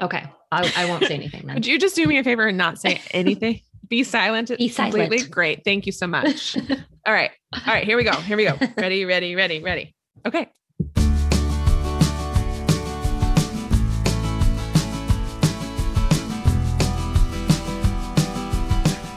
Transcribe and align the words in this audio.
Okay. 0.00 0.24
I, 0.50 0.72
I 0.76 0.84
won't 0.86 1.04
say 1.04 1.14
anything 1.14 1.46
then. 1.46 1.54
Would 1.56 1.66
you 1.66 1.78
just 1.78 1.94
do 1.94 2.06
me 2.06 2.18
a 2.18 2.24
favor 2.24 2.46
and 2.46 2.56
not 2.56 2.78
say 2.78 3.00
anything? 3.10 3.60
Be 3.88 4.02
silent. 4.04 4.48
Be 4.48 4.68
completely? 4.68 5.18
silent. 5.18 5.30
Great. 5.30 5.64
Thank 5.64 5.86
you 5.86 5.92
so 5.92 6.06
much. 6.06 6.56
All 7.06 7.12
right. 7.12 7.30
All 7.54 7.74
right. 7.74 7.84
Here 7.84 7.96
we 7.96 8.04
go. 8.04 8.12
Here 8.12 8.36
we 8.36 8.44
go. 8.44 8.56
Ready, 8.76 9.04
ready, 9.04 9.34
ready, 9.34 9.62
ready. 9.62 9.94
Okay. 10.26 10.48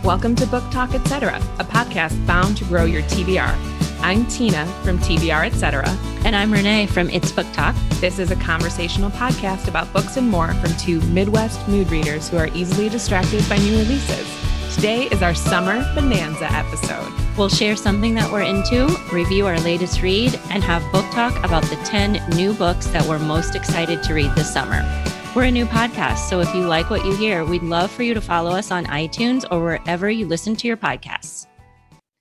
Welcome 0.04 0.36
to 0.36 0.46
Book 0.48 0.70
Talk 0.70 0.94
Etc., 0.94 1.38
a 1.60 1.64
podcast 1.64 2.28
bound 2.28 2.58
to 2.58 2.66
grow 2.66 2.84
your 2.84 3.04
TBR. 3.04 3.83
I'm 4.04 4.26
Tina 4.26 4.66
from 4.84 5.00
TBR 5.00 5.46
Etc. 5.46 5.86
and 6.26 6.36
I'm 6.36 6.52
Renee 6.52 6.88
from 6.88 7.10
It's 7.10 7.32
Book 7.32 7.48
Talk. 7.54 7.74
This 8.02 8.20
is 8.20 8.32
a 8.32 8.36
conversational 8.36 9.10
podcast 9.12 9.70
about 9.70 9.94
books 9.94 10.18
and 10.18 10.30
more 10.30 10.54
from 10.56 10.76
two 10.76 11.00
Midwest 11.04 11.66
mood 11.70 11.90
readers 11.90 12.28
who 12.28 12.36
are 12.36 12.50
easily 12.50 12.90
distracted 12.90 13.48
by 13.48 13.56
new 13.60 13.78
releases. 13.78 14.76
Today 14.76 15.06
is 15.06 15.24
our 15.24 15.34
summer 15.34 15.82
bonanza 15.96 16.52
episode. 16.52 17.14
We'll 17.38 17.48
share 17.48 17.78
something 17.78 18.14
that 18.16 18.30
we're 18.30 18.42
into, 18.42 18.94
review 19.14 19.48
our 19.48 19.58
latest 19.62 20.02
read, 20.02 20.38
and 20.50 20.62
have 20.64 20.84
book 20.92 21.10
talk 21.12 21.42
about 21.42 21.64
the 21.64 21.78
10 21.86 22.22
new 22.36 22.54
books 22.54 22.88
that 22.88 23.08
we're 23.08 23.20
most 23.20 23.56
excited 23.56 24.04
to 24.04 24.14
read 24.14 24.36
this 24.36 24.52
summer. 24.52 24.84
We're 25.34 25.46
a 25.46 25.52
new 25.52 25.66
podcast, 25.66 26.30
so 26.30 26.42
if 26.42 26.54
you 26.54 26.64
like 26.68 26.90
what 26.90 27.06
you 27.06 27.16
hear, 27.16 27.46
we'd 27.46 27.64
love 27.64 27.90
for 27.90 28.04
you 28.04 28.14
to 28.14 28.22
follow 28.22 28.52
us 28.52 28.70
on 28.70 28.84
iTunes 28.88 29.46
or 29.50 29.64
wherever 29.64 30.10
you 30.10 30.28
listen 30.28 30.58
to 30.58 30.68
your 30.68 30.78
podcasts. 30.78 31.48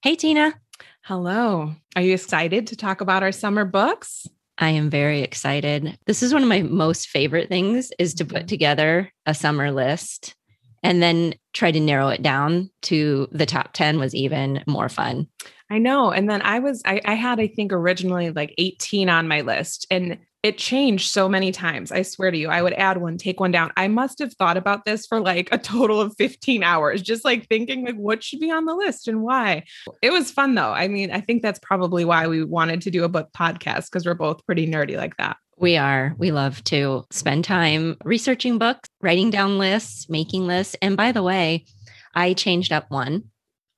Hey, 0.01 0.15
Tina. 0.15 0.62
Hello. 1.05 1.75
Are 1.97 2.03
you 2.03 2.15
excited 2.15 2.69
to 2.69 2.77
talk 2.77 3.01
about 3.01 3.25
our 3.25 3.33
summer 3.33 3.65
books? 3.65 4.25
I 4.57 4.71
am 4.71 4.89
very 4.89 5.23
excited. 5.23 5.99
This 6.07 6.23
is 6.23 6.33
one 6.33 6.45
of 6.45 6.49
my 6.49 6.63
most 6.63 7.09
favorite 7.09 7.49
things 7.49 7.91
is 7.99 8.15
to 8.15 8.25
put 8.25 8.37
mm-hmm. 8.39 8.47
together 8.47 9.13
a 9.27 9.35
summer 9.35 9.73
list 9.73 10.37
and 10.85 11.03
then 11.03 11.35
try 11.55 11.73
to 11.73 11.81
narrow 11.81 12.09
it 12.09 12.23
down 12.23 12.71
to 12.83 13.27
the 13.33 13.47
top 13.47 13.73
10 13.73 13.99
was 13.99 14.15
even 14.15 14.63
more 14.69 14.89
fun. 14.89 15.27
I 15.69 15.79
know. 15.79 16.13
And 16.13 16.31
then 16.31 16.41
I 16.43 16.61
was, 16.61 16.83
I, 16.85 17.01
I 17.05 17.15
had, 17.15 17.41
I 17.41 17.49
think, 17.49 17.73
originally 17.73 18.31
like 18.31 18.55
18 18.57 19.09
on 19.09 19.27
my 19.27 19.41
list 19.41 19.89
and 19.91 20.19
it 20.43 20.59
changed 20.59 21.11
so 21.11 21.29
many 21.29 21.53
times. 21.53 21.93
I 21.93 22.03
swear 22.03 22.31
to 22.31 22.37
you, 22.37 22.49
I 22.49 22.63
would 22.63 22.73
add 22.73 22.99
one, 22.99 23.17
take 23.17 23.39
one 23.39 23.53
down. 23.53 23.73
I 23.77 23.87
must 23.87 24.19
have 24.19 24.33
thought 24.35 24.57
about 24.57 24.85
this 24.85 25.07
for 25.07 25.21
like 25.21 25.49
a 25.53 25.59
total 25.59 26.01
of 26.01 26.15
15 26.19 26.63
hours, 26.65 27.01
just 27.01 27.25
like 27.25 27.47
thinking 27.49 27.85
like 27.85 27.95
what 27.95 28.25
should 28.25 28.41
be 28.41 28.51
on 28.51 28.65
the 28.65 28.75
list 28.75 29.07
and 29.07 29.23
why. 29.23 29.65
It 30.03 30.11
was 30.11 30.33
fun 30.33 30.55
though. 30.55 30.73
I 30.73 30.89
mean, 30.89 31.13
I 31.13 31.21
think 31.21 31.43
that's 31.43 31.61
probably 31.61 32.05
why 32.05 32.27
we 32.27 32.45
wanted 32.45 32.83
to 32.83 32.91
do 32.91 33.05
a 33.05 33.09
book 33.09 33.29
podcast 33.37 33.91
because 33.91 34.05
we're 34.05 34.15
both 34.15 34.45
pretty 34.45 34.67
nerdy 34.67 34.97
like 34.97 35.17
that. 35.19 35.37
We 35.59 35.77
are. 35.77 36.15
We 36.19 36.33
love 36.33 36.65
to 36.65 37.05
spend 37.11 37.45
time 37.45 37.97
researching 38.05 38.59
books, 38.59 38.89
writing 39.01 39.31
down 39.31 39.59
lists, 39.59 40.09
making 40.09 40.47
lists. 40.47 40.75
And 40.83 40.97
by 40.97 41.13
the 41.13 41.23
way, 41.23 41.67
I 42.15 42.35
changed 42.35 42.73
up 42.73 42.91
one 42.91 43.25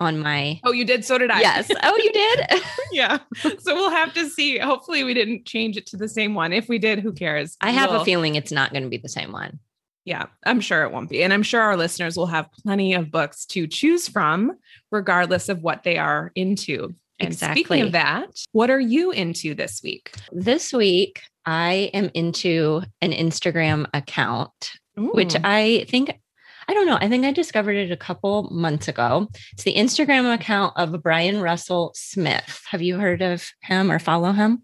on 0.00 0.18
my. 0.18 0.60
Oh, 0.64 0.72
you 0.72 0.84
did? 0.84 1.04
So 1.04 1.18
did 1.18 1.30
I. 1.30 1.40
Yes. 1.40 1.70
Oh, 1.82 1.96
you 1.96 2.12
did? 2.12 2.62
yeah. 2.92 3.18
So 3.36 3.74
we'll 3.74 3.90
have 3.90 4.12
to 4.14 4.28
see. 4.28 4.58
Hopefully, 4.58 5.04
we 5.04 5.14
didn't 5.14 5.46
change 5.46 5.76
it 5.76 5.86
to 5.86 5.96
the 5.96 6.08
same 6.08 6.34
one. 6.34 6.52
If 6.52 6.68
we 6.68 6.78
did, 6.78 7.00
who 7.00 7.12
cares? 7.12 7.56
I 7.60 7.70
have 7.70 7.90
We'll- 7.90 8.02
a 8.02 8.04
feeling 8.04 8.34
it's 8.34 8.52
not 8.52 8.72
going 8.72 8.82
to 8.84 8.88
be 8.90 8.98
the 8.98 9.08
same 9.08 9.32
one. 9.32 9.58
Yeah, 10.06 10.26
I'm 10.44 10.60
sure 10.60 10.82
it 10.82 10.92
won't 10.92 11.08
be. 11.08 11.22
And 11.22 11.32
I'm 11.32 11.42
sure 11.42 11.62
our 11.62 11.78
listeners 11.78 12.14
will 12.16 12.26
have 12.26 12.52
plenty 12.62 12.92
of 12.92 13.10
books 13.10 13.46
to 13.46 13.66
choose 13.66 14.06
from, 14.06 14.52
regardless 14.90 15.48
of 15.48 15.62
what 15.62 15.82
they 15.82 15.96
are 15.96 16.30
into. 16.34 16.94
And 17.20 17.28
Exactly. 17.28 17.62
speaking 17.64 17.82
of 17.86 17.92
that, 17.92 18.28
what 18.52 18.68
are 18.68 18.80
you 18.80 19.12
into 19.12 19.54
this 19.54 19.80
week? 19.82 20.12
This 20.30 20.74
week, 20.74 21.22
I 21.46 21.90
am 21.94 22.10
into 22.12 22.82
an 23.00 23.12
Instagram 23.12 23.86
account, 23.94 24.72
which 24.96 25.36
I 25.42 25.86
think, 25.88 26.10
I 26.68 26.74
don't 26.74 26.86
know, 26.86 26.98
I 27.00 27.08
think 27.08 27.24
I 27.24 27.32
discovered 27.32 27.76
it 27.76 27.90
a 27.90 27.96
couple 27.96 28.44
months 28.50 28.88
ago. 28.88 29.28
It's 29.52 29.64
the 29.64 29.74
Instagram 29.74 30.32
account 30.32 30.72
of 30.76 31.02
Bryan 31.02 31.40
Russell 31.40 31.92
Smith. 31.94 32.62
Have 32.68 32.82
you 32.82 32.98
heard 32.98 33.22
of 33.22 33.50
him 33.62 33.90
or 33.90 33.98
follow 33.98 34.32
him? 34.32 34.62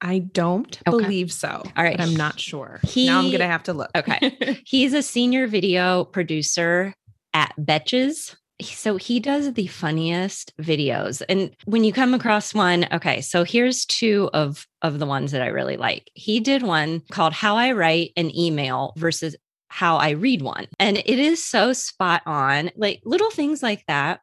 I 0.00 0.20
don't 0.20 0.78
Okay. 0.88 0.96
believe 1.04 1.30
so. 1.32 1.62
All 1.76 1.84
right. 1.84 2.00
I'm 2.00 2.16
not 2.16 2.40
sure. 2.40 2.80
He- 2.84 3.06
now 3.06 3.18
I'm 3.18 3.26
going 3.28 3.40
to 3.40 3.46
have 3.46 3.64
to 3.64 3.74
look. 3.74 3.90
Okay. 3.94 4.58
He's 4.66 4.94
a 4.94 5.02
senior 5.02 5.46
video 5.46 6.04
producer 6.04 6.94
at 7.34 7.52
Betches. 7.60 8.34
So 8.62 8.96
he 8.96 9.20
does 9.20 9.54
the 9.54 9.68
funniest 9.68 10.52
videos. 10.60 11.22
And 11.30 11.54
when 11.64 11.82
you 11.82 11.94
come 11.94 12.12
across 12.12 12.52
one, 12.54 12.86
okay, 12.92 13.22
so 13.22 13.42
here's 13.42 13.86
two 13.86 14.28
of 14.34 14.66
of 14.82 14.98
the 14.98 15.06
ones 15.06 15.32
that 15.32 15.40
I 15.42 15.46
really 15.46 15.78
like. 15.78 16.10
He 16.14 16.40
did 16.40 16.62
one 16.62 17.00
called 17.10 17.32
How 17.32 17.56
I 17.56 17.72
Write 17.72 18.10
an 18.18 18.34
Email 18.36 18.92
versus 18.98 19.34
How 19.70 19.96
I 19.96 20.10
Read 20.10 20.42
One. 20.42 20.66
And 20.78 20.98
it 20.98 21.18
is 21.18 21.42
so 21.42 21.72
spot 21.72 22.22
on, 22.26 22.70
like 22.76 23.00
little 23.04 23.30
things 23.30 23.62
like 23.62 23.84
that. 23.86 24.20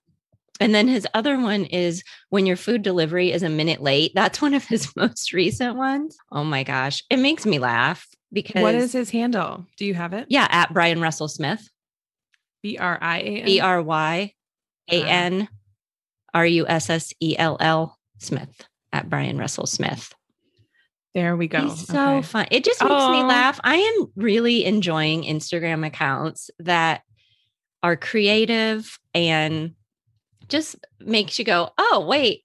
And 0.60 0.76
then 0.76 0.88
his 0.88 1.08
other 1.14 1.40
one 1.40 1.66
is 1.66 2.04
when 2.30 2.46
your 2.46 2.58
food 2.58 2.82
delivery 2.82 3.32
is 3.32 3.44
a 3.44 3.50
minute 3.50 3.82
late. 3.82 4.12
That's 4.14 4.42
one 4.42 4.54
of 4.54 4.66
his 4.66 4.94
most 4.96 5.32
recent 5.34 5.78
ones. 5.78 6.18
Oh 6.32 6.44
my 6.44 6.64
gosh. 6.64 7.04
It 7.10 7.18
makes 7.18 7.46
me 7.46 7.60
laugh 7.60 8.08
because 8.34 8.62
what 8.62 8.76
is 8.76 8.92
his 8.92 9.10
handle? 9.10 9.66
Do 9.78 9.86
you 9.86 9.94
have 9.94 10.14
it? 10.14 10.28
yeah, 10.30 10.48
at 10.50 10.74
Bryan 10.74 11.00
Russell 11.00 11.30
Smith, 11.30 11.70
B 12.62 12.78
R 12.78 12.98
I 13.02 13.20
A 13.20 13.22
N. 13.22 13.46
B 13.46 13.60
R 13.62 13.82
Y 13.82 14.34
A 14.92 15.04
N 15.04 15.48
R 16.34 16.46
U 16.46 16.68
S 16.68 16.90
S 16.90 17.14
E 17.22 17.36
L 17.38 17.56
L 17.60 17.98
Smith, 18.18 18.68
at 18.92 19.10
Bryan 19.10 19.38
Russell 19.38 19.66
Smith. 19.68 20.14
There 21.16 21.36
we 21.36 21.48
go. 21.48 21.62
He's 21.62 21.88
so 21.90 22.22
Okay. 22.22 22.22
fun. 22.22 22.48
It 22.52 22.64
just 22.64 22.84
makes 22.84 23.10
me 23.10 23.24
laugh. 23.24 23.60
I 23.64 23.78
am 23.78 24.12
really 24.16 24.66
enjoying 24.66 25.24
Instagram 25.24 25.86
accounts 25.86 26.50
that 26.60 27.02
are 27.84 27.98
creative 27.98 29.00
and 29.14 29.76
just 30.50 30.76
makes 31.02 31.40
you 31.40 31.46
go, 31.46 31.72
oh, 31.78 32.06
wait, 32.08 32.44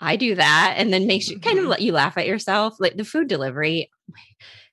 I 0.00 0.16
do 0.16 0.34
that. 0.36 0.74
And 0.78 0.92
then 0.92 1.06
makes 1.06 1.30
you 1.30 1.38
kind 1.40 1.58
of 1.58 1.64
Mhm. 1.64 1.68
let 1.68 1.82
you 1.82 1.92
laugh 1.92 2.18
at 2.18 2.26
yourself. 2.26 2.76
Like 2.80 2.96
the 2.96 3.04
food 3.04 3.28
delivery 3.28 3.90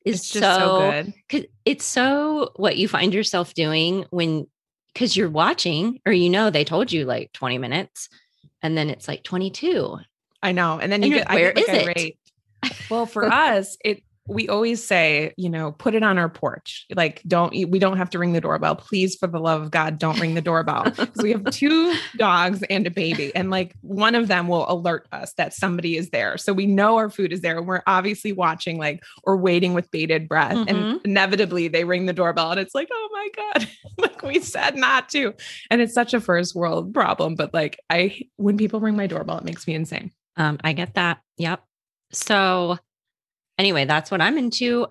is 0.05 0.21
It's 0.21 0.29
just 0.29 0.53
so, 0.53 0.55
so 0.55 0.71
good. 0.71 1.13
Cause 1.29 1.45
it's 1.65 1.85
so 1.85 2.51
what 2.57 2.77
you 2.77 2.87
find 2.87 3.13
yourself 3.13 3.53
doing 3.55 4.05
when 4.11 4.47
because 4.93 5.17
you're 5.17 5.29
watching 5.29 5.99
or 6.05 6.13
you 6.13 6.29
know 6.29 6.49
they 6.49 6.63
told 6.65 6.91
you 6.91 7.05
like 7.05 7.31
20 7.33 7.57
minutes 7.59 8.09
and 8.63 8.77
then 8.77 8.89
it's 8.89 9.07
like 9.07 9.23
22 9.23 9.97
I 10.41 10.51
know. 10.53 10.79
And 10.79 10.91
then 10.91 11.03
And 11.03 11.11
you 11.11 11.19
get, 11.19 11.29
"Where 11.31 11.53
get 11.53 11.55
like 11.55 11.65
is 11.65 11.73
it?" 11.73 11.93
rate. 11.95 12.18
Well, 12.89 13.05
for 13.05 13.25
us, 13.31 13.77
it 13.83 14.03
we 14.31 14.47
always 14.47 14.83
say, 14.85 15.33
you 15.37 15.49
know, 15.49 15.71
put 15.71 15.95
it 15.95 16.03
on 16.03 16.19
our 16.19 16.29
porch. 16.29 16.85
Like, 16.95 17.19
don't 17.27 17.49
we 17.51 17.79
don't 17.79 17.97
have 17.97 18.11
to 18.11 18.19
ring 18.19 18.33
the 18.33 18.41
doorbell. 18.41 18.75
Please, 18.75 19.15
for 19.15 19.25
the 19.25 19.39
love 19.39 19.63
of 19.63 19.71
God, 19.71 19.97
don't 19.97 20.19
ring 20.19 20.35
the 20.35 20.41
doorbell. 20.41 20.91
Because 20.95 21.23
we 21.23 21.31
have 21.31 21.49
two 21.49 21.95
dogs 22.15 22.61
and 22.69 22.85
a 22.85 22.91
baby. 22.91 23.35
And 23.35 23.49
like 23.49 23.75
one 23.81 24.13
of 24.13 24.27
them 24.27 24.47
will 24.47 24.71
alert 24.71 25.07
us 25.11 25.33
that 25.37 25.55
somebody 25.55 25.97
is 25.97 26.11
there. 26.11 26.37
So 26.37 26.53
we 26.53 26.67
know 26.67 26.97
our 26.97 27.09
food 27.09 27.33
is 27.33 27.41
there. 27.41 27.57
And 27.57 27.65
we're 27.67 27.81
obviously 27.87 28.31
watching, 28.31 28.77
like, 28.77 29.01
or 29.23 29.35
waiting 29.35 29.73
with 29.73 29.89
bated 29.89 30.29
breath. 30.29 30.59
And 30.67 30.77
Mhm. 30.77 31.05
inevitably 31.05 31.67
they 31.67 31.83
ring 31.83 32.05
the 32.05 32.13
doorbell 32.13 32.51
and 32.51 32.59
it's 32.59 32.75
like, 32.75 32.89
oh 32.91 33.09
my 33.11 33.29
God. 33.35 33.67
like 33.97 34.21
we 34.21 34.39
said 34.41 34.75
not 34.75 35.09
to. 35.09 35.33
And 35.71 35.81
it's 35.81 35.95
such 35.95 36.13
a 36.13 36.21
first 36.21 36.53
world 36.53 36.93
problem. 36.93 37.33
But 37.33 37.51
like 37.51 37.79
I 37.89 38.19
when 38.35 38.57
people 38.57 38.79
ring 38.79 38.95
my 38.95 39.07
doorbell, 39.07 39.39
it 39.39 39.43
makes 39.43 39.65
me 39.65 39.73
insane. 39.73 40.11
um 40.37 40.59
i 40.63 40.73
get 40.73 40.93
that 40.93 41.17
yep 41.37 41.63
so 42.11 42.77
anyway 43.57 43.85
that's 43.85 44.11
what 44.11 44.21
i'm 44.21 44.37
into 44.37 44.87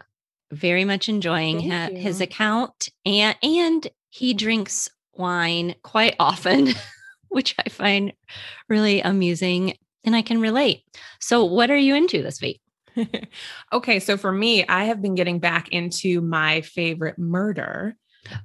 very 0.53 0.85
much 0.85 1.09
enjoying 1.09 1.69
Thank 1.69 1.97
his 1.97 2.21
account 2.21 2.89
and 3.05 3.37
and 3.43 3.87
he 4.11 4.35
drinks 4.35 4.89
wine 5.15 5.75
quite 5.83 6.17
often 6.19 6.69
which 7.29 7.55
i 7.65 7.69
find 7.69 8.13
really 8.69 9.01
amusing 9.01 9.75
and 10.05 10.17
i 10.17 10.23
can 10.23 10.41
relate 10.41 10.83
so 11.21 11.45
what 11.45 11.71
are 11.71 11.77
you 11.77 11.95
into 11.95 12.23
this 12.23 12.41
week 12.41 12.61
okay, 13.73 14.01
so 14.01 14.17
for 14.17 14.33
me, 14.33 14.67
I 14.67 14.85
have 14.87 15.01
been 15.01 15.15
getting 15.15 15.39
back 15.39 15.69
into 15.69 16.21
my 16.21 16.63
favorite 16.63 17.17
murder. 17.17 17.95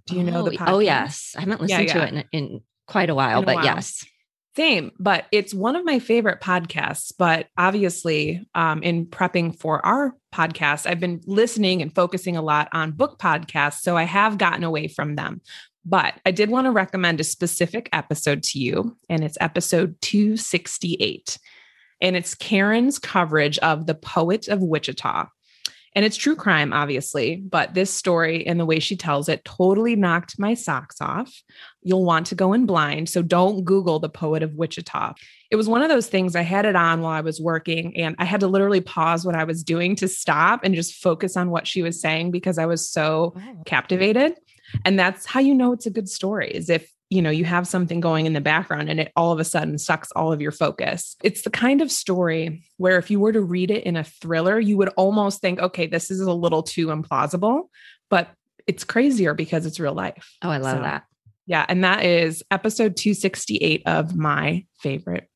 Do 0.05 0.15
you 0.15 0.23
know 0.23 0.43
the 0.43 0.51
oh, 0.51 0.53
oh 0.53 0.57
podcast? 0.57 0.73
oh 0.73 0.79
yes 0.79 1.33
i 1.35 1.39
haven't 1.39 1.67
Yeah, 1.67 1.79
listened 1.79 1.89
to 1.89 2.03
it 2.03 2.13
in, 2.13 2.39
in 2.43 2.61
quite 2.85 3.09
a 3.09 3.15
while 3.15 3.39
In 3.39 3.43
a 3.43 3.45
but 3.47 3.55
while. 3.55 3.65
yes 3.65 4.05
Same, 4.55 4.91
but 4.99 5.25
it's 5.31 5.53
one 5.53 5.75
of 5.75 5.83
my 5.83 5.97
favorite 5.97 6.39
podcasts. 6.39 7.11
But 7.17 7.47
obviously, 7.57 8.45
um, 8.53 8.83
in 8.83 9.07
prepping 9.07 9.57
for 9.57 9.83
our 9.83 10.15
podcast, 10.33 10.85
I've 10.85 10.99
been 10.99 11.21
listening 11.25 11.81
and 11.81 11.93
focusing 11.93 12.37
a 12.37 12.41
lot 12.41 12.69
on 12.71 12.91
book 12.91 13.17
podcasts. 13.17 13.79
So 13.81 13.97
I 13.97 14.03
have 14.03 14.37
gotten 14.37 14.63
away 14.63 14.87
from 14.87 15.15
them. 15.15 15.41
But 15.85 16.13
I 16.25 16.31
did 16.31 16.49
want 16.49 16.65
to 16.65 16.71
recommend 16.71 17.19
a 17.19 17.25
specific 17.25 17.89
episode 17.91 18.43
to 18.43 18.59
you, 18.59 18.95
and 19.09 19.23
it's 19.23 19.37
episode 19.41 19.95
268. 20.01 21.37
And 21.99 22.15
it's 22.15 22.35
Karen's 22.35 22.99
coverage 22.99 23.57
of 23.59 23.87
The 23.87 23.95
Poet 23.95 24.47
of 24.47 24.61
Wichita. 24.61 25.25
And 25.95 26.03
it's 26.03 26.17
true 26.17 26.35
crime, 26.35 26.73
obviously, 26.73 27.35
but 27.35 27.75
this 27.75 27.93
story 27.93 28.47
and 28.47 28.59
the 28.59 28.65
way 28.65 28.79
she 28.79 28.95
tells 28.95 29.29
it 29.29 29.45
totally 29.45 29.95
knocked 29.95 30.39
my 30.39 30.55
socks 30.55 30.99
off. 30.99 31.31
You'll 31.83 32.03
want 32.03 32.25
to 32.27 32.35
go 32.35 32.53
in 32.53 32.65
blind. 32.65 33.09
So 33.09 33.21
don't 33.21 33.63
Google 33.63 33.99
the 33.99 34.09
poet 34.09 34.41
of 34.41 34.55
Wichita. 34.55 35.13
It 35.51 35.55
was 35.55 35.67
one 35.69 35.83
of 35.83 35.89
those 35.89 36.07
things 36.07 36.35
I 36.35 36.41
had 36.41 36.65
it 36.65 36.75
on 36.75 37.01
while 37.01 37.11
I 37.13 37.21
was 37.21 37.39
working, 37.39 37.95
and 37.97 38.15
I 38.17 38.25
had 38.25 38.39
to 38.39 38.47
literally 38.47 38.81
pause 38.81 39.23
what 39.23 39.35
I 39.35 39.43
was 39.43 39.63
doing 39.63 39.95
to 39.97 40.07
stop 40.07 40.61
and 40.63 40.73
just 40.73 40.95
focus 40.95 41.37
on 41.37 41.51
what 41.51 41.67
she 41.67 41.83
was 41.83 42.01
saying 42.01 42.31
because 42.31 42.57
I 42.57 42.65
was 42.65 42.89
so 42.89 43.33
Oh. 43.37 43.63
captivated. 43.65 44.33
And 44.85 44.97
that's 44.97 45.25
how 45.27 45.41
you 45.41 45.53
know 45.53 45.73
it's 45.73 45.85
a 45.85 45.91
good 45.91 46.09
story 46.09 46.49
is 46.49 46.69
if 46.69 46.89
you 47.13 47.21
know 47.21 47.29
you 47.29 47.45
have 47.45 47.67
something 47.67 47.99
going 47.99 48.25
in 48.25 48.33
the 48.33 48.41
background 48.41 48.89
and 48.89 48.99
it 48.99 49.11
all 49.15 49.31
of 49.31 49.39
a 49.39 49.43
sudden 49.45 49.77
sucks 49.77 50.11
all 50.13 50.33
of 50.33 50.41
your 50.41 50.51
focus. 50.51 51.15
It's 51.23 51.43
the 51.43 51.49
kind 51.49 51.81
of 51.81 51.91
story 51.91 52.63
where 52.77 52.97
if 52.97 53.11
you 53.11 53.19
were 53.19 53.31
to 53.31 53.41
read 53.41 53.69
it 53.71 53.83
in 53.83 53.95
a 53.95 54.03
thriller, 54.03 54.59
you 54.59 54.77
would 54.77 54.89
almost 54.97 55.39
think, 55.41 55.59
okay, 55.59 55.85
this 55.87 56.09
is 56.09 56.19
a 56.21 56.33
little 56.33 56.63
too 56.63 56.87
implausible, 56.87 57.69
but 58.09 58.29
it's 58.65 58.83
crazier 58.83 59.33
because 59.33 59.65
it's 59.65 59.79
real 59.79 59.93
life. 59.93 60.35
Oh, 60.41 60.49
I 60.49 60.57
love 60.57 60.77
So, 60.77 60.81
that. 60.81 61.03
Yeah, 61.45 61.65
and 61.67 61.83
that 61.83 62.03
is 62.05 62.41
episode 62.49 62.95
268 62.95 63.83
of 63.85 64.15
my 64.15 64.65
favorite 64.79 65.29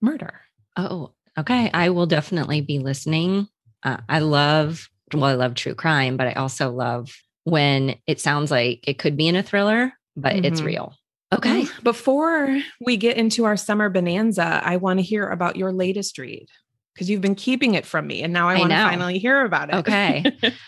murder. 0.00 0.40
Oh, 0.76 1.12
okay. 1.36 1.70
I 1.74 1.90
will 1.90 2.06
definitely 2.06 2.60
be 2.60 2.78
listening. 2.78 3.48
Uh, 3.82 3.98
I 4.08 4.20
love, 4.20 4.88
well, 5.12 5.24
I 5.24 5.34
love 5.34 5.54
true 5.54 5.74
crime, 5.74 6.16
but 6.16 6.28
I 6.28 6.32
also 6.34 6.70
love 6.70 7.12
when 7.44 7.96
it 8.06 8.20
sounds 8.20 8.50
like 8.50 8.86
it 8.86 8.98
could 8.98 9.16
be 9.16 9.26
in 9.26 9.34
a 9.36 9.42
thriller, 9.42 9.92
but 10.16 10.44
it's 10.44 10.60
Mhm. 10.60 10.66
real. 10.66 10.94
Okay. 11.32 11.62
Well, 11.62 11.72
Before 11.82 12.60
we 12.84 12.96
get 12.96 13.16
into 13.16 13.44
our 13.44 13.56
summer 13.56 13.88
bonanza, 13.88 14.60
I 14.64 14.76
want 14.76 14.98
to 14.98 15.02
hear 15.02 15.28
about 15.28 15.56
your 15.56 15.72
latest 15.72 16.18
read 16.18 16.46
because 16.94 17.08
you've 17.08 17.20
been 17.20 17.36
keeping 17.36 17.74
it 17.74 17.86
from 17.86 18.06
me 18.06 18.22
and 18.22 18.32
now 18.32 18.48
I, 18.48 18.56
I 18.56 18.58
want 18.58 18.70
to 18.72 18.76
finally 18.76 19.18
hear 19.18 19.44
about 19.44 19.68
it. 19.70 19.76
Okay. 19.76 20.24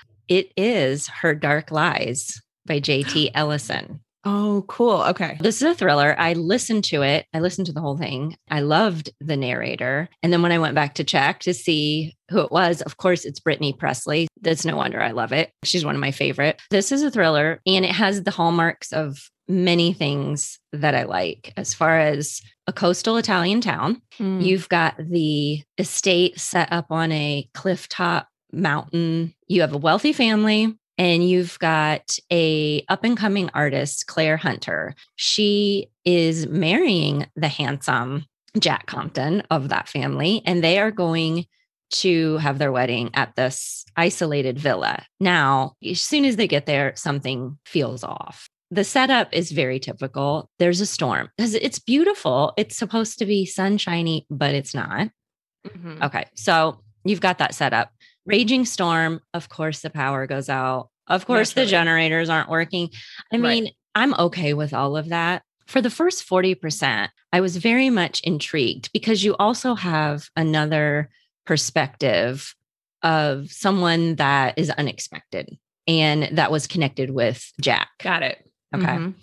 it 0.29 0.53
is 0.57 1.09
Her 1.09 1.35
Dark 1.35 1.71
Lies 1.73 2.41
by 2.65 2.79
JT 2.81 3.31
Ellison. 3.35 4.01
oh, 4.25 4.65
cool. 4.69 5.03
Okay. 5.03 5.37
This 5.41 5.57
is 5.57 5.63
a 5.63 5.75
thriller. 5.75 6.15
I 6.17 6.35
listened 6.35 6.85
to 6.85 7.03
it. 7.03 7.27
I 7.35 7.41
listened 7.41 7.67
to 7.67 7.73
the 7.73 7.81
whole 7.81 7.99
thing. 7.99 8.37
I 8.49 8.61
loved 8.61 9.11
the 9.21 9.37
narrator. 9.37 10.09
And 10.23 10.33
then 10.33 10.43
when 10.43 10.53
I 10.53 10.61
went 10.61 10.77
back 10.77 10.95
to 10.95 11.05
check 11.05 11.41
to 11.41 11.53
see 11.53 12.17
who 12.31 12.39
it 12.39 12.53
was, 12.53 12.83
of 12.83 12.99
course, 12.99 13.25
it's 13.25 13.41
Brittany 13.41 13.73
Pressley. 13.73 14.29
That's 14.41 14.65
no 14.65 14.77
wonder 14.77 15.03
I 15.03 15.11
love 15.11 15.33
it. 15.33 15.51
She's 15.65 15.85
one 15.85 15.97
of 15.97 16.01
my 16.01 16.13
favorite. 16.13 16.63
This 16.71 16.93
is 16.93 17.03
a 17.03 17.11
thriller 17.11 17.61
and 17.67 17.85
it 17.85 17.91
has 17.97 18.23
the 18.23 18.31
hallmarks 18.31 18.93
of 18.93 19.29
many 19.49 19.93
things 19.93 20.59
that 20.73 20.95
I 20.95 21.05
like 21.05 21.53
as 21.57 21.75
far 21.75 21.99
as 21.99 22.41
a 22.67 22.73
coastal 22.73 23.17
Italian 23.17 23.61
town. 23.61 24.03
Mm. 24.19 24.45
You've 24.45 24.69
got 24.69 24.97
the 24.99 25.63
estate 25.79 26.39
set 26.41 26.73
up 26.73 26.87
on 26.91 27.13
a 27.13 27.49
clifftop 27.55 28.27
mountain. 28.53 29.35
You 29.49 29.63
have 29.63 29.73
a 29.73 29.79
wealthy 29.79 30.13
family 30.13 30.77
and 30.99 31.29
you've 31.29 31.59
got 31.59 32.17
a 32.31 32.85
up 32.89 33.05
and 33.05 33.17
coming 33.17 33.51
artist, 33.55 34.07
Claire 34.07 34.37
Hunter. 34.37 34.95
She 35.17 35.89
is 36.05 36.47
marrying 36.47 37.27
the 37.35 37.49
handsome 37.49 38.27
Jack 38.59 38.87
Compton 38.87 39.43
of 39.51 39.71
that 39.71 39.89
family 39.89 40.43
and 40.45 40.63
they 40.63 40.79
are 40.79 40.91
going 40.91 41.47
to 41.91 42.39
have 42.39 42.59
their 42.59 42.73
wedding 42.73 43.11
at 43.15 43.37
this 43.37 43.85
isolated 43.97 44.59
villa. 44.59 45.05
Now, 45.21 45.75
as 45.85 46.01
soon 46.01 46.25
as 46.25 46.37
they 46.37 46.49
get 46.49 46.67
there, 46.67 46.95
something 46.97 47.59
feels 47.67 48.03
off. 48.03 48.49
The 48.73 48.85
setup 48.85 49.29
is 49.33 49.53
very 49.53 49.79
typical. 49.79 50.49
There's 50.59 50.81
a 50.81 50.87
storm 50.87 51.29
because 51.37 51.55
it's 51.55 51.79
beautiful. 51.79 52.55
It's 52.57 52.75
supposed 52.75 53.19
to 53.19 53.27
be 53.27 53.45
sunshiny, 53.45 54.27
but 54.31 54.55
it's 54.55 54.75
not. 54.75 55.11
Mhm. 55.69 56.03
Okay. 56.03 56.25
So 56.35 56.83
you've 57.05 57.21
got 57.21 57.37
that 57.37 57.55
set 57.55 57.75
up. 57.75 57.91
Raging 58.25 58.65
storm. 58.65 59.21
Of 59.35 59.51
course, 59.51 59.81
the 59.81 59.91
power 59.91 60.27
goes 60.27 60.49
out. 60.49 60.89
Of 61.07 61.27
course, 61.27 61.53
the 61.53 61.67
generators 61.67 62.31
aren't 62.31 62.49
working. 62.49 62.89
I 63.31 63.37
Right. 63.37 63.43
mean, 63.63 63.73
I'm 63.95 64.15
okay 64.15 64.55
with 64.55 64.73
all 64.73 64.97
of 64.97 65.11
that. 65.11 65.43
For 65.67 65.83
the 65.83 65.91
first 65.91 66.25
40%, 66.25 67.11
I 67.31 67.43
was 67.43 67.59
very 67.59 67.91
much 67.91 68.23
intrigued 68.23 68.91
because 68.93 69.23
you 69.23 69.37
also 69.37 69.75
have 69.75 70.31
another 70.35 71.11
perspective 71.45 72.55
of 73.03 73.53
someone 73.53 74.15
that 74.15 74.59
is 74.59 74.71
unexpected 74.71 75.59
and 75.87 76.39
that 76.39 76.51
was 76.51 76.67
connected 76.67 77.11
with 77.11 77.53
Jack. 77.61 77.91
Got 78.01 78.23
it. 78.23 78.49
Okay. 78.75 78.85
Mhm. 78.85 79.15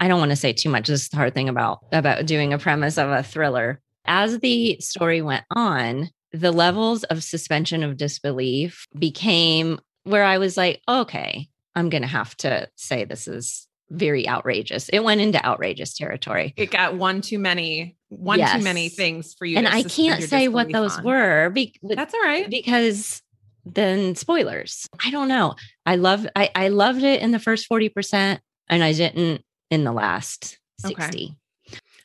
I 0.00 0.08
don't 0.08 0.18
want 0.20 0.30
to 0.30 0.36
say 0.36 0.52
too 0.52 0.68
much. 0.68 0.86
This 0.88 1.02
is 1.02 1.08
the 1.08 1.16
hard 1.16 1.34
thing 1.34 1.48
about 1.48 1.80
about 1.92 2.26
doing 2.26 2.52
a 2.52 2.58
premise 2.58 2.98
of 2.98 3.08
a 3.10 3.22
thriller. 3.22 3.80
As 4.04 4.38
the 4.38 4.76
story 4.80 5.22
went 5.22 5.44
on, 5.54 6.10
the 6.32 6.52
levels 6.52 7.04
of 7.04 7.22
suspension 7.24 7.82
of 7.82 7.96
disbelief 7.96 8.86
became 8.98 9.78
where 10.04 10.24
I 10.24 10.38
was 10.38 10.56
like, 10.56 10.80
okay, 10.88 11.48
I'm 11.74 11.88
going 11.90 12.02
to 12.02 12.08
have 12.08 12.36
to 12.38 12.68
say 12.76 13.04
this 13.04 13.28
is 13.28 13.66
very 13.90 14.28
outrageous. 14.28 14.88
It 14.90 15.00
went 15.04 15.20
into 15.20 15.44
outrageous 15.44 15.94
territory. 15.94 16.52
It 16.56 16.70
got 16.70 16.94
one 16.94 17.20
too 17.22 17.38
many, 17.38 17.96
one 18.08 18.38
too 18.38 18.62
many 18.62 18.88
things 18.90 19.34
for 19.34 19.46
you. 19.46 19.56
And 19.58 19.66
I 19.68 19.82
can't 19.82 20.22
say 20.22 20.48
what 20.48 20.70
those 20.70 20.96
on. 20.98 21.04
were 21.04 21.50
be- 21.50 21.74
That's 21.82 22.12
all 22.14 22.20
right. 22.22 22.48
because 22.48 23.22
then 23.64 24.14
spoilers. 24.14 24.86
I 25.04 25.10
don't 25.10 25.28
know. 25.28 25.54
I 25.86 25.96
love 25.96 26.26
I, 26.36 26.50
I 26.54 26.68
loved 26.68 27.02
it 27.02 27.20
in 27.22 27.32
the 27.32 27.38
first 27.38 27.68
40% 27.68 28.38
and 28.68 28.82
I 28.82 28.92
didn't 28.92 29.42
in 29.70 29.84
the 29.84 29.92
last 29.92 30.58
Okay. 30.84 30.94
60. 31.02 31.36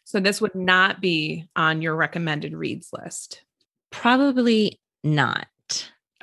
So 0.05 0.19
this 0.19 0.41
would 0.41 0.55
not 0.55 1.01
be 1.01 1.47
on 1.55 1.81
your 1.81 1.95
recommended 1.95 2.53
reads 2.53 2.89
list. 2.93 3.41
Probably 3.91 4.79
not. 5.03 5.47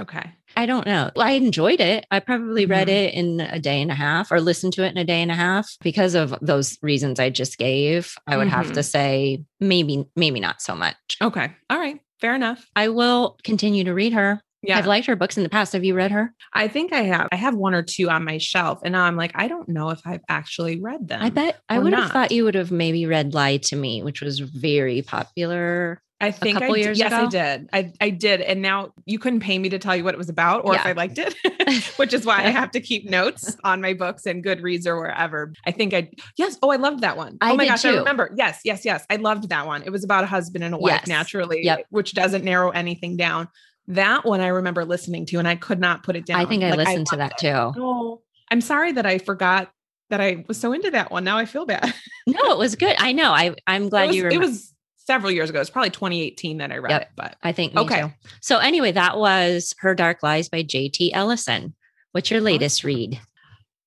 Okay. 0.01 0.33
I 0.57 0.67
don't 0.67 0.87
know. 0.87 1.11
I 1.17 1.33
enjoyed 1.33 1.81
it. 1.81 2.07
I 2.11 2.21
probably 2.21 2.65
read 2.67 2.89
Mhm. 2.89 2.91
it 2.93 3.15
in 3.15 3.41
a 3.41 3.59
day 3.59 3.83
and 3.83 3.91
a 3.91 3.95
half 3.95 4.33
or 4.33 4.41
listened 4.41 4.73
to 4.75 4.85
it 4.85 4.91
in 4.91 4.97
a 4.97 5.05
day 5.05 5.21
and 5.23 5.31
a 5.31 5.35
half 5.35 5.77
because 5.83 6.15
of 6.15 6.35
those 6.41 6.79
reasons 6.83 7.21
I 7.21 7.31
just 7.31 7.59
gave. 7.59 8.15
I 8.27 8.37
would 8.37 8.49
have 8.49 8.73
to 8.73 8.83
say 8.83 9.45
maybe 9.61 10.07
maybe 10.17 10.41
not 10.41 10.63
so 10.63 10.75
much. 10.75 10.97
Okay. 11.21 11.53
All 11.69 11.79
right. 11.79 12.01
Fair 12.21 12.35
enough. 12.35 12.67
I 12.75 12.89
will 12.89 13.39
continue 13.45 13.85
to 13.85 13.95
read 13.95 14.13
her. 14.15 14.43
Yeah. 14.62 14.79
I've 14.79 14.87
liked 14.87 15.07
her 15.07 15.17
books 15.17 15.37
in 15.37 15.43
the 15.43 15.49
past. 15.49 15.73
Have 15.73 15.85
you 15.85 15.95
read 15.95 16.11
her? 16.11 16.35
I 16.53 16.69
think 16.69 16.93
I 16.93 17.03
have. 17.03 17.29
I 17.33 17.37
have 17.37 17.55
one 17.55 17.75
or 17.75 17.83
two 17.83 18.11
on 18.11 18.25
my 18.25 18.37
shelf, 18.39 18.81
and 18.85 18.93
now 18.93 19.05
I'm 19.05 19.17
like, 19.17 19.33
I 19.35 19.49
don't 19.49 19.69
know 19.69 19.91
if 19.91 20.01
I've 20.05 20.21
actually 20.29 20.79
read 20.81 21.09
them. 21.09 21.23
I 21.23 21.31
bet 21.31 21.61
I 21.69 21.79
would 21.79 21.95
have 21.95 22.11
thought 22.11 22.31
you 22.31 22.45
would 22.45 22.55
have 22.55 22.71
maybe 22.71 23.07
read 23.07 23.33
Lie 23.33 23.57
to 23.59 23.77
Me, 23.77 24.03
which 24.03 24.21
was 24.21 24.39
very 24.41 25.01
popular. 25.03 26.03
I 26.23 26.31
think 26.33 26.59
I 26.59 26.61
couple 26.61 26.75
did- 26.75 26.85
years 26.85 26.99
yes, 26.99 27.12
I 27.15 27.27
did. 27.29 27.71
I 27.73 27.93
I 27.99 28.11
did, 28.11 28.43
and 28.43 28.61
now 28.61 28.93
you 29.07 29.19
couldn't 29.19 29.41
pay 29.41 29.59
me 29.59 29.71
to 29.71 29.79
tell 29.79 29.97
you 29.97 30.05
what 30.05 30.12
it 30.12 30.19
was 30.19 30.29
about 30.29 30.67
or 30.67 30.75
if 30.75 30.85
I 30.85 30.93
liked 30.93 31.17
it, 31.19 31.35
which 31.97 32.12
is 32.12 32.27
why 32.27 32.37
I 32.45 32.51
have 32.51 32.71
to 32.73 32.81
keep 32.81 33.09
notes 33.09 33.57
on 33.65 33.81
my 33.81 33.95
books 33.95 34.27
and 34.27 34.45
Goodreads 34.45 34.87
or 34.87 34.97
wherever. 35.01 35.55
I 35.65 35.71
think 35.71 35.95
I 35.95 36.11
yes. 36.37 36.59
Oh, 36.62 36.71
I 36.71 36.77
loved 36.77 37.01
that 37.01 37.17
one. 37.17 37.39
I 37.41 37.53
oh 37.53 37.57
my 37.57 37.65
gosh, 37.67 37.87
I 37.87 37.97
remember. 37.97 38.31
Yes, 38.37 38.61
yes, 38.67 38.85
yes. 38.85 39.07
I 39.09 39.17
loved 39.17 39.49
that 39.49 39.67
one. 39.67 39.83
It 39.85 39.91
was 39.91 40.05
about 40.05 40.25
a 40.25 40.27
husband 40.27 40.62
and 40.62 40.75
a 40.75 40.79
wife, 40.79 40.91
Yes. 40.93 41.07
naturally, 41.07 41.65
Yep. 41.65 41.87
which 41.89 42.12
doesn't 42.12 42.45
narrow 42.45 42.69
anything 42.69 43.17
down. 43.17 43.49
That 43.91 44.25
one 44.25 44.41
I 44.41 44.49
remember 44.49 44.85
listening 44.85 45.27
to, 45.27 45.39
and 45.39 45.47
I 45.49 45.57
could 45.57 45.81
not 45.81 46.03
put 46.03 46.17
it 46.17 46.25
down. 46.27 46.41
I 46.41 46.45
think 46.47 46.63
I 46.63 46.71
Like, 46.71 46.79
listened 46.79 47.07
to 47.09 47.17
that 47.17 47.33
it. 47.33 47.39
too. 47.39 47.73
Oh, 47.81 48.23
I'm 48.51 48.61
sorry 48.61 48.93
that 48.93 49.05
I 49.07 49.19
forgot 49.19 49.73
that 50.11 50.21
I 50.21 50.45
was 50.49 50.59
so 50.59 50.73
into 50.73 50.91
that 50.93 51.11
one. 51.11 51.25
Now 51.25 51.38
I 51.38 51.45
feel 51.45 51.67
bad. 51.67 51.93
No, 52.26 52.53
it 52.53 52.59
was 52.59 52.75
good. 52.76 52.95
I 52.99 53.12
know. 53.12 53.31
I 53.33 53.55
I'm 53.67 53.88
glad 53.91 54.09
was, 54.09 54.17
you 54.17 54.29
it 54.29 54.38
was 54.41 54.75
several 54.97 55.31
years 55.33 55.50
ago. 55.50 55.61
It's 55.61 55.71
probably 55.71 55.91
2018 55.91 56.59
that 56.59 56.71
I 56.73 56.79
read 56.79 56.91
Yep. 56.91 57.03
it, 57.03 57.09
but 57.17 57.37
I 57.43 57.53
think 57.53 57.76
Okay. 57.76 58.03
too. 58.03 58.12
So 58.41 58.59
anyway, 58.59 58.93
that 58.93 59.19
was 59.19 59.75
Her 59.81 59.95
Dark 59.95 60.23
Lies 60.23 60.49
by 60.49 60.62
JT 60.62 61.11
Ellison. 61.12 61.75
What's 62.12 62.31
your 62.31 62.41
latest 62.41 62.85
read? 62.85 63.21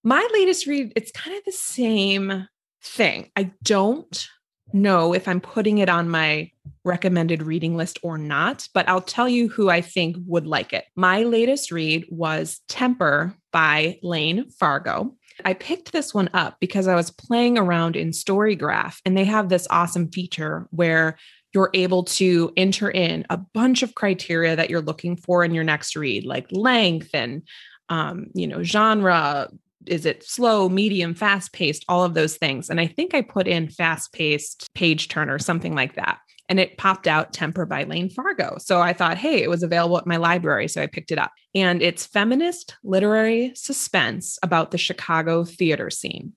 my 0.05 0.27
latest 0.33 0.67
read, 0.67 0.91
it's 0.97 1.11
kind 1.11 1.37
of 1.37 1.43
the 1.45 1.53
same 1.53 2.47
thing. 2.81 3.31
I 3.37 3.51
don't 3.63 4.27
know 4.73 5.13
if 5.13 5.29
I'm 5.29 5.39
putting 5.39 5.77
it 5.77 5.87
on 5.87 6.09
my 6.09 6.51
recommended 6.85 7.43
reading 7.43 7.75
list 7.75 7.99
or 8.03 8.17
not, 8.17 8.67
but 8.73 8.87
I'll 8.87 9.01
tell 9.01 9.27
you 9.29 9.49
who 9.49 9.69
I 9.69 9.81
think 9.81 10.17
would 10.25 10.47
like 10.47 10.73
it. 10.73 10.85
My 10.95 11.23
latest 11.23 11.71
read 11.71 12.05
was 12.09 12.61
Temper 12.67 13.35
by 13.51 13.99
Layne 14.03 14.49
Fargo. 14.51 15.15
I 15.45 15.53
picked 15.53 15.91
this 15.91 16.13
one 16.13 16.29
up 16.33 16.57
because 16.59 16.87
I 16.87 16.95
was 16.95 17.11
playing 17.11 17.57
around 17.57 17.95
in 17.95 18.11
Storygraph 18.11 18.97
and 19.05 19.17
they 19.17 19.25
have 19.25 19.49
this 19.49 19.67
awesome 19.69 20.09
feature 20.09 20.67
where 20.71 21.17
you're 21.53 21.71
able 21.73 22.03
to 22.03 22.51
enter 22.57 22.89
in 22.89 23.25
a 23.29 23.37
bunch 23.37 23.83
of 23.83 23.95
criteria 23.95 24.55
that 24.55 24.69
you're 24.69 24.81
looking 24.81 25.15
for 25.15 25.43
in 25.43 25.53
your 25.53 25.63
next 25.63 25.95
read, 25.95 26.25
like 26.25 26.47
length 26.51 27.09
and 27.13 27.43
um, 27.89 28.27
you 28.33 28.47
know, 28.47 28.63
genre, 28.63 29.49
is 29.85 30.05
it 30.05 30.23
slow, 30.23 30.69
medium, 30.69 31.13
fast 31.13 31.53
paced, 31.53 31.85
all 31.87 32.03
of 32.03 32.13
those 32.13 32.37
things. 32.37 32.69
And 32.69 32.79
I 32.79 32.87
think 32.87 33.13
I 33.13 33.21
put 33.21 33.47
in 33.47 33.69
fast 33.69 34.13
paced 34.13 34.73
page 34.73 35.09
turner, 35.09 35.37
something 35.37 35.75
like 35.75 35.95
that. 35.95 36.19
And 36.49 36.59
it 36.59 36.77
popped 36.77 37.07
out 37.07 37.33
Temper 37.33 37.65
by 37.65 37.83
Layne 37.83 38.09
Fargo. 38.09 38.57
So 38.59 38.81
I 38.81 38.93
thought, 38.93 39.17
hey, 39.17 39.41
it 39.41 39.49
was 39.49 39.63
available 39.63 39.97
at 39.97 40.05
my 40.05 40.17
library. 40.17 40.67
So 40.67 40.81
I 40.81 40.87
picked 40.87 41.11
it 41.11 41.17
up. 41.17 41.31
And 41.55 41.81
it's 41.81 42.05
feminist 42.05 42.75
literary 42.83 43.53
suspense 43.55 44.37
about 44.43 44.71
the 44.71 44.77
Chicago 44.77 45.45
theater 45.45 45.89
scene. 45.89 46.33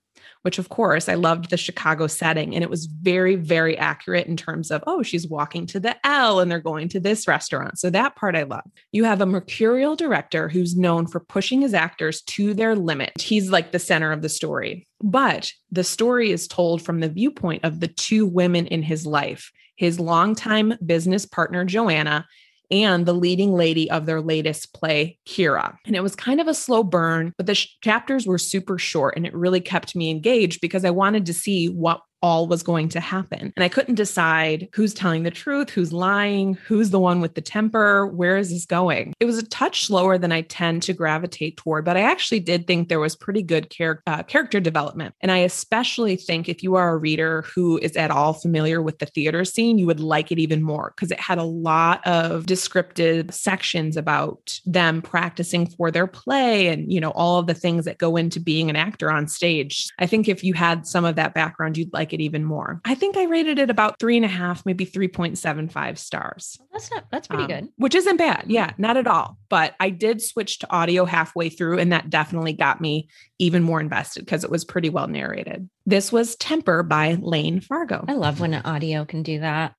which 0.47 0.59
of 0.59 0.69
course 0.69 1.09
I 1.09 1.15
loved 1.15 1.49
the 1.49 1.57
Chicago 1.57 2.07
setting. 2.07 2.53
And 2.55 2.63
it 2.63 2.69
was 2.69 2.85
very, 2.85 3.35
very 3.35 3.77
accurate 3.77 4.27
in 4.27 4.37
terms 4.37 4.71
of, 4.71 4.83
oh, 4.87 5.03
she's 5.03 5.27
walking 5.27 5.65
to 5.67 5.79
the 5.79 5.95
L 6.07 6.39
and 6.39 6.49
they're 6.49 6.59
going 6.59 6.89
to 6.89 6.99
this 6.99 7.27
restaurant. 7.27 7.79
So 7.79 7.89
that 7.89 8.15
part 8.15 8.35
I 8.35 8.43
love. 8.43 8.63
You 8.91 9.03
have 9.03 9.21
a 9.21 9.25
mercurial 9.25 9.95
director 9.95 10.49
who's 10.49 10.77
known 10.77 11.07
for 11.07 11.19
pushing 11.19 11.61
his 11.61 11.73
actors 11.73 12.21
to 12.21 12.53
their 12.53 12.75
limit. 12.75 13.11
He's 13.19 13.49
like 13.49 13.71
the 13.71 13.79
center 13.79 14.11
of 14.11 14.21
the 14.21 14.29
story. 14.29 14.87
But 15.01 15.51
the 15.71 15.83
story 15.83 16.31
is 16.31 16.47
told 16.47 16.81
from 16.81 16.99
the 16.99 17.09
viewpoint 17.09 17.63
of 17.63 17.79
the 17.79 17.87
two 17.87 18.25
women 18.25 18.67
in 18.67 18.81
his 18.81 19.05
life 19.05 19.51
his 19.77 19.99
longtime 19.99 20.73
business 20.85 21.25
partner, 21.25 21.63
Joanna, 21.63 22.27
and 22.69 23.05
the 23.05 23.13
leading 23.13 23.53
lady 23.53 23.89
of 23.89 24.05
their 24.05 24.21
latest 24.21 24.73
play, 24.73 25.17
Kira. 25.25 25.75
And 25.85 25.95
it 25.95 26.03
was 26.03 26.15
kind 26.15 26.41
of 26.41 26.47
a 26.47 26.53
slow 26.53 26.83
burn, 26.83 27.33
but 27.37 27.45
the 27.45 27.55
sh- 27.55 27.69
chapters 27.81 28.27
were 28.27 28.37
super 28.37 28.77
short 28.77 29.15
and 29.15 29.25
it 29.25 29.33
really 29.33 29.61
kept 29.61 29.95
me 29.95 30.09
engaged 30.09 30.59
because 30.59 30.83
I 30.83 30.89
wanted 30.89 31.25
to 31.27 31.33
see 31.33 31.67
what 31.67 32.01
all 32.21 32.47
was 32.47 32.63
going 32.63 32.89
to 32.89 32.99
happen. 32.99 33.53
And 33.55 33.63
I 33.63 33.69
couldn't 33.69 33.95
decide 33.95 34.67
who's 34.73 34.93
telling 34.93 35.23
the 35.23 35.31
truth, 35.31 35.69
who's 35.69 35.93
lying, 35.93 36.55
who's 36.55 36.89
the 36.89 36.99
one 36.99 37.21
with 37.21 37.35
the 37.35 37.41
temper, 37.41 38.07
where 38.07 38.37
is 38.37 38.49
this 38.49 38.65
going? 38.65 39.13
It 39.19 39.25
was 39.25 39.37
a 39.37 39.45
touch 39.45 39.85
slower 39.85 40.17
than 40.17 40.31
I 40.31 40.41
tend 40.41 40.83
to 40.83 40.93
gravitate 40.93 41.57
toward, 41.57 41.85
but 41.85 41.97
I 41.97 42.01
actually 42.01 42.39
did 42.39 42.65
think 42.65 42.89
there 42.89 42.99
was 42.99 43.15
pretty 43.15 43.43
good 43.43 43.69
char- 43.69 44.01
uh, 44.07 44.23
character 44.23 44.59
development. 44.59 45.13
And 45.21 45.31
I 45.31 45.37
especially 45.37 46.15
think 46.15 46.49
if 46.49 46.63
you 46.63 46.75
are 46.75 46.89
a 46.89 46.97
reader 46.97 47.43
who 47.43 47.77
is 47.77 47.95
at 47.95 48.11
all 48.11 48.33
familiar 48.33 48.81
with 48.81 48.99
the 48.99 49.05
theater 49.05 49.45
scene, 49.45 49.77
you 49.77 49.85
would 49.85 49.99
like 49.99 50.31
it 50.31 50.39
even 50.39 50.63
more 50.63 50.93
because 50.95 51.11
it 51.11 51.19
had 51.19 51.37
a 51.37 51.43
lot 51.43 52.05
of 52.07 52.45
descriptive 52.45 53.33
sections 53.33 53.95
about 53.95 54.59
them 54.65 55.01
practicing 55.01 55.67
for 55.67 55.91
their 55.91 56.07
play 56.07 56.67
and, 56.67 56.91
you 56.91 56.99
know, 56.99 57.11
all 57.11 57.39
of 57.39 57.47
the 57.47 57.53
things 57.53 57.85
that 57.85 57.97
go 57.97 58.15
into 58.15 58.39
being 58.39 58.69
an 58.69 58.75
actor 58.75 59.11
on 59.11 59.27
stage. 59.27 59.89
I 59.99 60.07
think 60.07 60.27
if 60.27 60.43
you 60.43 60.53
had 60.53 60.87
some 60.87 61.05
of 61.05 61.15
that 61.15 61.33
background, 61.33 61.77
you'd 61.77 61.93
like 61.93 62.06
like 62.07 62.13
it 62.13 62.23
even 62.23 62.43
more. 62.43 62.81
I 62.85 62.95
think 62.95 63.17
I 63.17 63.25
rated 63.25 63.59
it 63.59 63.69
about 63.69 63.99
three 63.99 64.15
and 64.15 64.25
a 64.25 64.29
half, 64.29 64.65
maybe 64.65 64.85
3.75 64.85 65.97
stars. 65.97 66.57
That's 66.71 66.89
not, 66.91 67.05
that's 67.11 67.27
pretty 67.27 67.43
um, 67.43 67.49
good. 67.49 67.69
Which 67.77 67.95
isn't 67.95 68.17
bad. 68.17 68.45
Yeah, 68.47 68.71
not 68.77 68.97
at 68.97 69.07
all. 69.07 69.37
But 69.49 69.75
I 69.79 69.89
did 69.89 70.21
switch 70.21 70.59
to 70.59 70.71
audio 70.71 71.05
halfway 71.05 71.49
through, 71.49 71.79
and 71.79 71.91
that 71.91 72.09
definitely 72.09 72.53
got 72.53 72.79
me 72.79 73.09
even 73.39 73.63
more 73.63 73.79
invested 73.79 74.25
because 74.25 74.43
it 74.43 74.49
was 74.49 74.63
pretty 74.63 74.89
well 74.89 75.07
narrated. 75.07 75.69
This 75.85 76.11
was 76.11 76.35
Temper 76.35 76.83
by 76.83 77.17
Layne 77.19 77.59
Fargo. 77.59 78.05
I 78.07 78.13
love 78.13 78.39
when 78.39 78.53
an 78.53 78.63
audio 78.65 79.05
can 79.05 79.23
do 79.23 79.39
that. 79.39 79.73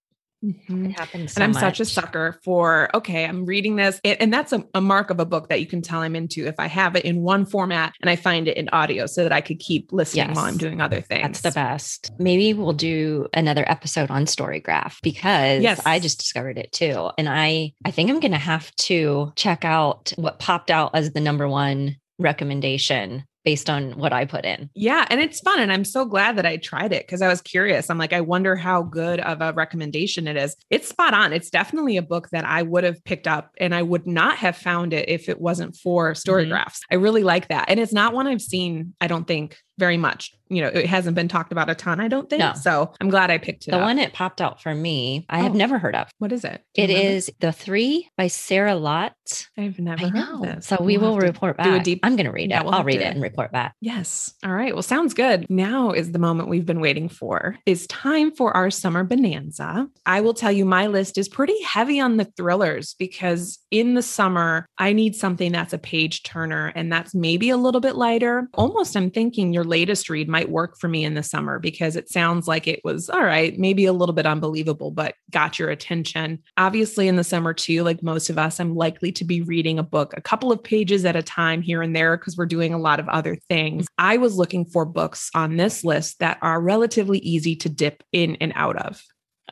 Mm-hmm. 0.44 0.86
It 0.86 0.92
happens. 0.92 1.32
So 1.32 1.38
and 1.38 1.44
I'm 1.44 1.50
much. 1.52 1.60
such 1.60 1.80
a 1.80 1.84
sucker 1.84 2.38
for, 2.44 2.94
okay, 2.94 3.24
I'm 3.24 3.44
reading 3.44 3.76
this. 3.76 4.00
and 4.04 4.32
that's 4.32 4.52
a, 4.52 4.64
a, 4.74 4.80
mark 4.80 5.10
of 5.10 5.18
a 5.18 5.24
book 5.24 5.48
that 5.48 5.60
you 5.60 5.66
can 5.66 5.82
tell 5.82 6.00
I'm 6.00 6.14
into 6.14 6.46
if 6.46 6.54
I 6.58 6.68
have 6.68 6.94
it 6.94 7.04
in 7.04 7.22
one 7.22 7.44
format 7.44 7.92
and 8.00 8.08
I 8.08 8.16
find 8.16 8.46
it 8.46 8.56
in 8.56 8.68
audio 8.72 9.06
so 9.06 9.24
that 9.24 9.32
I 9.32 9.40
could 9.40 9.58
keep 9.58 9.92
listening 9.92 10.28
yes. 10.28 10.36
while 10.36 10.44
I'm 10.44 10.56
doing 10.56 10.80
other 10.80 11.00
things. 11.00 11.22
That's 11.22 11.40
the 11.40 11.50
best. 11.50 12.12
Maybe 12.18 12.54
we'll 12.54 12.72
do 12.72 13.26
another 13.34 13.68
episode 13.68 14.10
on 14.10 14.26
Storygraph 14.26 14.98
because 15.02 15.62
yes. 15.62 15.80
I 15.84 15.98
just 15.98 16.20
discovered 16.20 16.56
it 16.56 16.72
too. 16.72 17.10
And 17.18 17.28
I, 17.28 17.72
I 17.84 17.90
think 17.90 18.08
I'm 18.08 18.20
going 18.20 18.32
to 18.32 18.38
have 18.38 18.74
to 18.76 19.32
check 19.34 19.64
out 19.64 20.12
what 20.16 20.38
popped 20.38 20.70
out 20.70 20.92
as 20.94 21.12
the 21.12 21.20
number 21.20 21.48
one 21.48 21.96
recommendation 22.18 23.24
based 23.48 23.70
on 23.70 23.92
what 23.92 24.12
I 24.12 24.26
put 24.26 24.44
in. 24.44 24.68
Yeah. 24.74 25.06
And 25.08 25.22
it's 25.22 25.40
fun. 25.40 25.58
And 25.58 25.72
I'm 25.72 25.86
so 25.86 26.04
glad 26.04 26.36
that 26.36 26.44
I 26.44 26.58
tried 26.58 26.92
it 26.92 27.06
because 27.06 27.22
I 27.22 27.28
was 27.28 27.40
curious. 27.40 27.88
I'm 27.88 27.96
like, 27.96 28.12
I 28.12 28.20
wonder 28.20 28.56
how 28.56 28.82
good 28.82 29.20
of 29.20 29.40
a 29.40 29.54
recommendation 29.54 30.28
it 30.28 30.36
is. 30.36 30.54
It's 30.68 30.86
spot 30.86 31.14
on. 31.14 31.32
It's 31.32 31.48
definitely 31.48 31.96
a 31.96 32.02
book 32.02 32.28
that 32.28 32.44
I 32.44 32.60
would 32.60 32.84
have 32.84 33.02
picked 33.04 33.26
up 33.26 33.52
and 33.58 33.74
I 33.74 33.80
would 33.80 34.06
not 34.06 34.36
have 34.36 34.54
found 34.54 34.92
it 34.92 35.08
if 35.08 35.30
it 35.30 35.40
wasn't 35.40 35.76
for 35.76 36.12
storygraphs. 36.12 36.76
Mm-hmm. 36.76 36.92
I 36.92 36.96
really 36.96 37.22
like 37.22 37.48
that. 37.48 37.70
And 37.70 37.80
it's 37.80 37.94
not 37.94 38.12
one 38.12 38.26
I've 38.26 38.42
seen, 38.42 38.92
I 39.00 39.06
don't 39.06 39.26
think, 39.26 39.56
very 39.78 39.96
much. 39.96 40.32
You 40.50 40.62
know, 40.62 40.68
it 40.68 40.86
hasn't 40.86 41.14
been 41.14 41.28
talked 41.28 41.52
about 41.52 41.68
a 41.68 41.74
ton, 41.74 42.00
I 42.00 42.08
don't 42.08 42.28
think. 42.30 42.40
No. 42.40 42.54
So 42.54 42.92
I'm 43.00 43.10
glad 43.10 43.30
I 43.30 43.36
picked 43.36 43.68
it. 43.68 43.70
The 43.70 43.76
up. 43.76 43.82
one 43.82 43.98
it 43.98 44.14
popped 44.14 44.40
out 44.40 44.62
for 44.62 44.74
me, 44.74 45.26
I 45.28 45.40
oh. 45.40 45.42
have 45.42 45.54
never 45.54 45.78
heard 45.78 45.94
of. 45.94 46.08
What 46.18 46.32
is 46.32 46.42
it? 46.44 46.64
It 46.74 46.88
is 46.88 47.30
The 47.40 47.52
Three 47.52 48.08
by 48.16 48.28
Sarah 48.28 48.72
Lotz. 48.72 49.46
I've 49.58 49.78
never 49.78 50.06
I 50.06 50.08
know. 50.08 50.40
this. 50.42 50.66
So 50.66 50.78
we 50.80 50.96
we'll 50.96 51.10
will 51.10 51.18
report 51.18 51.58
back. 51.58 51.66
Do 51.66 51.74
a 51.74 51.80
deep, 51.80 52.00
I'm 52.02 52.16
going 52.16 52.26
to 52.26 52.32
read 52.32 52.50
yeah, 52.50 52.60
it. 52.60 52.64
We'll 52.64 52.74
I'll 52.74 52.84
read 52.84 53.00
it 53.00 53.04
and 53.04 53.22
report 53.22 53.52
back. 53.52 53.74
Yes. 53.80 54.32
All 54.42 54.52
right. 54.52 54.74
Well, 54.74 54.82
sounds 54.82 55.12
good. 55.12 55.46
Now 55.50 55.90
is 55.90 56.12
the 56.12 56.18
moment 56.18 56.48
we've 56.48 56.66
been 56.66 56.80
waiting 56.80 57.10
for. 57.10 57.56
It's 57.66 57.86
time 57.88 58.30
for 58.34 58.56
our 58.56 58.70
summer 58.70 59.04
bonanza. 59.04 59.86
I 60.06 60.22
will 60.22 60.34
tell 60.34 60.52
you, 60.52 60.64
my 60.64 60.86
list 60.86 61.18
is 61.18 61.28
pretty 61.28 61.60
heavy 61.62 62.00
on 62.00 62.16
the 62.16 62.24
thrillers 62.24 62.94
because 62.98 63.58
in 63.70 63.94
the 63.94 64.02
summer, 64.02 64.66
I 64.78 64.94
need 64.94 65.14
something 65.14 65.52
that's 65.52 65.74
a 65.74 65.78
page 65.78 66.22
turner 66.22 66.72
and 66.74 66.90
that's 66.90 67.14
maybe 67.14 67.50
a 67.50 67.56
little 67.58 67.82
bit 67.82 67.96
lighter. 67.96 68.48
Almost, 68.54 68.96
I'm 68.96 69.10
thinking 69.10 69.52
your 69.52 69.64
latest 69.68 70.10
read 70.10 70.28
might 70.28 70.50
work 70.50 70.78
for 70.78 70.88
me 70.88 71.04
in 71.04 71.14
the 71.14 71.22
summer 71.22 71.58
because 71.58 71.96
it 71.96 72.08
sounds 72.08 72.48
like 72.48 72.66
it 72.66 72.80
was 72.84 73.08
all 73.08 73.22
right, 73.22 73.58
maybe 73.58 73.84
a 73.84 73.92
little 73.92 74.14
bit 74.14 74.26
unbelievable, 74.26 74.90
but 74.90 75.14
got 75.30 75.58
your 75.58 75.70
attention. 75.70 76.42
Obviously, 76.56 77.08
in 77.08 77.16
the 77.16 77.24
summer, 77.24 77.54
too, 77.54 77.82
like 77.82 78.02
most 78.02 78.30
of 78.30 78.38
us, 78.38 78.58
I'm 78.58 78.74
likely 78.74 79.12
to 79.12 79.24
be 79.24 79.42
reading 79.42 79.78
a 79.78 79.82
book 79.82 80.14
a 80.16 80.20
couple 80.20 80.50
of 80.50 80.62
pages 80.62 81.04
at 81.04 81.16
a 81.16 81.22
time 81.22 81.62
here 81.62 81.82
and 81.82 81.94
there 81.94 82.16
because 82.16 82.36
we're 82.36 82.46
doing 82.46 82.74
a 82.74 82.78
lot 82.78 83.00
of 83.00 83.08
other 83.08 83.36
things. 83.48 83.86
I 83.98 84.16
was 84.16 84.36
looking 84.36 84.64
for 84.64 84.84
books 84.84 85.30
on 85.34 85.56
this 85.56 85.84
list 85.84 86.18
that 86.20 86.38
are 86.42 86.60
relatively 86.60 87.18
easy 87.18 87.54
to 87.56 87.68
dip 87.68 88.02
in 88.12 88.36
and 88.36 88.52
out 88.54 88.76
of. 88.76 89.02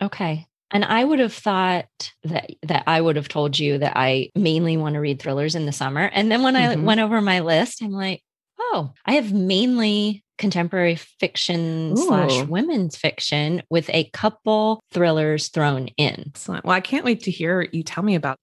Okay. 0.01 0.47
And 0.73 0.85
I 0.85 1.05
would 1.05 1.21
have 1.21 1.33
thought 1.33 2.13
that 2.25 2.51
that 2.65 2.85
I 2.87 3.01
would 3.01 3.17
have 3.17 3.29
told 3.29 3.59
you 3.59 3.79
that 3.79 3.93
I 3.97 4.31
mainly 4.35 4.77
want 4.77 4.95
to 4.95 5.01
read 5.01 5.21
thrillers 5.21 5.55
in 5.55 5.65
the 5.65 5.73
summer. 5.73 6.11
And 6.13 6.31
then 6.31 6.43
when 6.43 6.55
mm-hmm. 6.55 6.81
I 6.81 6.85
went 6.85 7.01
over 7.01 7.21
my 7.21 7.41
list, 7.41 7.83
I'm 7.83 7.93
like, 7.93 8.23
oh, 8.59 8.93
I 9.05 9.13
have 9.13 9.33
mainly 9.33 10.25
contemporary 10.39 10.97
fiction 10.97 11.93
Ooh. 11.93 11.97
slash 11.97 12.47
women's 12.47 12.97
fiction 12.97 13.63
with 13.71 13.89
a 13.91 14.05
couple 14.11 14.83
thrillers 14.93 15.49
thrown 15.49 15.89
in. 15.97 16.25
Excellent. 16.29 16.65
Well, 16.65 16.77
I 16.77 16.81
can't 16.81 17.05
wait 17.05 17.23
to 17.25 17.31
hear 17.31 17.67
you 17.73 17.83
tell 17.83 18.03
me 18.03 18.15
about. 18.15 18.39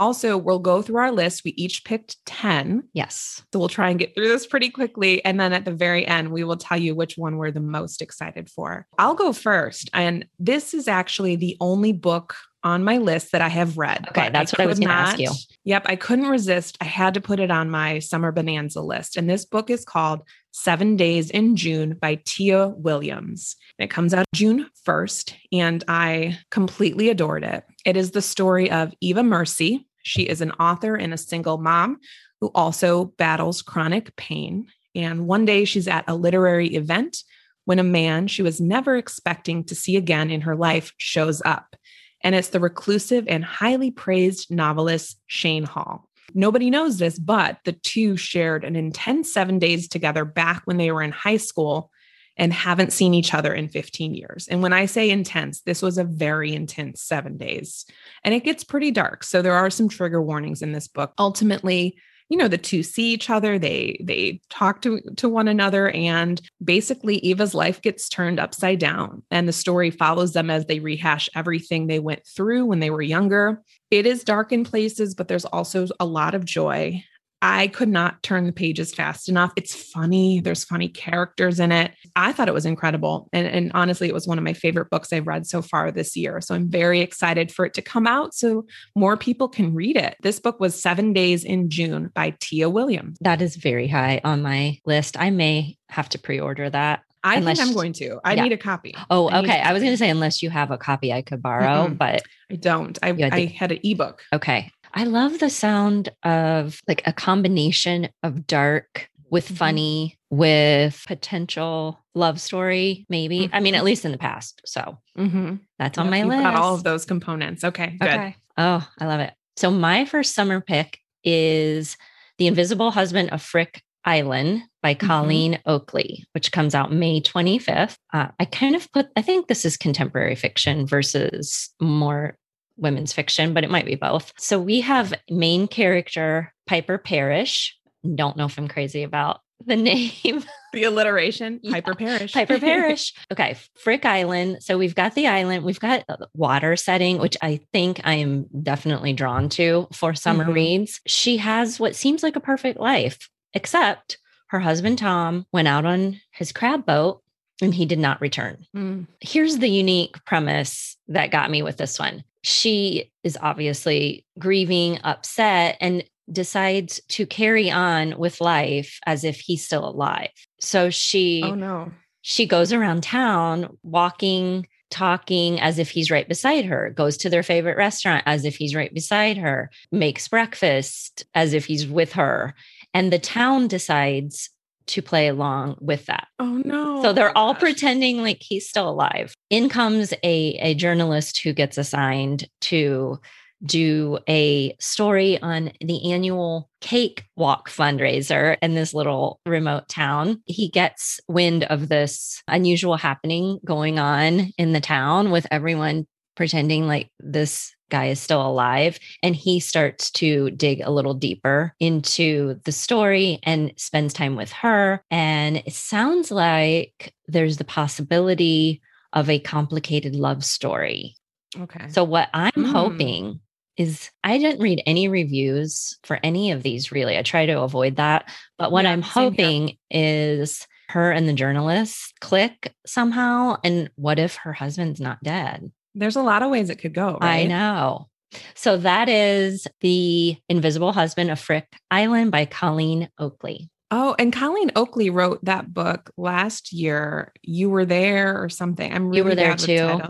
Also, 0.00 0.36
we'll 0.36 0.58
go 0.58 0.82
through 0.82 0.98
our 0.98 1.12
list. 1.12 1.42
We 1.44 1.52
each 1.52 1.84
picked 1.84 2.16
10. 2.26 2.88
Yes. 2.94 3.42
So 3.52 3.58
we'll 3.58 3.68
try 3.68 3.90
and 3.90 3.98
get 3.98 4.14
through 4.14 4.28
this 4.28 4.46
pretty 4.46 4.70
quickly. 4.70 5.24
And 5.24 5.38
then 5.38 5.52
at 5.52 5.64
the 5.64 5.70
very 5.70 6.06
end, 6.06 6.32
we 6.32 6.42
will 6.42 6.56
tell 6.56 6.78
you 6.78 6.94
which 6.94 7.16
one 7.16 7.36
we're 7.36 7.52
the 7.52 7.60
most 7.60 8.02
excited 8.02 8.50
for. 8.50 8.86
I'll 8.98 9.14
go 9.14 9.32
first. 9.32 9.90
And 9.92 10.26
this 10.38 10.74
is 10.74 10.88
actually 10.88 11.36
the 11.36 11.56
only 11.60 11.92
book 11.92 12.34
on 12.62 12.84
my 12.84 12.98
list 12.98 13.32
that 13.32 13.40
I 13.40 13.48
have 13.48 13.78
read. 13.78 14.06
Okay, 14.10 14.28
that's 14.30 14.52
I 14.52 14.56
what 14.56 14.64
I 14.64 14.66
was 14.66 14.78
going 14.78 14.88
to 14.88 14.94
ask 14.94 15.18
you. 15.18 15.30
Yep, 15.64 15.84
I 15.86 15.96
couldn't 15.96 16.28
resist. 16.28 16.76
I 16.80 16.84
had 16.84 17.14
to 17.14 17.20
put 17.20 17.40
it 17.40 17.50
on 17.50 17.70
my 17.70 17.98
summer 18.00 18.32
bonanza 18.32 18.82
list. 18.82 19.16
And 19.16 19.28
this 19.28 19.44
book 19.44 19.70
is 19.70 19.84
called 19.84 20.22
Seven 20.52 20.96
Days 20.96 21.30
in 21.30 21.56
June 21.56 21.96
by 22.00 22.20
Tia 22.24 22.68
Williams. 22.68 23.56
It 23.78 23.88
comes 23.88 24.12
out 24.12 24.26
June 24.34 24.68
1st, 24.86 25.34
and 25.52 25.84
I 25.88 26.38
completely 26.50 27.08
adored 27.08 27.44
it. 27.44 27.64
It 27.84 27.96
is 27.96 28.10
the 28.10 28.22
story 28.22 28.70
of 28.70 28.92
Eva 29.00 29.22
Mercy. 29.22 29.86
She 30.02 30.22
is 30.22 30.40
an 30.40 30.52
author 30.52 30.94
and 30.96 31.12
a 31.12 31.18
single 31.18 31.58
mom 31.58 32.00
who 32.40 32.50
also 32.54 33.06
battles 33.16 33.62
chronic 33.62 34.14
pain. 34.16 34.66
And 34.94 35.26
one 35.26 35.44
day 35.44 35.64
she's 35.64 35.88
at 35.88 36.04
a 36.08 36.14
literary 36.14 36.74
event 36.74 37.18
when 37.64 37.78
a 37.78 37.84
man 37.84 38.26
she 38.26 38.42
was 38.42 38.60
never 38.60 38.96
expecting 38.96 39.64
to 39.64 39.74
see 39.74 39.96
again 39.96 40.30
in 40.30 40.40
her 40.42 40.56
life 40.56 40.92
shows 40.98 41.42
up 41.44 41.76
and 42.22 42.34
it's 42.34 42.48
the 42.48 42.60
reclusive 42.60 43.24
and 43.28 43.44
highly 43.44 43.90
praised 43.90 44.50
novelist 44.50 45.18
Shane 45.26 45.64
Hall. 45.64 46.08
Nobody 46.34 46.70
knows 46.70 46.98
this, 46.98 47.18
but 47.18 47.58
the 47.64 47.72
two 47.72 48.16
shared 48.16 48.64
an 48.64 48.76
intense 48.76 49.32
seven 49.32 49.58
days 49.58 49.88
together 49.88 50.24
back 50.24 50.62
when 50.64 50.76
they 50.76 50.92
were 50.92 51.02
in 51.02 51.12
high 51.12 51.38
school 51.38 51.90
and 52.36 52.52
haven't 52.52 52.92
seen 52.92 53.14
each 53.14 53.34
other 53.34 53.52
in 53.52 53.68
15 53.68 54.14
years. 54.14 54.48
And 54.48 54.62
when 54.62 54.72
I 54.72 54.86
say 54.86 55.10
intense, 55.10 55.60
this 55.62 55.82
was 55.82 55.98
a 55.98 56.04
very 56.04 56.54
intense 56.54 57.02
seven 57.02 57.36
days. 57.36 57.84
And 58.24 58.34
it 58.34 58.44
gets 58.44 58.64
pretty 58.64 58.90
dark. 58.90 59.24
So 59.24 59.42
there 59.42 59.54
are 59.54 59.70
some 59.70 59.88
trigger 59.88 60.22
warnings 60.22 60.62
in 60.62 60.72
this 60.72 60.88
book. 60.88 61.12
Ultimately, 61.18 61.96
you 62.30 62.36
know 62.36 62.48
the 62.48 62.56
two 62.56 62.82
see 62.82 63.12
each 63.12 63.28
other 63.28 63.58
they 63.58 64.00
they 64.02 64.40
talk 64.48 64.80
to 64.82 65.00
to 65.16 65.28
one 65.28 65.48
another 65.48 65.90
and 65.90 66.40
basically 66.62 67.16
eva's 67.16 67.54
life 67.54 67.82
gets 67.82 68.08
turned 68.08 68.38
upside 68.38 68.78
down 68.78 69.22
and 69.30 69.46
the 69.46 69.52
story 69.52 69.90
follows 69.90 70.32
them 70.32 70.48
as 70.48 70.64
they 70.66 70.78
rehash 70.78 71.28
everything 71.34 71.86
they 71.86 71.98
went 71.98 72.24
through 72.24 72.64
when 72.64 72.78
they 72.78 72.90
were 72.90 73.02
younger 73.02 73.60
it 73.90 74.06
is 74.06 74.24
dark 74.24 74.52
in 74.52 74.64
places 74.64 75.14
but 75.14 75.28
there's 75.28 75.44
also 75.44 75.86
a 75.98 76.06
lot 76.06 76.34
of 76.34 76.44
joy 76.44 77.02
I 77.42 77.68
could 77.68 77.88
not 77.88 78.22
turn 78.22 78.46
the 78.46 78.52
pages 78.52 78.92
fast 78.94 79.28
enough. 79.28 79.52
It's 79.56 79.74
funny. 79.74 80.40
There's 80.40 80.64
funny 80.64 80.88
characters 80.88 81.58
in 81.58 81.72
it. 81.72 81.92
I 82.14 82.32
thought 82.32 82.48
it 82.48 82.54
was 82.54 82.66
incredible. 82.66 83.28
And, 83.32 83.46
and, 83.46 83.70
honestly, 83.74 84.08
it 84.08 84.14
was 84.14 84.26
one 84.26 84.36
of 84.36 84.44
my 84.44 84.52
favorite 84.52 84.90
books 84.90 85.12
I've 85.12 85.26
read 85.26 85.46
so 85.46 85.62
far 85.62 85.90
this 85.90 86.16
year. 86.16 86.40
So 86.40 86.54
I'm 86.54 86.68
very 86.68 87.00
excited 87.00 87.50
for 87.50 87.64
it 87.64 87.74
to 87.74 87.82
come 87.82 88.06
out 88.06 88.34
so 88.34 88.66
more 88.94 89.16
people 89.16 89.48
can 89.48 89.74
read 89.74 89.96
it. 89.96 90.16
This 90.22 90.38
book 90.38 90.60
was 90.60 90.80
Seven 90.80 91.12
Days 91.12 91.44
in 91.44 91.70
June 91.70 92.10
by 92.14 92.34
Tia 92.40 92.68
Williams. 92.68 93.16
That 93.20 93.40
is 93.40 93.56
very 93.56 93.88
high 93.88 94.20
on 94.22 94.42
my 94.42 94.78
list. 94.84 95.18
I 95.18 95.30
may 95.30 95.78
have 95.88 96.08
to 96.10 96.18
pre 96.18 96.40
order 96.40 96.68
that. 96.68 97.00
I 97.22 97.36
unless, 97.36 97.58
think 97.58 97.68
I'm 97.68 97.74
going 97.74 97.92
to. 97.94 98.18
I 98.24 98.34
yeah. 98.34 98.44
need 98.44 98.52
a 98.52 98.56
copy. 98.56 98.94
Oh, 99.10 99.28
I 99.28 99.40
okay. 99.40 99.60
I 99.60 99.72
was 99.72 99.82
going 99.82 99.92
to 99.92 99.98
say 99.98 100.08
unless 100.08 100.42
you 100.42 100.48
have 100.50 100.70
a 100.70 100.78
copy 100.78 101.12
I 101.12 101.20
could 101.22 101.42
borrow, 101.42 101.84
mm-hmm. 101.84 101.94
but 101.94 102.22
I 102.50 102.56
don't. 102.56 102.98
I, 103.02 103.10
I 103.10 103.44
had 103.44 103.72
an 103.72 103.80
ebook. 103.84 104.22
Okay. 104.32 104.70
I 104.94 105.04
love 105.04 105.38
the 105.38 105.50
sound 105.50 106.08
of 106.24 106.80
like 106.88 107.02
a 107.06 107.12
combination 107.12 108.08
of 108.22 108.46
dark 108.46 109.08
with 109.30 109.48
Mhm. 109.48 109.56
funny, 109.56 110.18
with 110.30 111.04
potential 111.06 111.98
love 112.14 112.40
story, 112.40 113.06
maybe. 113.08 113.48
I 113.52 113.60
mean, 113.60 113.74
Mhm. 113.74 113.78
at 113.78 113.84
least 113.84 114.04
in 114.04 114.10
the 114.12 114.18
past. 114.18 114.60
So 114.66 114.98
Mm-hmm. 115.16 115.56
that's 115.78 115.98
on 115.98 116.10
my 116.10 116.24
list. 116.24 116.42
got 116.42 116.56
all 116.56 116.74
of 116.74 116.82
those 116.82 117.04
components. 117.04 117.62
Okay, 117.62 117.96
good. 118.00 118.08
Okay. 118.08 118.36
Oh, 118.56 118.86
I 118.98 119.06
love 119.06 119.20
it. 119.20 119.32
So 119.56 119.70
my 119.70 120.04
first 120.04 120.34
summer 120.34 120.60
pick 120.60 120.98
is 121.22 121.96
The 122.38 122.46
Invisible 122.48 122.90
Husband 122.90 123.30
of 123.30 123.42
Frick 123.42 123.82
Island 124.04 124.62
by 124.82 124.94
Mhm. 124.94 124.98
Colleen 125.06 125.58
Oakley, 125.66 126.24
which 126.32 126.50
comes 126.52 126.74
out 126.74 126.90
May 126.92 127.20
25th. 127.20 127.98
Uh, 128.12 128.28
I 128.40 128.46
kind 128.46 128.74
of 128.74 128.90
put, 128.92 129.08
I 129.14 129.22
think 129.22 129.46
this 129.46 129.64
is 129.64 129.76
contemporary 129.76 130.34
fiction 130.34 130.86
versus 130.86 131.68
more 131.80 132.36
women's 132.80 133.12
fiction, 133.12 133.54
but 133.54 133.64
it 133.64 133.70
might 133.70 133.86
be 133.86 133.94
both. 133.94 134.32
So 134.38 134.58
we 134.58 134.80
have 134.80 135.14
main 135.30 135.68
character 135.68 136.52
Piper 136.66 136.98
Parrish. 136.98 137.76
Don't 138.14 138.36
know 138.36 138.46
if 138.46 138.58
I'm 138.58 138.68
crazy 138.68 139.02
about 139.02 139.40
the 139.66 139.76
name. 139.76 140.42
The 140.72 140.84
alliteration, 140.84 141.60
Yeah. 141.62 141.72
Piper 141.72 141.94
Parrish. 141.94 142.32
Piper 142.32 142.58
Parrish. 142.60 143.12
Okay, 143.32 143.56
Frick 143.82 144.04
Island. 144.06 144.62
So 144.62 144.78
we've 144.78 144.94
got 144.94 145.14
the 145.14 145.26
island, 145.26 145.64
we've 145.64 145.80
got 145.80 146.04
water 146.34 146.76
setting, 146.76 147.18
which 147.18 147.36
I 147.42 147.60
think 147.72 148.00
I 148.04 148.14
am 148.14 148.46
definitely 148.62 149.12
drawn 149.12 149.48
to 149.50 149.88
for 149.92 150.14
summer 150.14 150.44
Mhm. 150.46 150.54
reads. 150.54 151.00
She 151.06 151.36
has 151.38 151.78
what 151.80 151.96
seems 151.96 152.22
like 152.22 152.36
a 152.36 152.40
perfect 152.40 152.78
life, 152.80 153.28
except 153.52 154.18
her 154.48 154.60
husband 154.60 154.98
Tom 154.98 155.44
went 155.52 155.68
out 155.68 155.84
on 155.84 156.20
his 156.32 156.52
crab 156.52 156.86
boat 156.86 157.20
and 157.60 157.74
he 157.74 157.84
did 157.84 157.98
not 157.98 158.20
return. 158.20 158.64
Mm. 158.74 159.06
Here's 159.20 159.58
the 159.58 159.68
unique 159.68 160.16
premise 160.24 160.96
that 161.08 161.30
got 161.30 161.50
me 161.50 161.62
with 161.62 161.76
this 161.76 161.98
one. 161.98 162.24
She 162.42 163.10
is 163.22 163.38
obviously 163.40 164.24
grieving, 164.38 164.98
upset, 165.04 165.76
and 165.80 166.04
decides 166.30 167.00
to 167.08 167.26
carry 167.26 167.70
on 167.70 168.16
with 168.18 168.40
life 168.40 168.98
as 169.06 169.24
if 169.24 169.40
he's 169.40 169.64
still 169.64 169.86
alive. 169.88 170.30
So 170.60 170.86
oh, 170.86 170.90
she 170.90 171.42
Oh 171.44 171.54
no. 171.54 171.92
she 172.22 172.46
goes 172.46 172.72
around 172.72 173.02
town 173.02 173.76
walking, 173.82 174.66
talking 174.90 175.60
as 175.60 175.78
if 175.78 175.90
he's 175.90 176.10
right 176.10 176.28
beside 176.28 176.64
her, 176.66 176.90
goes 176.90 177.16
to 177.18 177.30
their 177.30 177.42
favorite 177.42 177.76
restaurant 177.76 178.22
as 178.26 178.44
if 178.44 178.56
he's 178.56 178.74
right 178.74 178.92
beside 178.92 179.38
her, 179.38 179.70
makes 179.90 180.28
breakfast 180.28 181.24
as 181.34 181.52
if 181.52 181.66
he's 181.66 181.86
with 181.86 182.12
her. 182.12 182.54
And 182.94 183.12
the 183.12 183.18
town 183.18 183.68
decides 183.68 184.50
to 184.90 185.02
play 185.02 185.28
along 185.28 185.76
with 185.80 186.06
that. 186.06 186.28
Oh 186.38 186.60
no. 186.64 187.02
So 187.02 187.12
they're 187.12 187.30
Oh, 187.30 187.32
all 187.40 187.52
gosh. 187.54 187.60
pretending 187.62 188.22
like 188.22 188.38
he's 188.40 188.68
still 188.68 188.88
alive. 188.88 189.34
In 189.50 189.68
comes 189.68 190.12
a, 190.22 190.54
a 190.60 190.74
journalist 190.74 191.40
who 191.42 191.52
gets 191.52 191.78
assigned 191.78 192.46
to 192.62 193.18
do 193.62 194.18
a 194.26 194.74
story 194.80 195.40
on 195.42 195.70
the 195.82 196.12
annual 196.12 196.70
cake 196.80 197.24
walk 197.36 197.68
fundraiser 197.68 198.56
in 198.62 198.74
this 198.74 198.94
little 198.94 199.38
remote 199.44 199.86
town. 199.86 200.42
He 200.46 200.70
gets 200.70 201.20
wind 201.28 201.64
of 201.64 201.88
this 201.88 202.42
unusual 202.48 202.96
happening 202.96 203.58
going 203.64 203.98
on 203.98 204.50
in 204.56 204.72
the 204.72 204.80
town 204.80 205.30
with 205.30 205.46
everyone 205.50 206.06
pretending 206.36 206.86
like 206.86 207.10
this 207.18 207.74
guy 207.90 208.06
is 208.06 208.20
still 208.20 208.44
alive. 208.46 208.98
And 209.22 209.36
he 209.36 209.60
starts 209.60 210.10
to 210.12 210.50
dig 210.52 210.80
a 210.80 210.90
little 210.90 211.14
deeper 211.14 211.74
into 211.80 212.60
the 212.64 212.72
story 212.72 213.38
and 213.42 213.72
spends 213.76 214.12
time 214.12 214.36
with 214.36 214.52
her. 214.52 215.02
And 215.10 215.58
it 215.58 215.72
sounds 215.74 216.30
like 216.30 217.12
there's 217.28 217.56
the 217.58 217.64
possibility 217.64 218.80
of 219.12 219.28
a 219.28 219.38
complicated 219.40 220.14
love 220.16 220.44
story. 220.44 221.16
Okay. 221.58 221.88
So, 221.88 222.04
what 222.04 222.28
I'm 222.32 222.52
Mm. 222.52 222.70
hoping 222.72 223.40
is 223.76 224.10
I 224.22 224.38
didn't 224.38 224.60
read 224.60 224.82
any 224.86 225.08
reviews 225.08 225.98
for 226.04 226.20
any 226.22 226.50
of 226.50 226.62
these 226.62 226.92
really. 226.92 227.16
I 227.16 227.22
try 227.22 227.46
to 227.46 227.60
avoid 227.62 227.96
that. 227.96 228.30
But 228.58 228.72
what 228.72 228.84
Yeah, 228.84 228.92
I'm 228.92 229.02
hoping 229.02 229.78
is 229.90 230.66
her 230.88 231.10
and 231.12 231.28
the 231.28 231.32
journalist 231.32 232.12
click 232.20 232.74
somehow. 232.86 233.56
And 233.64 233.90
what 233.94 234.18
if 234.18 234.36
her 234.36 234.52
husband's 234.52 235.00
not 235.00 235.22
dead? 235.22 235.70
There's 235.94 236.16
a 236.16 236.22
lot 236.22 236.42
of 236.42 236.50
ways 236.50 236.70
it 236.70 236.76
could 236.76 236.94
go. 236.94 237.18
I 237.20 237.44
know. 237.44 238.08
So 238.54 238.76
that 238.76 239.08
is 239.08 239.66
The 239.80 240.36
Invisible 240.48 240.92
Husband 240.92 241.30
of 241.30 241.40
Frick 241.40 241.66
Island 241.90 242.30
by 242.30 242.44
Colleen 242.44 243.08
Oakley. 243.18 243.70
Oh, 243.90 244.14
and 244.20 244.32
Colleen 244.32 244.70
Oakley 244.76 245.10
wrote 245.10 245.44
that 245.44 245.74
book 245.74 246.12
last 246.16 246.72
year. 246.72 247.32
You 247.42 247.70
were 247.70 247.84
there 247.84 248.40
or 248.40 248.48
something. 248.48 248.92
I'm 248.92 249.08
really 249.08 249.18
You 249.18 249.24
were 249.24 249.34
there 249.34 249.56
too? 249.56 250.00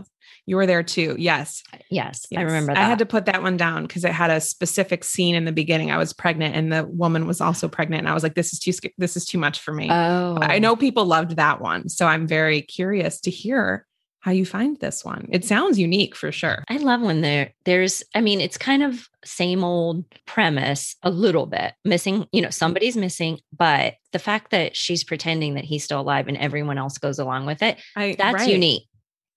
You 0.45 0.55
were 0.55 0.65
there 0.65 0.83
too. 0.83 1.15
Yes. 1.17 1.63
Uh, 1.73 1.77
yes, 1.89 2.25
I 2.35 2.41
remember 2.41 2.73
that. 2.73 2.79
I 2.79 2.87
had 2.87 2.99
to 2.99 3.05
put 3.05 3.25
that 3.25 3.41
one 3.41 3.57
down 3.57 3.83
because 3.83 4.05
it 4.05 4.11
had 4.11 4.29
a 4.29 4.41
specific 4.41 5.03
scene 5.03 5.33
in 5.33 5.45
the 5.45 5.51
beginning. 5.51 5.91
I 5.91 5.97
was 5.97 6.13
pregnant 6.13 6.55
and 6.55 6.71
the 6.71 6.85
woman 6.85 7.25
was 7.25 7.41
also 7.41 7.67
pregnant. 7.67 8.01
And 8.01 8.09
I 8.09 8.13
was 8.13 8.23
like, 8.23 8.35
this 8.35 8.53
is 8.53 8.59
too, 8.59 8.71
this 8.97 9.15
is 9.17 9.25
too 9.25 9.37
much 9.37 9.59
for 9.59 9.73
me. 9.73 9.87
Oh, 9.89 10.37
I 10.41 10.59
know 10.59 10.75
people 10.75 11.05
loved 11.05 11.37
that 11.37 11.61
one. 11.61 11.89
So 11.89 12.05
I'm 12.05 12.27
very 12.27 12.61
curious 12.61 13.19
to 13.21 13.31
hear 13.31 13.87
how 14.21 14.31
you 14.31 14.45
find 14.45 14.79
this 14.79 15.03
one. 15.03 15.27
It 15.31 15.43
sounds 15.43 15.77
unique 15.77 16.15
for 16.15 16.31
sure. 16.31 16.63
I 16.69 16.77
love 16.77 17.01
when 17.01 17.21
there 17.21 17.53
there's 17.65 18.03
I 18.15 18.21
mean 18.21 18.39
it's 18.39 18.57
kind 18.57 18.83
of 18.83 19.09
same 19.25 19.63
old 19.63 20.05
premise 20.25 20.95
a 21.03 21.11
little 21.11 21.45
bit 21.45 21.73
missing 21.85 22.25
you 22.31 22.41
know 22.41 22.49
somebody's 22.49 22.97
missing 22.97 23.39
but 23.55 23.95
the 24.13 24.19
fact 24.19 24.49
that 24.49 24.75
she's 24.75 25.03
pretending 25.03 25.53
that 25.53 25.63
he's 25.63 25.83
still 25.83 26.01
alive 26.01 26.27
and 26.27 26.37
everyone 26.37 26.79
else 26.79 26.97
goes 26.97 27.19
along 27.19 27.45
with 27.45 27.61
it 27.61 27.79
I, 27.95 28.15
that's 28.17 28.41
right. 28.43 28.49
unique 28.49 28.87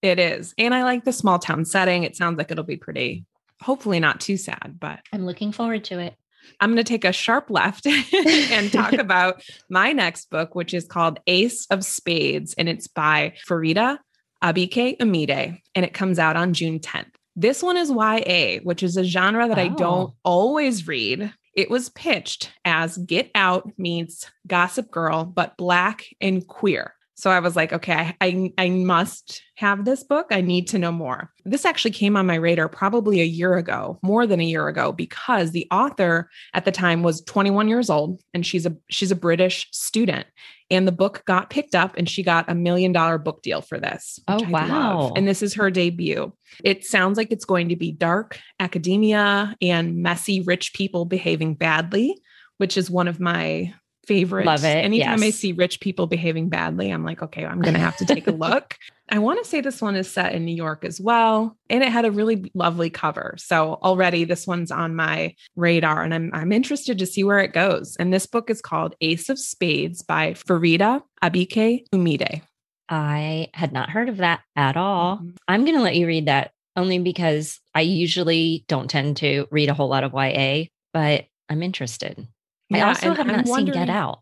It 0.00 0.18
is. 0.18 0.54
And 0.56 0.74
I 0.74 0.84
like 0.84 1.04
the 1.04 1.12
small 1.12 1.38
town 1.38 1.66
setting. 1.66 2.04
It 2.04 2.16
sounds 2.16 2.38
like 2.38 2.50
it'll 2.50 2.64
be 2.64 2.76
pretty, 2.76 3.26
hopefully 3.60 4.00
not 4.00 4.20
too 4.20 4.38
sad, 4.38 4.76
but 4.78 5.00
I'm 5.12 5.26
looking 5.26 5.52
forward 5.52 5.84
to 5.84 5.98
it 5.98 6.14
I'm 6.60 6.70
going 6.70 6.76
to 6.76 6.84
take 6.84 7.04
a 7.04 7.12
sharp 7.12 7.50
left 7.50 7.86
and 8.12 8.72
talk 8.72 8.92
about 8.92 9.42
my 9.70 9.92
next 9.92 10.30
book, 10.30 10.54
which 10.54 10.74
is 10.74 10.86
called 10.86 11.20
Ace 11.26 11.66
of 11.70 11.84
Spades, 11.84 12.54
and 12.58 12.68
it's 12.68 12.86
by 12.86 13.34
Faridah 13.48 13.98
Abike-Iyimide, 14.42 15.58
and 15.74 15.84
it 15.84 15.94
comes 15.94 16.18
out 16.18 16.36
on 16.36 16.52
June 16.54 16.78
10th. 16.80 17.06
This 17.36 17.62
one 17.62 17.76
is 17.76 17.90
YA, 17.90 18.60
which 18.62 18.82
is 18.82 18.96
a 18.96 19.04
genre 19.04 19.48
that 19.48 19.58
I 19.58 19.68
Oh. 19.68 19.76
don't 19.76 20.14
always 20.24 20.86
read. 20.86 21.32
It 21.54 21.70
was 21.70 21.88
pitched 21.90 22.50
as 22.64 22.96
Get 22.98 23.30
Out 23.34 23.70
meets 23.78 24.30
Gossip 24.46 24.90
Girl, 24.90 25.24
but 25.24 25.56
black 25.56 26.04
and 26.20 26.46
queer. 26.46 26.94
So 27.16 27.30
I 27.30 27.38
was 27.38 27.54
like, 27.54 27.72
okay, 27.72 27.94
I, 27.94 28.16
I, 28.20 28.52
I 28.58 28.68
must 28.70 29.40
have 29.56 29.84
this 29.84 30.02
book. 30.02 30.26
I 30.32 30.40
need 30.40 30.66
to 30.68 30.80
know 30.80 30.90
more. 30.90 31.30
This 31.44 31.64
actually 31.64 31.92
came 31.92 32.16
on 32.16 32.26
my 32.26 32.34
radar 32.34 32.68
probably 32.68 33.20
a 33.20 33.24
year 33.24 33.54
ago, 33.54 34.00
more 34.02 34.26
than 34.26 34.40
a 34.40 34.44
year 34.44 34.66
ago, 34.66 34.90
because 34.90 35.52
the 35.52 35.68
author 35.70 36.28
at 36.54 36.64
the 36.64 36.72
time 36.72 37.04
was 37.04 37.22
21 37.22 37.68
years 37.68 37.88
old 37.88 38.20
and 38.34 38.44
she's 38.44 38.66
a 38.66 38.76
she's 38.90 39.12
a 39.12 39.16
British 39.16 39.68
student. 39.70 40.26
And 40.74 40.86
the 40.88 40.92
book 40.92 41.22
got 41.26 41.50
picked 41.50 41.74
up 41.74 41.96
and 41.96 42.08
she 42.08 42.22
got 42.22 42.50
a 42.50 42.54
million 42.54 42.92
dollar 42.92 43.18
book 43.18 43.42
deal 43.42 43.60
for 43.60 43.78
this. 43.78 44.18
Oh, 44.28 44.34
I 44.34 44.36
love. 44.36 44.50
wow. 44.50 45.12
And 45.16 45.26
this 45.26 45.42
is 45.42 45.54
her 45.54 45.70
debut. 45.70 46.32
It 46.62 46.84
sounds 46.84 47.16
like 47.16 47.30
it's 47.30 47.44
going 47.44 47.68
to 47.68 47.76
be 47.76 47.92
dark 47.92 48.38
academia 48.60 49.56
and 49.62 49.96
messy 50.02 50.40
rich 50.40 50.74
people 50.74 51.04
behaving 51.04 51.54
badly, 51.54 52.18
which 52.58 52.76
is 52.76 52.90
one 52.90 53.08
of 53.08 53.20
my 53.20 53.72
favorite. 54.06 54.46
Love 54.46 54.64
it, 54.64 54.84
Anytime 54.84 55.22
I 55.22 55.30
see 55.30 55.52
rich 55.52 55.80
people 55.80 56.06
behaving 56.06 56.48
badly, 56.48 56.90
I'm 56.90 57.04
like, 57.04 57.22
okay, 57.22 57.44
I'm 57.44 57.60
going 57.60 57.74
to 57.74 57.80
have 57.80 57.96
to 57.98 58.04
take 58.04 58.26
a 58.26 58.30
look. 58.46 58.76
I 59.10 59.18
want 59.18 59.42
to 59.42 59.48
say 59.48 59.60
this 59.60 59.82
one 59.82 59.96
is 59.96 60.10
set 60.10 60.34
in 60.34 60.44
New 60.44 60.54
York 60.54 60.84
as 60.84 61.00
well, 61.00 61.56
and 61.68 61.82
it 61.82 61.90
had 61.92 62.04
a 62.04 62.10
really 62.10 62.50
lovely 62.54 62.88
cover. 62.88 63.34
So 63.38 63.74
already 63.82 64.24
this 64.24 64.46
one's 64.46 64.70
on 64.70 64.96
my 64.96 65.34
radar, 65.56 66.02
and 66.02 66.14
I'm 66.14 66.30
I'm 66.32 66.52
interested 66.52 66.98
to 66.98 67.06
see 67.06 67.22
where 67.24 67.40
it 67.40 67.52
goes. 67.52 67.96
And 67.98 68.12
this 68.12 68.26
book 68.26 68.48
is 68.48 68.62
called 68.62 68.94
Ace 69.00 69.28
of 69.28 69.38
Spades 69.38 70.02
by 70.02 70.32
Farida 70.32 71.02
Abike 71.22 71.84
Umide. 71.94 72.42
I 72.88 73.48
had 73.54 73.72
not 73.72 73.90
heard 73.90 74.08
of 74.08 74.18
that 74.18 74.40
at 74.56 74.76
all 74.76 75.18
Mhm. 75.18 75.36
I'm 75.48 75.64
going 75.64 75.76
to 75.76 75.82
let 75.82 75.96
you 75.96 76.06
read 76.06 76.26
that 76.26 76.50
only 76.76 76.98
because 76.98 77.60
I 77.74 77.80
usually 77.82 78.64
don't 78.68 78.90
tend 78.90 79.16
to 79.18 79.46
read 79.50 79.68
a 79.70 79.74
whole 79.74 79.88
lot 79.88 80.04
of 80.04 80.12
YA 80.12 80.66
but 80.92 81.24
I'm 81.48 81.62
interested 81.62 82.26
I 82.72 82.78
Yeah, 82.78 82.88
also 82.88 83.14
have 83.14 83.28
I'm 83.28 83.36
not 83.36 83.46
seen 83.48 83.66
Get 83.66 83.88
Out 83.90 84.20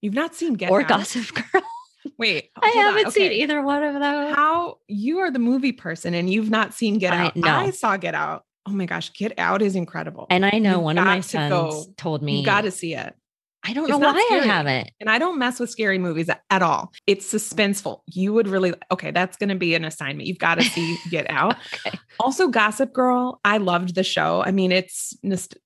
You've 0.00 0.14
not 0.14 0.34
seen 0.34 0.54
Get 0.54 0.70
or 0.70 0.80
Out? 0.80 0.84
Or 0.84 0.88
Gossip 0.98 1.34
Girl 1.52 1.62
Wait, 2.16 2.50
I 2.60 2.68
haven't 2.68 3.12
seen 3.12 3.32
either 3.32 3.60
one 3.62 3.82
of 3.82 3.94
those 3.94 4.34
How 4.34 4.78
you 4.86 5.18
are 5.18 5.30
the 5.30 5.38
movie 5.38 5.72
person 5.72 6.14
and 6.14 6.30
you've 6.32 6.50
not 6.50 6.74
seen 6.74 6.98
Get 6.98 7.12
I 7.12 7.26
Out? 7.26 7.36
know. 7.36 7.48
I 7.50 7.70
saw 7.70 7.96
Get 7.96 8.14
Out. 8.14 8.44
Oh 8.66 8.72
my 8.72 8.86
gosh, 8.86 9.12
Get 9.14 9.38
Out 9.38 9.62
is 9.62 9.74
incredible. 9.76 10.26
And 10.30 10.44
I 10.44 10.58
know 10.58 10.72
You've 10.76 10.82
one 10.82 10.98
of 10.98 11.04
my 11.04 11.20
sons 11.20 11.50
go. 11.50 11.84
told 11.96 12.22
me 12.22 12.38
you 12.40 12.44
got 12.44 12.62
to 12.62 12.70
see 12.70 12.94
it. 12.94 13.14
I 13.68 13.74
don't 13.74 13.84
It's 13.84 13.90
know 13.90 13.98
why 13.98 14.26
I 14.32 14.46
haven't. 14.46 14.90
And 14.98 15.10
I 15.10 15.18
don't 15.18 15.38
mess 15.38 15.60
with 15.60 15.68
scary 15.68 15.98
movies 15.98 16.30
at 16.48 16.62
all. 16.62 16.90
It's 17.06 17.30
suspenseful. 17.30 18.00
You 18.06 18.32
would 18.32 18.48
really 18.48 18.72
okay. 18.90 19.10
That's 19.10 19.36
going 19.36 19.50
to 19.50 19.54
be 19.56 19.74
an 19.74 19.84
assignment. 19.84 20.26
You've 20.26 20.38
got 20.38 20.54
to 20.54 20.62
see 20.64 20.96
Get 21.10 21.28
Out. 21.28 21.56
Okay. 21.86 21.98
Also, 22.18 22.48
Gossip 22.48 22.94
Girl. 22.94 23.40
I 23.44 23.58
loved 23.58 23.94
the 23.94 24.02
show. 24.02 24.42
I 24.42 24.52
mean, 24.52 24.72
it's 24.72 25.14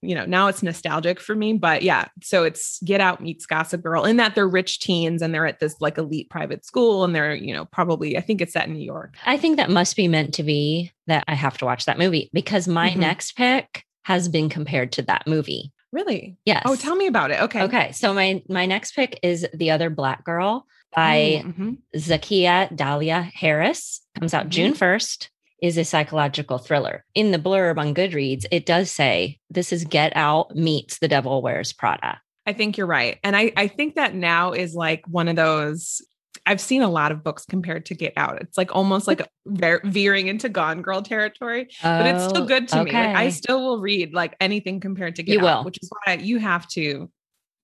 you 0.03 0.15
know 0.17 0.25
now 0.27 0.49
it's 0.49 0.65
nostalgic 0.65 1.21
for 1.21 1.37
me, 1.37 1.53
but 1.53 1.83
yeah. 1.83 2.07
So 2.25 2.43
it's 2.43 2.81
Get 2.83 3.01
Out 3.01 3.21
meets 3.23 3.47
Gossip 3.47 3.83
Girl 3.83 4.05
in 4.05 4.17
that 4.17 4.35
they're 4.35 4.49
rich 4.49 4.81
teens 4.81 5.23
and 5.23 5.33
they're 5.33 5.47
at 5.47 5.61
this 5.61 5.77
like 5.81 5.97
elite 5.97 6.29
private 6.29 6.65
school 6.65 7.05
and 7.05 7.15
they're 7.15 7.35
you 7.37 7.55
know 7.55 7.67
probably 7.67 8.17
I 8.19 8.21
think 8.21 8.41
it's 8.41 8.53
set 8.53 8.67
in 8.67 8.73
New 8.75 8.85
York. 8.85 9.15
I 9.27 9.37
think 9.37 9.59
that 9.59 9.71
must 9.71 9.95
be 9.95 10.09
meant 10.09 10.35
to 10.35 10.43
be 10.43 10.91
that 11.07 11.23
I 11.29 11.35
have 11.35 11.57
to 11.59 11.65
watch 11.65 11.85
that 11.85 11.99
movie 11.99 12.31
because 12.33 12.67
my 12.67 12.91
Mhm. 12.91 12.97
next 12.97 13.37
pick 13.37 13.85
has 14.05 14.29
been 14.29 14.49
compared 14.49 14.91
to 14.93 15.03
that 15.03 15.25
movie. 15.29 15.71
Really? 15.93 16.37
Yes. 16.45 16.63
Oh, 16.65 16.75
tell 16.75 16.97
me 16.97 17.07
about 17.07 17.31
it. 17.31 17.41
Okay. 17.43 17.63
Okay. 17.63 17.93
So 17.93 18.15
my 18.15 18.43
my 18.49 18.67
next 18.67 18.93
pick 18.97 19.19
is 19.23 19.47
The 19.55 19.71
Other 19.71 19.91
Black 19.91 20.25
Girl 20.25 20.67
by 20.95 21.43
Oh, 21.45 21.49
mhm. 21.49 21.79
Zakiya 21.97 22.75
Dalila 22.75 23.31
Harris. 23.33 24.01
Comes 24.19 24.35
out 24.35 24.47
Mhm. 24.47 24.51
June 24.51 24.75
1st. 24.75 25.29
Is 25.63 25.79
a 25.79 25.85
psychological 25.85 26.59
thriller. 26.59 27.05
In 27.15 27.31
the 27.31 27.39
blurb 27.39 27.79
on 27.79 27.95
Goodreads, 27.95 28.45
it 28.51 28.67
does 28.67 28.91
say 28.91 29.39
this 29.49 29.73
is 29.73 29.85
Get 29.85 30.13
Out 30.17 30.57
meets 30.57 30.99
The 30.99 31.07
Devil 31.07 31.41
Wears 31.41 31.73
Prada. 31.73 32.21
I 32.47 32.53
think 32.53 32.77
you're 32.77 32.89
right. 32.89 33.21
And 33.23 33.37
I, 33.37 33.53
I 33.57 33.69
think 33.69 33.95
that 33.95 34.13
now 34.13 34.51
is 34.55 34.75
like 34.75 35.05
one 35.07 35.29
of 35.29 35.37
those. 35.37 36.03
I've 36.45 36.61
seen 36.61 36.83
a 36.83 36.89
lot 36.91 37.13
of 37.13 37.23
books 37.23 37.45
compared 37.45 37.87
to 37.87 37.95
Get 37.95 38.15
Out. 38.17 38.41
It's 38.43 38.59
like 38.59 38.75
almost 38.75 39.07
like 39.07 39.27
ve- 39.47 39.79
veering 39.85 40.27
into 40.29 40.49
Gone 40.49 40.83
Girl 40.83 41.01
territory, 41.03 41.69
but 41.83 42.07
it's 42.07 42.25
still 42.25 42.43
Oh, 42.43 42.47
good 42.47 42.69
to 42.69 42.83
me. 42.85 42.93
Like 42.93 43.17
I 43.17 43.29
still 43.29 43.61
will 43.65 43.81
read 43.81 44.13
like 44.13 44.35
anything 44.41 44.81
compared 44.81 45.17
to 45.17 45.23
Get 45.23 45.35
You 45.35 45.41
Out, 45.41 45.59
will. 45.61 45.65
which 45.65 45.79
is 45.83 45.89
why 46.05 46.15
you 46.15 46.39
have 46.39 46.67
to, 46.71 47.09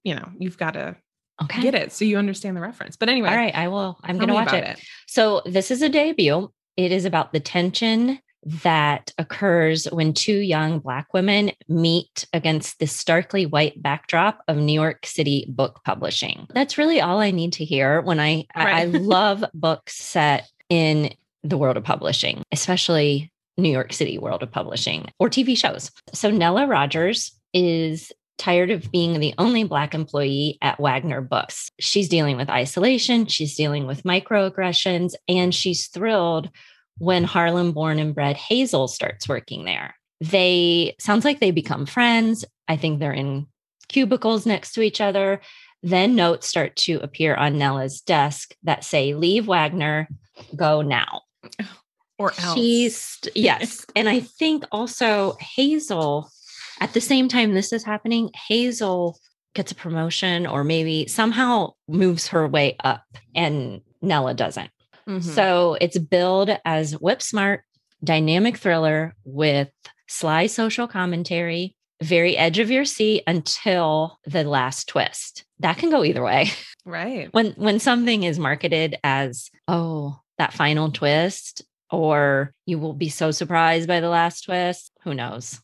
you 0.05 0.15
know, 0.15 0.29
you've 0.39 0.59
got 0.59 0.75
to 0.75 0.97
Okay. 1.41 1.63
get 1.63 1.75
it 1.77 1.93
so 1.93 2.05
you 2.05 2.19
understand 2.19 2.57
the 2.57 2.61
reference. 2.61 2.97
But 2.97 3.09
anyway, 3.09 3.29
All 3.31 3.37
right. 3.37 3.55
I 3.55 3.69
will. 3.69 3.97
I'm 4.03 4.17
going 4.19 4.29
to 4.29 4.35
watch 4.35 4.49
about 4.49 4.65
it. 4.65 4.81
So 5.07 5.41
this 5.47 5.71
is 5.71 5.83
a 5.83 5.89
debut. 5.89 6.53
It 6.77 6.91
is 6.93 7.05
about 7.05 7.33
the 7.33 7.39
tension 7.41 8.19
that 8.45 9.13
occurs 9.19 9.87
when 9.87 10.13
two 10.13 10.39
young 10.39 10.79
Black 10.79 11.13
women 11.13 11.53
meet 11.69 12.27
against 12.33 12.79
the 12.79 12.87
starkly 12.87 13.47
white 13.47 13.83
backdrop 13.83 14.43
of 14.49 14.57
New 14.57 14.73
York 14.73 15.07
City 15.07 15.47
book 15.49 15.81
publishing. 15.85 16.47
That's 16.55 16.79
really 16.79 17.01
all 17.01 17.21
I 17.21 17.31
need 17.31 17.53
to 17.55 17.65
hear 17.65 18.01
when 18.01 18.21
I, 18.21 18.47
I, 18.55 18.83
I 18.83 18.85
love 18.87 19.45
books 19.55 19.97
set 19.97 20.49
in 20.69 21.15
the 21.43 21.59
world 21.59 21.77
of 21.77 21.85
publishing, 21.85 22.43
especially 22.53 23.33
New 23.57 23.71
York 23.71 23.93
City 23.93 24.19
world 24.19 24.43
of 24.43 24.51
publishing 24.51 25.07
or 25.19 25.29
TV 25.29 25.57
shows. 25.57 25.91
So 26.13 26.31
Nella 26.31 26.67
Rogers 26.67 27.33
is 27.53 28.13
tired 28.39 28.71
of 28.71 28.91
being 28.93 29.19
the 29.19 29.35
only 29.37 29.65
Black 29.65 29.95
employee 29.95 30.59
at 30.63 30.79
Wagner 30.79 31.21
Books. 31.21 31.71
She's 31.81 32.09
dealing 32.09 32.37
with 32.37 32.49
isolation, 32.49 33.27
she's 33.27 33.57
dealing 33.57 33.87
with 33.87 34.05
microaggressions, 34.05 35.15
and 35.27 35.53
she's 35.53 35.89
thrilled 35.89 36.49
when 36.99 37.25
Harlem 37.25 37.73
born 37.73 37.99
and 37.99 38.15
bred 38.15 38.37
Hazel 38.37 38.89
starts 38.89 39.29
working 39.29 39.65
there. 39.65 39.95
They 40.21 40.97
sounds 40.99 41.25
like 41.25 41.41
they 41.41 41.51
become 41.51 41.87
friends. 41.87 42.45
I 42.67 42.77
think 42.77 42.99
they're 42.99 43.13
in 43.13 43.47
cubicles 43.89 44.47
next 44.47 44.73
to 44.73 44.83
each 44.83 45.01
other. 45.01 45.41
Then 45.83 46.17
notes 46.17 46.49
start 46.49 46.77
to 46.77 46.99
appear 47.03 47.35
on 47.35 47.59
Nella's 47.59 48.01
desk 48.01 48.55
that 48.65 48.85
say, 48.85 49.15
Leave 49.15 49.47
Wagner, 49.47 50.09
go 50.57 50.83
now. 50.83 51.23
or 52.19 52.33
else. 52.39 52.55
She's 52.55 53.19
yes. 53.35 53.87
and 53.97 54.09
I 54.09 54.21
think 54.21 54.65
also 54.73 55.37
Hazel, 55.41 56.31
at 56.81 56.95
the 56.95 57.01
same 57.01 57.29
time 57.29 57.55
this 57.55 57.73
is 57.73 57.85
happening, 57.85 58.31
Hazel 58.49 59.19
gets 59.55 59.73
a 59.73 59.77
promotion 59.77 60.47
or 60.47 60.65
maybe 60.65 61.07
somehow 61.07 61.73
moves 61.89 62.29
her 62.29 62.47
way 62.47 62.77
up 62.83 63.05
and 63.35 63.81
Nella 64.03 64.35
doesn't. 64.35 64.71
Mhm. 65.09 65.23
So 65.23 65.77
it's 65.81 65.99
billed 65.99 66.51
as 66.65 66.93
whip 66.93 67.23
smart, 67.23 67.65
dynamic 68.05 68.57
thriller 68.59 69.15
with 69.25 69.71
sly 70.07 70.47
social 70.47 70.87
commentary, 70.87 71.75
very 72.03 72.37
edge 72.37 72.59
of 72.59 72.71
your 72.71 72.85
seat 72.85 73.23
until 73.27 74.19
the 74.25 74.45
last 74.45 74.89
twist. 74.89 75.45
That 75.61 75.79
can 75.79 75.91
go 75.91 76.05
either 76.05 76.23
way. 76.23 76.51
right. 76.85 77.29
When 77.33 77.53
when 77.53 77.79
something 77.81 78.23
is 78.23 78.39
marketed 78.39 78.97
as, 79.03 79.51
oh, 79.67 80.21
that 80.37 80.53
final 80.53 80.93
twist, 80.93 81.63
or 81.91 82.53
you 82.67 82.79
will 82.79 82.93
be 82.95 83.09
so 83.09 83.31
surprised 83.31 83.89
by 83.89 84.01
the 84.01 84.09
last 84.11 84.43
twist, 84.43 84.93
who 85.03 85.15
knows? 85.15 85.61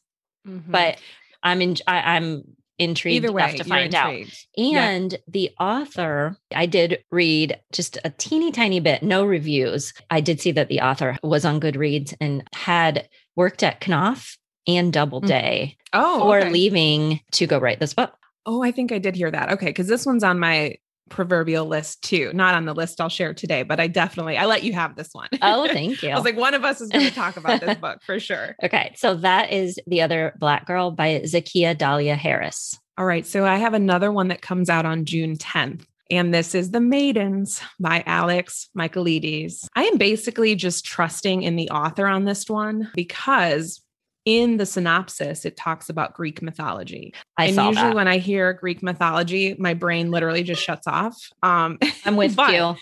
Mhm. 0.48 0.70
But 0.70 0.98
I'm 1.42 1.61
in 1.62 1.76
I, 1.87 2.16
I'm 2.16 2.44
intrigued 2.78 3.24
either 3.24 3.32
way, 3.32 3.44
enough 3.44 3.56
to 3.56 3.64
find 3.64 3.94
out. 3.94 4.10
intrigued. 4.14 4.46
Yeah. 4.56 4.88
And 4.88 5.18
the 5.28 5.50
author, 5.60 6.37
I 6.54 6.66
did 6.66 7.04
read 7.10 7.58
just 7.72 7.98
a 8.04 8.10
teeny 8.10 8.52
tiny 8.52 8.80
bit, 8.80 9.02
no 9.02 9.24
reviews. 9.24 9.92
I 10.10 10.20
did 10.20 10.40
see 10.40 10.52
that 10.52 10.68
the 10.68 10.80
author 10.80 11.16
was 11.22 11.44
on 11.44 11.60
Goodreads 11.60 12.14
and 12.20 12.42
had 12.52 13.08
worked 13.37 13.62
at 13.62 13.80
Knopf 13.80 14.37
and 14.66 14.88
mm. 14.88 14.92
Doubleday 14.92 15.76
Oh, 15.92 16.18
before 16.18 16.38
okay. 16.40 16.50
leaving 16.50 17.20
to 17.32 17.46
go 17.46 17.58
write 17.58 17.80
this 17.80 17.94
book. 17.94 18.12
Oh, 18.46 18.62
I 18.62 18.72
think 18.72 18.92
I 18.92 18.98
did 18.98 19.16
hear 19.16 19.30
that. 19.30 19.52
Okay, 19.52 19.66
because 19.66 19.87
this 19.87 20.04
one's 20.04 20.24
on 20.24 20.38
my 20.38 20.76
proverbial 21.08 21.66
list 21.66 22.02
too. 22.02 22.32
Not 22.32 22.54
on 22.54 22.64
the 22.64 22.74
list 22.74 23.00
I'll 23.00 23.08
share 23.08 23.34
today, 23.34 23.62
but 23.62 23.80
I 23.80 23.86
definitely 23.86 24.36
I 24.36 24.46
let 24.46 24.62
you 24.62 24.72
have 24.72 24.96
this 24.96 25.10
one. 25.12 25.28
Oh, 25.42 25.66
thank 25.72 26.02
you. 26.02 26.10
I 26.10 26.14
was 26.14 26.24
like, 26.24 26.36
one 26.36 26.54
of 26.54 26.64
us 26.64 26.80
is 26.80 26.88
going 26.88 27.06
to 27.06 27.14
talk 27.14 27.36
about 27.36 27.60
this 27.60 27.76
book 27.80 28.00
for 28.04 28.18
sure. 28.18 28.56
okay, 28.62 28.92
so 28.96 29.14
that 29.16 29.52
is 29.52 29.78
The 29.86 30.02
Other 30.02 30.34
Black 30.38 30.66
Girl 30.66 30.90
by 30.90 31.20
Zakiya 31.20 31.76
Dalila 31.76 32.16
Harris. 32.16 32.78
All 32.96 33.06
right, 33.06 33.26
so 33.26 33.44
I 33.44 33.56
have 33.56 33.74
another 33.74 34.12
one 34.12 34.28
that 34.28 34.42
comes 34.42 34.70
out 34.70 34.86
on 34.86 35.04
June 35.04 35.36
10th. 35.36 35.84
And 36.10 36.34
this 36.34 36.54
is 36.54 36.70
The 36.70 36.80
Maidens 36.80 37.62
by 37.80 38.04
Alex 38.06 38.68
Michaelides. 38.78 39.66
I 39.74 39.84
am 39.84 39.96
basically 39.96 40.54
just 40.54 40.84
trusting 40.84 41.42
in 41.42 41.56
the 41.56 41.70
author 41.70 42.06
on 42.06 42.24
this 42.24 42.48
one 42.48 42.90
because 42.94 43.82
in 44.24 44.56
the 44.56 44.66
synopsis, 44.66 45.44
it 45.44 45.56
talks 45.56 45.88
about 45.88 46.14
Greek 46.14 46.40
mythology. 46.40 47.14
I 47.37 47.47
and 47.47 47.57
usually 47.57 47.75
that. 47.75 47.94
when 47.94 48.09
I 48.09 48.18
hear 48.18 48.53
Greek 48.53 48.83
mythology, 48.83 49.57
my 49.59 49.75
brain 49.75 50.11
literally 50.11 50.42
just 50.42 50.62
shuts 50.62 50.87
off. 50.87 51.16
Um, 51.42 51.79
I'm 52.05 52.16
with 52.16 52.37
but- 52.37 52.53
you. 52.53 52.77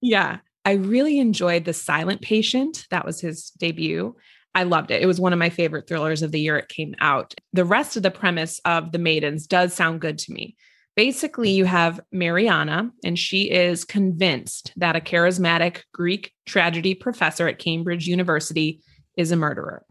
Yeah. 0.00 0.38
I 0.64 0.72
really 0.72 1.18
enjoyed 1.18 1.64
The 1.64 1.72
Silent 1.72 2.20
Patient. 2.20 2.86
That 2.90 3.04
was 3.04 3.20
his 3.20 3.50
debut. 3.58 4.14
I 4.54 4.62
loved 4.64 4.90
it. 4.90 5.02
It 5.02 5.06
was 5.06 5.20
one 5.20 5.32
of 5.32 5.38
my 5.38 5.50
favorite 5.50 5.88
thrillers 5.88 6.22
of 6.22 6.30
the 6.30 6.40
year 6.40 6.56
it 6.56 6.68
came 6.68 6.94
out. 7.00 7.34
The 7.52 7.64
rest 7.64 7.96
of 7.96 8.02
the 8.02 8.10
premise 8.10 8.60
of 8.64 8.92
The 8.92 8.98
Maidens 8.98 9.46
does 9.46 9.72
sound 9.74 10.00
good 10.00 10.18
to 10.18 10.32
me. 10.32 10.56
Basically, 10.94 11.50
you 11.50 11.64
have 11.64 12.00
Mariana, 12.12 12.90
and 13.02 13.18
she 13.18 13.50
is 13.50 13.84
convinced 13.84 14.72
that 14.76 14.94
a 14.94 15.00
charismatic 15.00 15.80
Greek 15.94 16.32
tragedy 16.44 16.94
professor 16.94 17.48
at 17.48 17.58
Cambridge 17.58 18.06
University 18.06 18.80
is 19.16 19.32
a 19.32 19.36
murderer. 19.36 19.84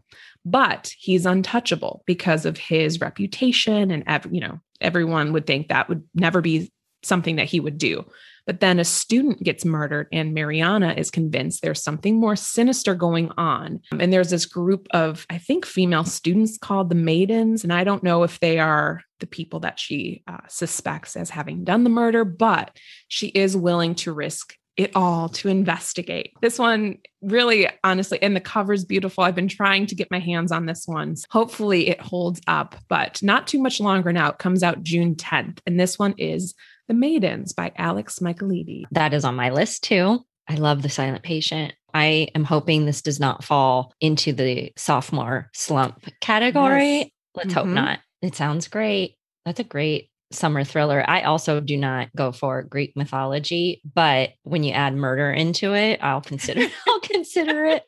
But 0.44 0.92
he's 0.98 1.26
untouchable 1.26 2.02
because 2.06 2.44
of 2.44 2.58
his 2.58 3.00
reputation, 3.00 3.90
and 3.90 4.04
ev- 4.06 4.28
you 4.30 4.40
know 4.40 4.60
everyone 4.80 5.32
would 5.32 5.46
think 5.46 5.68
that 5.68 5.88
would 5.88 6.02
never 6.14 6.40
be 6.40 6.72
something 7.02 7.36
that 7.36 7.48
he 7.48 7.60
would 7.60 7.78
do. 7.78 8.04
But 8.46 8.60
then 8.60 8.80
a 8.80 8.84
student 8.84 9.42
gets 9.42 9.64
murdered, 9.64 10.08
and 10.10 10.34
Mariana 10.34 10.94
is 10.96 11.10
convinced 11.10 11.62
there's 11.62 11.82
something 11.82 12.18
more 12.18 12.34
sinister 12.34 12.94
going 12.94 13.30
on. 13.36 13.80
And 13.98 14.12
there's 14.12 14.30
this 14.30 14.46
group 14.46 14.88
of, 14.90 15.26
I 15.30 15.38
think, 15.38 15.64
female 15.64 16.04
students 16.04 16.58
called 16.58 16.88
the 16.88 16.96
Maidens. 16.96 17.62
And 17.62 17.72
I 17.72 17.84
don't 17.84 18.02
know 18.02 18.24
if 18.24 18.40
they 18.40 18.58
are 18.58 19.02
the 19.20 19.28
people 19.28 19.60
that 19.60 19.78
she 19.78 20.24
uh, 20.26 20.38
suspects 20.48 21.16
as 21.16 21.30
having 21.30 21.62
done 21.62 21.84
the 21.84 21.90
murder, 21.90 22.24
but 22.24 22.76
she 23.06 23.28
is 23.28 23.56
willing 23.56 23.94
to 23.96 24.12
risk 24.12 24.56
it 24.76 24.90
all 24.94 25.28
to 25.28 25.48
investigate. 25.48 26.32
This 26.40 26.58
one 26.58 26.98
really, 27.20 27.68
honestly, 27.84 28.20
and 28.22 28.34
the 28.34 28.40
cover's 28.40 28.84
beautiful. 28.84 29.22
I've 29.24 29.34
been 29.34 29.48
trying 29.48 29.86
to 29.86 29.94
get 29.94 30.10
my 30.10 30.18
hands 30.18 30.50
on 30.50 30.66
this 30.66 30.84
one. 30.86 31.14
Hopefully, 31.30 31.88
it 31.88 32.00
holds 32.00 32.40
up, 32.46 32.74
but 32.88 33.22
not 33.22 33.46
too 33.46 33.60
much 33.60 33.80
longer 33.80 34.12
now. 34.12 34.30
It 34.30 34.38
comes 34.38 34.62
out 34.62 34.82
June 34.82 35.14
10th. 35.14 35.58
And 35.66 35.78
this 35.78 35.98
one 35.98 36.14
is 36.18 36.54
the 36.88 36.94
Maidens 36.94 37.52
by 37.52 37.72
Alex 37.76 38.18
Michaelides. 38.20 38.84
That 38.90 39.14
is 39.14 39.24
on 39.24 39.36
my 39.36 39.50
list 39.50 39.84
too. 39.84 40.20
I 40.48 40.54
love 40.54 40.82
The 40.82 40.88
Silent 40.88 41.22
Patient. 41.22 41.74
I 41.94 42.28
am 42.34 42.44
hoping 42.44 42.84
this 42.84 43.02
does 43.02 43.20
not 43.20 43.44
fall 43.44 43.92
into 44.00 44.32
the 44.32 44.72
sophomore 44.76 45.50
slump 45.54 46.04
category. 46.20 46.96
Yes. 46.98 47.08
Let's 47.34 47.54
hope 47.54 47.66
Mhm. 47.66 47.74
not. 47.74 48.00
It 48.22 48.34
sounds 48.34 48.68
great. 48.68 49.16
That's 49.44 49.60
a 49.60 49.64
great 49.64 50.08
summer 50.34 50.64
thriller. 50.64 51.04
I 51.08 51.22
also 51.22 51.60
do 51.60 51.76
not 51.76 52.08
go 52.16 52.32
for 52.32 52.62
Greek 52.62 52.96
mythology, 52.96 53.80
but 53.94 54.30
when 54.42 54.64
you 54.64 54.72
add 54.72 54.94
murder 54.94 55.30
into 55.32 55.74
it, 55.74 55.98
I'll 56.02 56.20
consider 56.20 56.62
I'll 56.88 57.00
consider 57.00 57.64
it. 57.64 57.84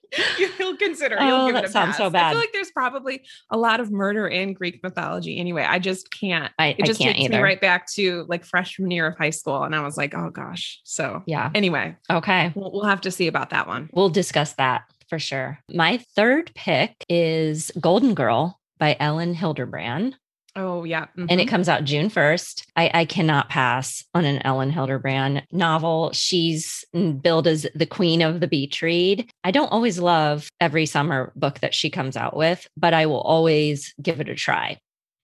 You'll 0.59 0.77
consider. 0.77 1.17
Oh, 1.21 1.27
You'll 1.27 1.47
give 1.47 1.55
that 1.55 1.65
it 1.65 1.71
a 1.71 1.73
sounds 1.73 1.97
so 1.97 2.11
pass. 2.11 2.23
I 2.23 2.31
feel 2.31 2.39
like 2.41 2.53
there's 2.53 2.71
probably 2.71 3.23
a 3.51 3.57
lot 3.57 3.81
of 3.81 3.91
murder 3.91 4.27
in 4.29 4.53
Greek 4.55 4.81
mythology. 4.83 5.39
Anyway, 5.39 5.63
I 5.63 5.79
just 5.79 6.11
can't. 6.13 6.53
I, 6.59 6.69
It 6.69 6.83
I 6.85 6.87
just 6.87 7.01
can't 7.01 7.17
takes 7.17 7.29
me 7.31 7.39
right 7.39 7.61
back 7.61 7.87
to 7.95 8.25
like 8.29 8.45
freshman 8.45 8.91
year 8.91 9.07
of 9.09 9.19
high 9.19 9.31
school, 9.31 9.63
and 9.65 9.75
I 9.75 9.81
was 9.81 9.97
like, 9.97 10.15
oh 10.15 10.31
gosh. 10.31 10.81
So 10.85 11.23
Yeah. 11.27 11.51
anyway, 11.55 11.97
Okay. 12.11 12.53
we'll, 12.55 12.73
we'll 12.73 12.85
have 12.85 13.01
to 13.03 13.11
see 13.11 13.27
about 13.27 13.51
that 13.51 13.67
one. 13.67 13.91
We'll 13.93 14.09
discuss 14.11 14.53
that 14.55 14.83
for 15.09 15.19
sure. 15.19 15.59
My 15.73 15.99
third 16.17 16.51
pick 16.55 17.05
is 17.09 17.71
Golden 17.81 18.15
Girl 18.15 18.59
by 18.79 18.97
Elin 19.01 19.35
Hilderbrand. 19.35 20.15
Oh 20.57 20.85
yeah, 20.85 21.07
and 21.17 21.41
it 21.41 21.47
Mhm. 21.47 21.51
comes 21.51 21.69
out 21.69 21.83
June 21.85 22.09
1st. 22.09 22.65
I, 22.77 22.91
I 22.95 23.05
cannot 23.07 23.49
pass 23.49 24.05
on 24.15 24.25
an 24.25 24.41
Elin 24.45 24.71
Hilderbrand 24.71 25.43
novel. 25.51 26.13
She's 26.13 26.85
billed 26.93 27.49
as 27.49 27.67
the 27.75 27.87
queen 27.87 28.23
of 28.23 28.39
the 28.41 28.47
beach 28.47 28.81
read. 28.81 29.29
I 29.43 29.51
don't 29.51 29.73
always 29.73 29.99
love 29.99 30.49
every 30.61 30.87
summer 30.87 31.33
book 31.35 31.59
that 31.61 31.75
she 31.75 31.91
comes 31.91 32.17
out 32.17 32.37
with, 32.37 32.69
but 32.77 32.95
I 32.95 33.07
will 33.07 33.21
always 33.21 33.93
give 34.01 34.21
it 34.21 34.29
a 34.29 34.35
try. 34.37 34.79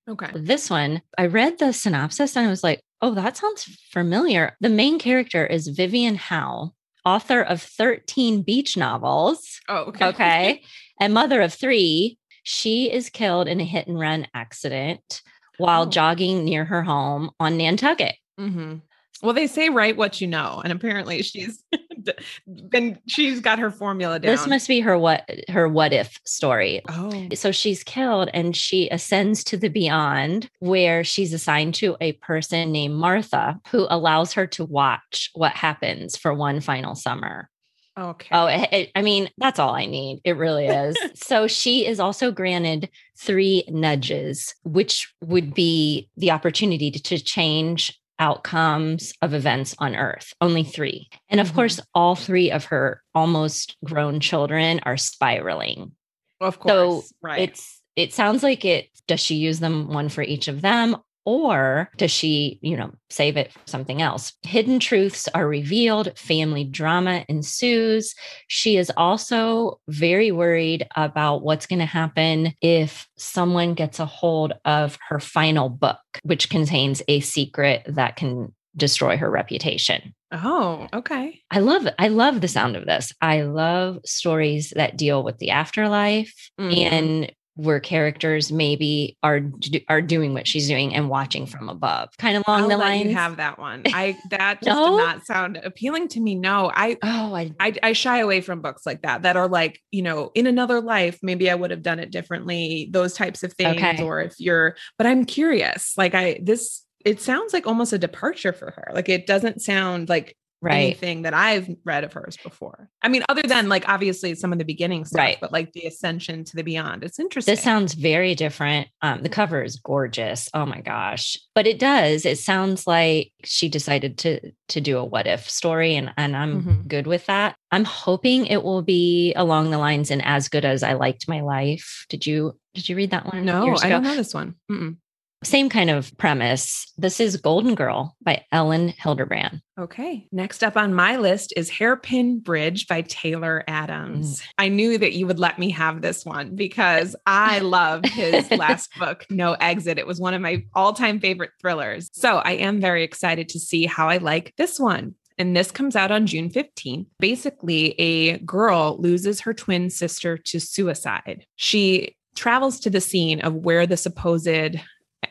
okay. 0.09 0.33
This 0.35 0.69
one, 0.69 1.01
I 1.17 1.27
read 1.27 1.59
the 1.61 1.73
synopsis 1.73 2.35
and 2.37 2.47
I 2.47 2.51
was 2.51 2.65
like, 2.65 2.81
oh, 3.01 3.15
that 3.15 3.37
sounds 3.37 3.63
familiar. 3.93 4.57
The 4.61 4.69
main 4.69 4.99
character 4.99 5.47
is 5.47 5.69
Vivian 5.69 6.17
Howe, 6.17 6.73
author 7.05 7.41
of 7.41 7.63
13 7.63 8.43
beach 8.43 8.77
novels 8.77 9.61
Oh 9.69 9.85
okay. 9.91 10.07
okay 10.07 10.63
and 11.01 11.15
mother 11.15 11.41
of 11.41 11.55
three 11.55 12.19
she 12.43 12.91
is 12.93 13.11
killed 13.11 13.49
in 13.49 13.61
a 13.61 13.65
hit 13.65 13.87
and 13.87 13.99
run 13.99 14.27
accident 14.35 15.23
while 15.59 15.83
Oh. 15.83 15.91
jogging 15.91 16.45
near 16.45 16.65
her 16.65 16.83
home 16.83 17.31
on 17.39 17.57
Nantucket. 17.59 18.15
hmm 18.39 18.77
Well, 19.23 19.35
they 19.35 19.47
say 19.47 19.69
write 19.69 19.97
what 19.99 20.21
you 20.23 20.27
know, 20.27 20.61
and 20.65 20.73
apparently 20.73 21.23
she's 21.31 21.63
been 22.47 22.99
she's 23.07 23.41
got 23.41 23.59
her 23.59 23.71
formula 23.71 24.19
down. 24.19 24.31
This 24.33 24.47
must 24.47 24.67
be 24.69 24.81
her 24.81 24.97
what 24.99 25.29
her 25.51 25.69
what 25.69 25.93
if 25.93 26.19
story. 26.25 26.81
oh, 26.89 27.29
So 27.35 27.53
she's 27.53 27.85
killed 27.85 28.31
and 28.33 28.57
she 28.57 28.89
ascends 28.89 29.45
to 29.45 29.57
the 29.59 29.69
beyond 29.69 30.49
where 30.61 31.05
she's 31.05 31.33
assigned 31.35 31.75
to 31.77 31.97
a 32.01 32.13
person 32.13 32.73
named 32.73 32.95
Martha 32.95 33.61
who 33.71 33.87
allows 33.91 34.33
her 34.33 34.47
to 34.49 34.65
watch 34.65 35.31
what 35.35 35.53
happens 35.53 36.17
for 36.17 36.33
one 36.33 36.61
final 36.61 36.95
summer. 36.95 37.51
Okay. 37.99 38.29
Oh, 38.33 38.47
it, 38.47 38.69
it- 38.73 38.91
I 38.95 39.03
mean, 39.03 39.29
that's 39.39 39.59
all 39.59 39.75
I 39.75 39.87
need. 39.87 40.21
It 40.25 40.33
really 40.37 40.67
is. 40.67 40.97
so 41.15 41.47
she 41.47 41.87
is 41.87 42.01
also 42.01 42.31
granted 42.31 42.89
three 43.19 43.65
nudges, 43.69 44.55
which 44.65 45.13
would 45.23 45.55
be 45.55 46.09
the 46.17 46.31
opportunity 46.31 46.91
to, 46.91 47.03
to 47.03 47.19
change 47.19 47.99
outcomes 48.19 49.13
of 49.23 49.33
events 49.35 49.75
on 49.79 49.97
earth. 49.97 50.33
Only 50.41 50.63
three. 50.63 51.09
And 51.31 51.41
of 51.41 51.53
Mhm. 51.53 51.55
course, 51.55 51.81
all 51.95 52.15
three 52.15 52.51
of 52.51 52.65
her 52.67 53.03
almost 53.15 53.77
grown 53.85 54.21
children 54.21 54.81
are 54.85 54.97
spiraling. 54.99 55.93
of 56.41 56.55
so 56.67 56.91
course, 57.01 57.13
right? 57.23 57.41
It's 57.51 57.81
it 57.97 58.13
sounds 58.15 58.43
like 58.43 58.65
it 58.65 58.89
does 59.09 59.21
she 59.21 59.35
use 59.37 59.59
them 59.61 59.89
one 59.89 60.09
for 60.09 60.23
each 60.23 60.49
of 60.49 60.61
them 60.63 60.97
or 61.25 61.91
does 61.97 62.11
she, 62.11 62.59
you 62.63 62.77
know, 62.77 62.93
save 63.11 63.37
it 63.37 63.53
for 63.53 63.61
something 63.67 64.01
else? 64.03 64.33
Hidden 64.43 64.81
truths 64.81 65.29
are 65.35 65.47
revealed, 65.47 66.17
family 66.19 66.65
drama 66.65 67.25
ensues. 67.29 68.15
She 68.49 68.77
is 68.77 68.91
also 68.97 69.81
very 69.89 70.33
worried 70.33 70.87
about 70.97 71.43
what's 71.43 71.67
going 71.67 71.79
to 71.81 71.85
happen 71.87 72.55
if 72.63 73.09
someone 73.17 73.75
gets 73.75 73.99
a 74.01 74.07
hold 74.07 74.55
of 74.65 74.99
her 75.09 75.21
final 75.21 75.69
book, 75.69 75.99
which 76.23 76.49
contains 76.51 77.03
a 77.09 77.21
secret 77.21 77.83
that 77.87 78.17
can 78.17 78.55
destroy 78.77 79.17
her 79.17 79.31
reputation. 79.31 80.15
oh, 80.33 80.87
okay. 80.95 81.41
I 81.51 81.59
love 81.59 81.89
I 81.99 82.07
love 82.07 82.41
the 82.41 82.47
sound 82.47 82.77
of 82.77 82.87
this. 82.87 83.13
I 83.21 83.43
love 83.43 83.99
stories 84.05 84.73
that 84.77 84.97
deal 84.97 85.25
with 85.25 85.39
the 85.39 85.51
afterlife 85.51 86.33
Mhm. 86.61 86.77
and 86.93 87.33
where 87.63 87.81
characters 87.81 88.51
maybe 88.53 89.17
are 89.23 89.41
are 89.89 90.01
doing 90.03 90.35
what 90.35 90.47
she's 90.47 90.67
doing 90.69 90.95
and 90.95 91.09
watching 91.09 91.47
from 91.47 91.69
above, 91.69 92.09
kind 92.19 92.37
of 92.37 92.45
along 92.47 92.63
I'll 92.63 92.69
the 92.69 92.77
line. 92.77 93.09
you 93.09 93.15
have 93.15 93.37
that 93.37 93.59
one. 93.59 93.83
I 93.87 94.17
that 94.31 94.61
just 94.65 94.67
No? 94.77 94.97
did 94.97 95.05
not 95.05 95.27
sound 95.27 95.59
appealing 95.63 96.09
to 96.09 96.21
me. 96.21 96.35
No, 96.35 96.71
I 96.75 96.97
oh, 97.03 97.35
I 97.35 97.53
I, 97.61 97.75
I 97.83 97.93
shy 97.93 98.19
away 98.19 98.41
from 98.41 98.63
books 98.63 98.87
like 98.87 99.03
that 99.03 99.23
that 99.23 99.37
are 99.37 99.49
like 99.49 99.81
you 99.91 100.03
know 100.03 100.31
in 100.35 100.47
another 100.47 100.81
life 100.81 101.19
maybe 101.23 101.51
i 101.51 101.55
would 101.55 101.71
have 101.71 101.83
done 101.83 101.99
it 101.99 102.11
differently 102.11 102.89
those 102.93 103.15
types 103.15 103.43
of 103.43 103.53
things 103.53 103.77
Okay. 103.77 104.03
or 104.03 104.21
if 104.21 104.35
you're 104.39 104.77
but 104.99 105.07
i'm 105.07 105.25
curious 105.25 105.95
like 105.97 106.15
i 106.15 106.39
this 106.43 106.85
it 107.05 107.21
sounds 107.21 107.53
like 107.53 107.67
almost 107.67 107.93
a 107.93 107.99
departure 107.99 108.53
for 108.53 108.71
her 108.73 108.91
like 108.95 109.09
it 109.09 109.27
doesn't 109.27 109.61
sound 109.63 110.09
like 110.09 110.37
right. 110.63 110.75
anything 110.75 111.23
that 111.23 111.35
i've 111.35 111.69
read 111.85 112.05
of 112.05 112.13
hers 112.13 112.37
before 112.43 112.89
i 113.03 113.09
mean 113.09 113.23
other 113.29 113.43
than 113.43 113.69
like 113.69 113.89
obviously 113.89 114.35
some 114.35 114.53
of 114.53 114.59
the 114.59 114.65
beginning 114.65 115.05
stuff 115.05 115.19
Right. 115.19 115.39
but 115.41 115.53
like 115.53 115.73
the 115.73 115.87
ascension 115.87 116.45
to 116.45 116.57
the 116.57 116.63
beyond 116.65 117.03
it's 117.05 117.19
interesting 117.19 117.53
This 117.53 117.63
sounds 117.63 117.95
very 117.95 118.35
different. 118.35 118.89
Um, 119.03 119.23
the 119.23 119.29
cover 119.29 119.63
is 119.63 119.77
gorgeous. 119.77 120.49
Oh 120.55 120.67
my 120.67 120.81
gosh. 120.81 121.39
But 121.55 121.67
it 121.67 121.79
does. 121.79 122.25
It 122.27 122.39
sounds 122.39 122.87
like 122.87 123.33
she 123.45 123.69
decided 123.69 124.19
to 124.19 124.53
to 124.69 124.81
do 124.81 124.99
a 124.99 125.05
what 125.05 125.27
if 125.27 125.49
story 125.49 125.97
and 125.97 126.13
and 126.17 126.37
I'm 126.37 126.63
Mhm. 126.63 126.89
good 126.89 127.07
with 127.07 127.27
that. 127.27 127.57
I'm 127.71 127.85
hoping 127.85 128.47
it 128.47 128.63
will 128.63 128.83
be 128.83 129.33
along 129.35 129.71
the 129.71 129.79
lines 129.79 130.11
and 130.11 130.25
as 130.25 130.49
good 130.49 130.65
as 130.65 130.83
I 130.83 130.93
liked 130.95 131.29
my 131.29 131.41
life. 131.41 132.05
Did 132.09 132.27
you 132.27 132.59
did 132.75 132.89
you 132.89 132.97
read 132.97 133.11
that 133.11 133.27
one? 133.27 133.45
no 133.45 133.77
i 133.83 133.89
don't 133.89 134.03
know 134.05 134.15
this 134.17 134.33
one 134.35 134.55
Mm-mm. 134.71 134.97
Same 135.43 135.71
kind 135.71 135.89
of 135.89 136.17
premise. 136.19 136.93
This 136.99 137.19
is 137.19 137.39
Golden 137.39 137.75
Girl 137.75 138.15
by 138.23 138.45
Elin 138.53 138.93
Hilderbrand. 139.03 139.63
Okay. 139.79 140.29
Next 140.31 140.63
up 140.63 140.77
on 140.77 140.93
my 140.93 141.17
list 141.17 141.55
is 141.57 141.71
Hairpin 141.71 142.41
Bridge 142.41 142.87
by 142.87 143.01
Taylor 143.03 143.65
Adams. 143.67 144.41
Mm. 144.41 144.47
I 144.59 144.69
knew 144.69 144.99
that 144.99 145.15
you 145.15 145.27
would 145.27 145.39
let 145.39 145.59
me 145.59 145.71
have 145.71 146.03
this 146.03 146.27
one 146.27 146.57
because 146.57 147.17
I 147.27 147.61
love 147.61 148.05
his 148.05 148.51
last 148.51 148.91
book, 148.99 149.25
No 149.31 149.55
Exit. 149.55 149.99
It 149.99 150.07
was 150.07 150.21
one 150.21 150.35
of 150.35 150.43
my 150.43 150.63
all 150.75 150.93
time 150.93 151.21
favorite 151.21 151.53
thrillers. 151.59 152.11
So 152.13 152.37
I 152.37 152.53
am 152.53 152.79
very 152.79 153.03
excited 153.03 153.49
to 153.51 153.59
see 153.59 153.87
how 153.87 154.11
I 154.11 154.19
like 154.19 154.53
this 154.59 154.79
one. 154.79 155.15
And 155.39 155.57
this 155.57 155.71
comes 155.71 155.97
out 155.97 156.11
on 156.11 156.27
June 156.27 156.51
15th. 156.51 157.07
Basically, 157.19 157.99
a 157.99 158.37
girl 158.41 158.99
loses 159.01 159.41
her 159.41 159.55
twin 159.55 159.89
sister 159.89 160.37
to 160.37 160.61
suicide. 160.61 161.47
She 161.57 162.15
travels 162.35 162.79
to 162.81 162.91
the 162.91 163.01
scene 163.01 163.41
of 163.41 163.55
where 163.55 163.87
the 163.87 163.97
supposed 163.97 164.77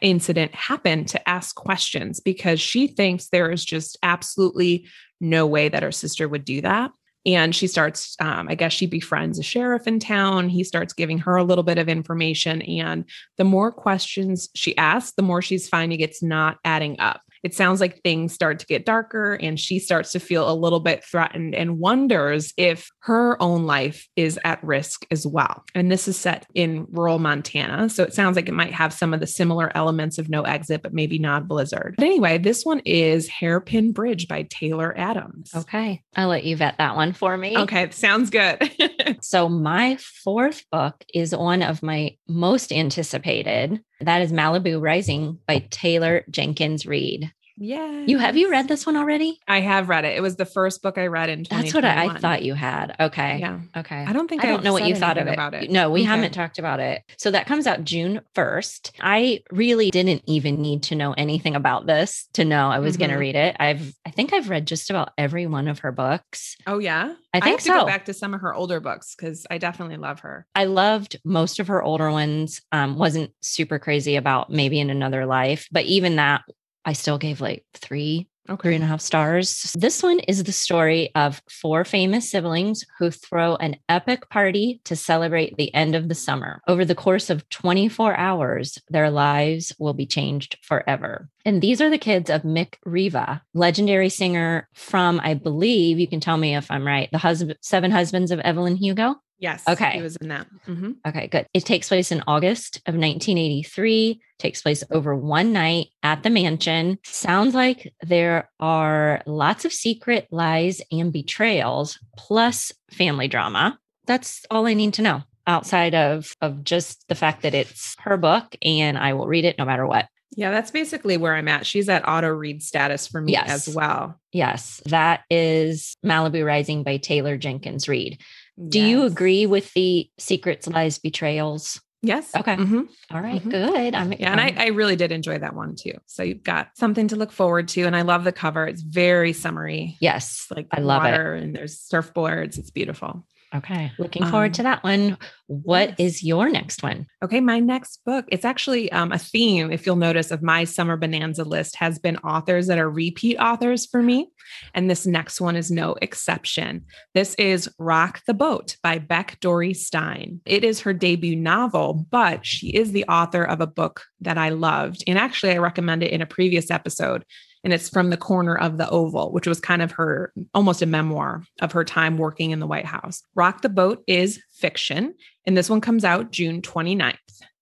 incident 0.02 0.54
happened 0.56 1.08
to 1.10 1.30
ask 1.30 1.56
questions 1.56 2.20
because 2.20 2.60
she 2.60 2.88
thinks 2.88 3.28
there 3.28 3.52
is 3.52 3.64
just 3.64 3.98
absolutely 4.04 4.88
no 5.22 5.46
way 5.46 5.70
that 5.70 5.84
her 5.84 5.92
sister 5.92 6.28
would 6.28 6.46
do 6.46 6.62
that. 6.62 6.92
And 7.26 7.54
she 7.54 7.68
starts, 7.68 8.16
um, 8.22 8.48
I 8.48 8.56
guess 8.56 8.72
she 8.72 8.86
befriends 8.86 9.40
a 9.40 9.44
sheriff 9.44 9.88
in 9.88 10.00
town. 10.00 10.48
He 10.50 10.64
starts 10.64 10.94
giving 10.94 11.20
her 11.20 11.36
a 11.36 11.44
little 11.44 11.64
bit 11.64 11.78
of 11.78 11.90
information. 11.90 12.62
And 12.62 13.06
the 13.38 13.44
more 13.44 13.72
questions 13.72 14.50
she 14.56 14.76
asks, 14.78 15.14
the 15.16 15.22
more 15.22 15.42
she's 15.42 15.68
finding 15.68 16.00
it's 16.00 16.24
not 16.24 16.58
adding 16.64 17.00
up. 17.00 17.22
It 17.44 17.54
sounds 17.54 17.80
like 17.80 18.02
things 18.02 18.34
start 18.34 18.60
to 18.60 18.66
get 18.66 18.86
darker 18.86 19.34
and 19.34 19.60
she 19.60 19.80
starts 19.80 20.12
to 20.14 20.20
feel 20.20 20.50
a 20.50 20.54
little 20.54 20.80
bit 20.80 21.04
threatened 21.04 21.56
and 21.56 21.80
wonders 21.80 22.54
if 22.58 22.90
her 23.02 23.42
own 23.42 23.66
life 23.66 24.08
is 24.16 24.40
at 24.44 24.64
risk 24.64 25.06
as 25.12 25.26
well. 25.26 25.64
And 25.74 25.92
this 25.92 26.08
is 26.08 26.18
set 26.18 26.46
in 26.54 26.86
rural 26.90 27.20
Montana. 27.20 27.90
So 27.90 28.04
it 28.04 28.14
sounds 28.14 28.36
like 28.36 28.50
it 28.50 28.54
might 28.54 28.74
have 28.74 28.94
some 28.94 29.14
of 29.14 29.20
the 29.20 29.28
similar 29.28 29.72
elements 29.76 30.18
of 30.18 30.30
No 30.30 30.44
Exit, 30.44 30.82
but 30.82 30.94
maybe 30.94 31.20
not 31.20 31.48
Blizzard. 31.48 31.96
But 31.98 32.06
anyway, 32.06 32.38
this 32.38 32.66
one 32.66 32.80
is 32.86 33.28
Hairpin 33.28 33.92
Bridge 33.92 34.28
by 34.28 34.44
Taylor 34.50 34.98
Adams. 34.98 35.52
Okay. 35.56 36.04
I'll 36.16 36.30
let 36.30 36.44
you 36.44 36.56
vet 36.56 36.78
that 36.78 36.96
one 36.96 37.14
for 37.14 37.38
me. 37.38 37.58
Okay, 37.58 37.90
sounds 37.92 38.30
good. 38.30 38.70
So, 39.22 39.50
my 39.50 39.98
fourth 39.98 40.64
book 40.72 41.04
is 41.14 41.36
one 41.36 41.62
of 41.62 41.84
my 41.84 42.16
most 42.28 42.72
anticipated. 42.72 43.82
That 44.02 44.22
is 44.22 44.32
Malibu 44.32 44.82
Rising 44.82 45.40
by 45.46 45.68
Taylor 45.70 46.24
Jenkins 46.30 46.86
Reid. 46.86 47.34
Yeah. 47.60 48.04
You 48.08 48.18
have 48.18 48.38
you 48.38 48.50
read 48.50 48.68
this 48.68 48.86
one 48.86 48.96
already? 48.96 49.40
I 49.48 49.60
have 49.60 49.90
read 49.90 50.06
it. 50.06 50.18
It 50.18 50.22
was 50.22 50.36
the 50.38 50.46
first 50.46 50.82
book 50.82 50.98
I 50.98 51.08
read 51.08 51.30
in 51.30 51.46
That's 51.50 51.74
what 51.74 51.86
I, 51.86 52.06
I 52.06 52.18
thought 52.18 52.44
you 52.44 52.54
had. 52.54 52.96
Okay. 53.00 53.40
Yeah. 53.40 53.60
Okay. 53.76 54.04
I 54.08 54.14
don't 54.14 54.28
think 54.28 54.44
I 54.44 54.48
don't 54.48 54.64
know 54.64 54.74
what 54.74 54.86
you 54.86 54.96
thought 54.96 55.18
of 55.18 55.28
it. 55.28 55.34
about 55.34 55.54
it. 55.54 55.70
No, 55.70 55.90
we 55.90 56.02
Okay. 56.02 56.08
haven't 56.08 56.32
talked 56.32 56.58
about 56.60 56.80
it. 56.80 57.04
So 57.18 57.32
that 57.32 57.46
comes 57.46 57.68
out 57.68 57.84
June 57.84 58.22
1st. 58.36 58.92
I 59.02 59.44
really 59.52 59.92
didn't 59.92 60.24
even 60.26 60.62
need 60.62 60.84
to 60.84 60.96
know 60.96 61.14
anything 61.14 61.56
about 61.56 61.86
this 61.86 62.28
to 62.34 62.46
know 62.46 62.70
I 62.70 62.80
was 62.80 62.98
going 62.98 63.12
to 63.12 63.18
read 63.18 63.36
it. 63.36 63.56
I've 63.60 63.94
I 64.06 64.12
think 64.12 64.34
I've 64.34 64.50
read 64.50 64.66
just 64.66 64.90
about 64.90 65.12
every 65.18 65.46
one 65.46 65.68
of 65.68 65.80
her 65.80 65.92
books. 65.92 66.56
Oh 66.66 66.80
yeah. 66.80 67.14
I 67.34 67.40
think 67.42 67.60
have 67.60 67.60
to 67.60 67.66
so. 67.66 67.80
go 67.82 67.86
back 67.86 68.06
to 68.06 68.14
some 68.14 68.34
of 68.34 68.42
her 68.42 68.54
older 68.54 68.80
books 68.80 69.16
because 69.16 69.46
I 69.52 69.60
definitely 69.60 69.98
love 69.98 70.22
her. 70.22 70.48
I 70.56 70.66
loved 70.66 71.20
most 71.24 71.60
of 71.60 71.68
her 71.68 71.84
older 71.84 72.10
ones. 72.12 72.62
Um, 72.72 72.98
wasn't 72.98 73.32
super 73.42 73.78
crazy 73.78 74.16
about 74.16 74.50
maybe 74.50 74.80
in 74.80 74.90
another 74.90 75.26
life, 75.26 75.68
but 75.72 75.86
even 75.86 76.16
that 76.16 76.42
I 76.86 76.94
still 76.94 77.18
gave 77.18 77.42
like 77.42 77.66
three, 77.74 78.28
three 78.62 78.76
and 78.76 78.84
a 78.84 78.88
half 78.88 79.02
stars. 79.02 79.76
This 79.78 80.02
one 80.02 80.20
is 80.20 80.44
the 80.44 80.52
story 80.52 81.12
of 81.14 81.42
four 81.50 81.86
famous 81.86 82.32
siblings 82.32 82.84
who 82.98 83.12
throw 83.12 83.56
an 83.58 83.76
epic 83.88 84.30
party 84.30 84.82
to 84.86 84.96
celebrate 84.96 85.56
the 85.58 85.74
end 85.74 85.94
of 85.94 86.10
the 86.10 86.16
summer. 86.16 86.62
Over 86.68 86.84
the 86.86 86.96
course 86.96 87.30
of 87.30 87.48
24 87.50 88.16
hours, 88.16 88.80
their 88.90 89.12
lives 89.12 89.76
will 89.78 89.94
be 89.94 90.06
changed 90.06 90.58
forever. 90.64 91.30
And 91.46 91.62
these 91.62 91.82
are 91.82 91.90
the 91.90 91.98
kids 91.98 92.30
of 92.30 92.42
Mick 92.42 92.76
Riva, 92.86 93.44
legendary 93.54 94.10
singer 94.10 94.68
from, 94.74 95.20
I 95.24 95.36
believe, 95.36 96.00
you 96.00 96.08
can 96.08 96.20
tell 96.20 96.38
me 96.38 96.56
if 96.56 96.72
I'm 96.72 96.88
right, 96.88 97.10
the 97.12 97.18
husband, 97.18 97.58
Seven 97.62 97.92
Husbands 97.92 98.32
of 98.32 98.40
Evelyn 98.40 98.76
Hugo. 98.76 99.16
Yes. 99.40 99.64
Okay. 99.68 99.92
He 99.94 100.02
was 100.02 100.18
in 100.18 100.28
that. 100.28 100.48
Mhm. 100.68 100.96
Okay, 101.08 101.28
good. 101.28 101.48
It 101.54 101.66
takes 101.66 101.88
place 101.88 102.12
in 102.12 102.22
August 102.28 102.78
of 102.86 102.96
1983, 102.96 104.20
takes 104.38 104.62
place 104.62 104.84
over 104.92 105.16
one 105.16 105.54
night 105.54 105.88
at 106.04 106.24
the 106.24 106.30
mansion. 106.30 106.98
Sounds 107.06 107.56
like 107.56 107.94
there 108.02 108.50
are 108.60 109.22
lots 109.26 109.66
of 109.66 109.74
secret 109.74 110.28
lies 110.32 110.82
and 110.92 111.12
betrayals, 111.14 111.98
plus 112.18 112.72
family 112.92 113.28
drama. 113.28 113.80
That's 114.06 114.46
all 114.52 114.66
I 114.68 114.74
need 114.74 114.94
to 114.96 115.02
know 115.02 115.24
outside 115.48 115.96
of, 115.96 116.34
of 116.42 116.64
just 116.64 117.08
the 117.08 117.16
fact 117.16 117.42
that 117.44 117.54
it's 117.56 117.96
her 118.00 118.18
book 118.18 118.56
and 118.62 118.98
I 118.98 119.14
will 119.14 119.28
read 119.28 119.46
it 119.46 119.58
no 119.58 119.66
matter 119.66 119.86
what. 119.88 120.08
Yeah, 120.36 120.52
that's 120.52 120.70
basically 120.70 121.18
where 121.18 121.36
I'm 121.36 121.48
at. 121.48 121.66
She's 121.66 121.90
at 121.90 122.08
auto 122.08 122.28
read 122.30 122.62
status 122.62 123.08
for 123.08 123.20
me 123.20 123.32
Yes. 123.34 123.68
as 123.68 123.76
well. 123.76 124.20
Yes, 124.32 124.80
that 124.86 125.22
is 125.30 125.96
Malibu 126.06 126.46
Rising 126.46 126.84
by 126.84 126.98
Taylor 126.98 127.36
Jenkins 127.36 127.88
Reid. 127.90 128.22
Do 128.68 128.80
you 128.82 129.04
agree 129.04 129.46
with 129.46 129.74
the 129.74 130.10
secrets, 130.18 130.68
lies, 130.68 130.98
betrayals? 131.00 131.80
Yes. 132.02 132.34
Okay. 132.36 132.56
Mhm. 132.56 132.88
All 133.12 133.22
right, 133.22 133.42
Mhm. 133.44 133.50
good. 133.52 133.96
I'm 133.96 134.14
Yeah, 134.14 134.32
and 134.32 134.40
I, 134.40 134.54
I 134.58 134.68
really 134.68 134.96
did 134.96 135.12
enjoy 135.12 135.38
that 135.40 135.56
one 135.56 135.76
too. 135.76 135.94
So 136.08 136.24
you've 136.24 136.44
got 136.44 136.70
something 136.76 137.08
to 137.10 137.16
look 137.18 137.32
forward 137.32 137.68
to, 137.70 137.84
and 137.84 137.96
I 137.96 138.04
love 138.04 138.24
the 138.24 138.32
cover. 138.32 138.66
It's 138.66 138.82
very 138.82 139.34
summery. 139.34 139.98
yes, 140.00 140.42
It's 140.50 140.52
like 140.52 140.68
I 140.72 140.80
love 140.80 141.06
it. 141.06 141.20
and 141.20 141.56
there's 141.56 141.78
surfboards. 141.80 142.58
It's 142.58 142.72
beautiful. 142.72 143.26
Okay. 143.56 143.92
Looking 143.98 144.26
forward 144.28 144.52
Um, 144.52 144.54
to 144.54 144.64
that 144.64 144.84
one. 144.84 145.18
What 145.48 146.00
is 146.00 146.22
yes. 146.22 146.24
your 146.24 146.50
next 146.50 146.84
one? 146.84 147.08
Okay, 147.24 147.40
my 147.40 147.60
next 147.60 148.02
book, 148.06 148.26
it's 148.28 148.46
actually 148.46 148.92
um, 148.92 149.12
a 149.12 149.18
theme, 149.18 149.72
if 149.72 149.88
you'll 149.88 149.96
notice, 149.96 150.30
of 150.30 150.44
my 150.44 150.66
summer 150.66 150.96
bonanza 150.98 151.44
list 151.44 151.76
has 151.78 151.98
been 151.98 152.18
authors 152.18 152.68
that 152.68 152.78
are 152.78 152.90
repeat 152.90 153.38
authors 153.38 153.88
for 153.88 154.04
me. 154.04 154.30
And 154.76 154.88
this 154.88 155.08
next 155.08 155.42
one 155.42 155.56
is 155.56 155.72
no 155.72 155.96
exception. 156.00 156.86
This 157.16 157.34
is 157.36 157.68
Rock 157.80 158.22
the 158.28 158.36
Boat 158.36 158.76
by 158.84 159.00
Beck 159.00 159.40
Dorey 159.40 159.76
Stein. 159.76 160.42
It 160.46 160.64
is 160.64 160.82
her 160.82 160.94
debut 160.94 161.36
novel, 161.36 162.06
but 162.12 162.46
she 162.46 162.70
is 162.70 162.92
the 162.92 163.06
author 163.06 163.44
of 163.44 163.62
a 163.62 163.68
book 163.68 164.04
that 164.22 164.38
I 164.38 164.50
loved. 164.50 165.04
And 165.08 165.18
actually, 165.18 165.54
I 165.54 165.58
recommended 165.58 166.08
it 166.08 166.14
in 166.14 166.22
a 166.22 166.28
previous 166.28 166.70
episode. 166.70 167.26
And 167.64 167.74
it's 167.74 167.90
from 167.90 168.10
the 168.10 168.18
corner 168.18 168.58
of 168.58 168.78
the 168.78 168.90
Oval, 168.90 169.32
which 169.32 169.48
was 169.48 169.60
kind 169.60 169.82
of 169.82 169.92
her 169.92 170.32
almost 170.54 170.82
a 170.82 170.86
memoir 170.86 171.44
of 171.62 171.74
her 171.74 171.84
time 171.84 172.18
working 172.18 172.52
in 172.52 172.60
the 172.60 172.68
White 172.68 172.86
House. 172.86 173.22
Rock 173.36 173.62
the 173.62 173.70
Boat 173.70 174.04
is 174.08 174.42
fiction. 174.54 175.14
And 175.46 175.58
this 175.58 175.70
one 175.70 175.82
comes 175.82 176.06
out 176.06 176.32
June 176.32 176.62
29th. 176.62 177.16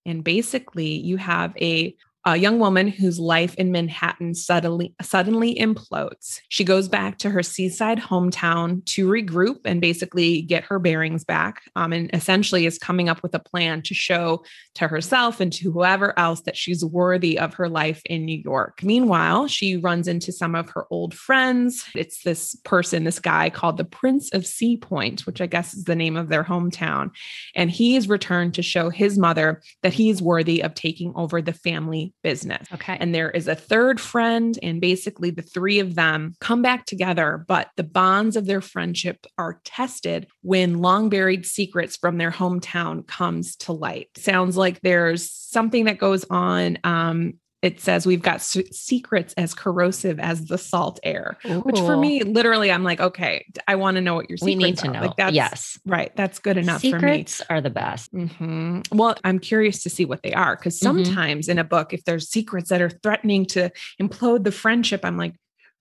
And 0.05 0.23
basically, 0.23 0.87
you 0.87 1.17
have 1.17 1.55
a, 1.57 1.95
a 2.25 2.35
young 2.35 2.59
woman 2.59 2.87
whose 2.87 3.19
life 3.19 3.55
in 3.55 3.71
Manhattan 3.71 4.35
suddenly 4.35 4.93
suddenly 5.01 5.55
implodes. 5.55 6.41
She 6.49 6.63
goes 6.63 6.89
back 6.89 7.17
to 7.19 7.29
her 7.29 7.41
seaside 7.41 7.99
hometown 7.99 8.83
to 8.85 9.07
regroup 9.07 9.59
and 9.63 9.79
basically 9.79 10.41
get 10.41 10.65
her 10.65 10.79
bearings 10.79 11.23
back. 11.23 11.61
Um, 11.75 11.93
and 11.93 12.09
essentially 12.13 12.65
is 12.65 12.77
coming 12.77 13.07
up 13.07 13.23
with 13.23 13.33
a 13.33 13.39
plan 13.39 13.81
to 13.83 13.93
show 13.93 14.43
to 14.75 14.87
herself 14.87 15.39
and 15.39 15.53
to 15.53 15.71
whoever 15.71 16.17
else 16.19 16.41
that 16.41 16.57
she's 16.57 16.83
worthy 16.83 17.39
of 17.39 17.53
her 17.53 17.69
life 17.69 18.01
in 18.05 18.25
New 18.25 18.41
York. 18.43 18.83
Meanwhile, 18.83 19.47
she 19.47 19.77
runs 19.77 20.07
into 20.07 20.31
some 20.31 20.55
of 20.55 20.69
her 20.71 20.85
old 20.89 21.13
friends. 21.13 21.85
It's 21.95 22.23
this 22.23 22.55
person, 22.63 23.03
this 23.03 23.19
guy 23.19 23.49
called 23.49 23.77
the 23.77 23.85
Prince 23.85 24.33
of 24.33 24.45
Sea 24.45 24.77
Point, 24.77 25.25
which 25.25 25.39
I 25.39 25.45
guess 25.45 25.73
is 25.73 25.85
the 25.85 25.95
name 25.95 26.17
of 26.17 26.29
their 26.29 26.43
hometown. 26.43 27.11
And 27.55 27.71
he 27.71 27.95
is 27.95 28.09
returned 28.09 28.53
to 28.55 28.61
show 28.61 28.89
his 28.89 29.17
mother 29.17 29.61
that 29.81 29.93
he's 29.93 30.21
worthy 30.21 30.61
of 30.61 30.73
taking 30.73 31.13
over 31.15 31.41
the 31.41 31.53
family 31.53 32.13
business. 32.23 32.67
Okay. 32.73 32.97
And 32.99 33.13
there 33.13 33.31
is 33.31 33.47
a 33.47 33.55
third 33.55 33.99
friend, 33.99 34.57
and 34.61 34.81
basically 34.81 35.31
the 35.31 35.41
three 35.41 35.79
of 35.79 35.95
them 35.95 36.35
come 36.39 36.61
back 36.61 36.85
together, 36.85 37.43
but 37.47 37.69
the 37.75 37.83
bonds 37.83 38.35
of 38.35 38.45
their 38.45 38.61
friendship 38.61 39.25
are 39.37 39.61
tested 39.63 40.27
when 40.41 40.79
long 40.79 41.09
buried 41.09 41.45
secrets 41.45 41.97
from 41.97 42.17
their 42.17 42.31
hometown 42.31 43.05
comes 43.07 43.55
to 43.57 43.71
light. 43.71 44.09
Sounds 44.17 44.57
like 44.57 44.81
there's 44.81 45.31
something 45.31 45.85
that 45.85 45.97
goes 45.97 46.25
on. 46.29 46.79
Um, 46.83 47.35
it 47.61 47.79
says 47.81 48.05
we've 48.05 48.21
got 48.21 48.35
s- 48.35 48.57
secrets 48.71 49.33
as 49.35 49.53
corrosive 49.53 50.19
as 50.19 50.45
the 50.45 50.57
salt 50.57 50.99
air, 51.03 51.37
which 51.63 51.77
for 51.79 51.97
me, 51.97 52.21
literally, 52.23 52.71
I'm 52.71 52.83
like, 52.83 52.99
okay, 52.99 53.45
I 53.67 53.75
want 53.75 53.95
to 53.95 54.01
know 54.01 54.13
what 54.15 54.29
your 54.29 54.37
secrets. 54.37 54.45
We 54.45 54.55
need 54.55 54.77
to 54.77 54.87
are. 54.89 54.91
know. 54.91 55.01
Like 55.01 55.15
that's 55.17 55.35
yes. 55.35 55.79
right. 55.85 56.15
That's 56.15 56.39
good 56.39 56.57
enough 56.57 56.81
for 56.81 56.87
me. 56.87 56.91
Secrets 56.93 57.41
are 57.49 57.59
the 57.61 57.69
best. 57.71 58.11
hmm 58.11 58.81
Well, 58.91 59.15
I'm 59.23 59.39
curious 59.39 59.81
to 59.83 59.89
see 59.89 60.05
what 60.05 60.21
they 60.23 60.33
are 60.33 60.55
because 60.55 60.75
Mhm. 60.79 60.83
sometimes 60.83 61.49
in 61.49 61.57
a 61.57 61.63
book, 61.63 61.93
if 61.93 62.03
there's 62.03 62.29
secrets 62.29 62.69
that 62.69 62.81
are 62.81 62.89
threatening 62.91 63.45
to 63.47 63.71
implode 64.01 64.43
the 64.43 64.51
friendship, 64.51 65.01
I'm 65.03 65.17
like, 65.17 65.33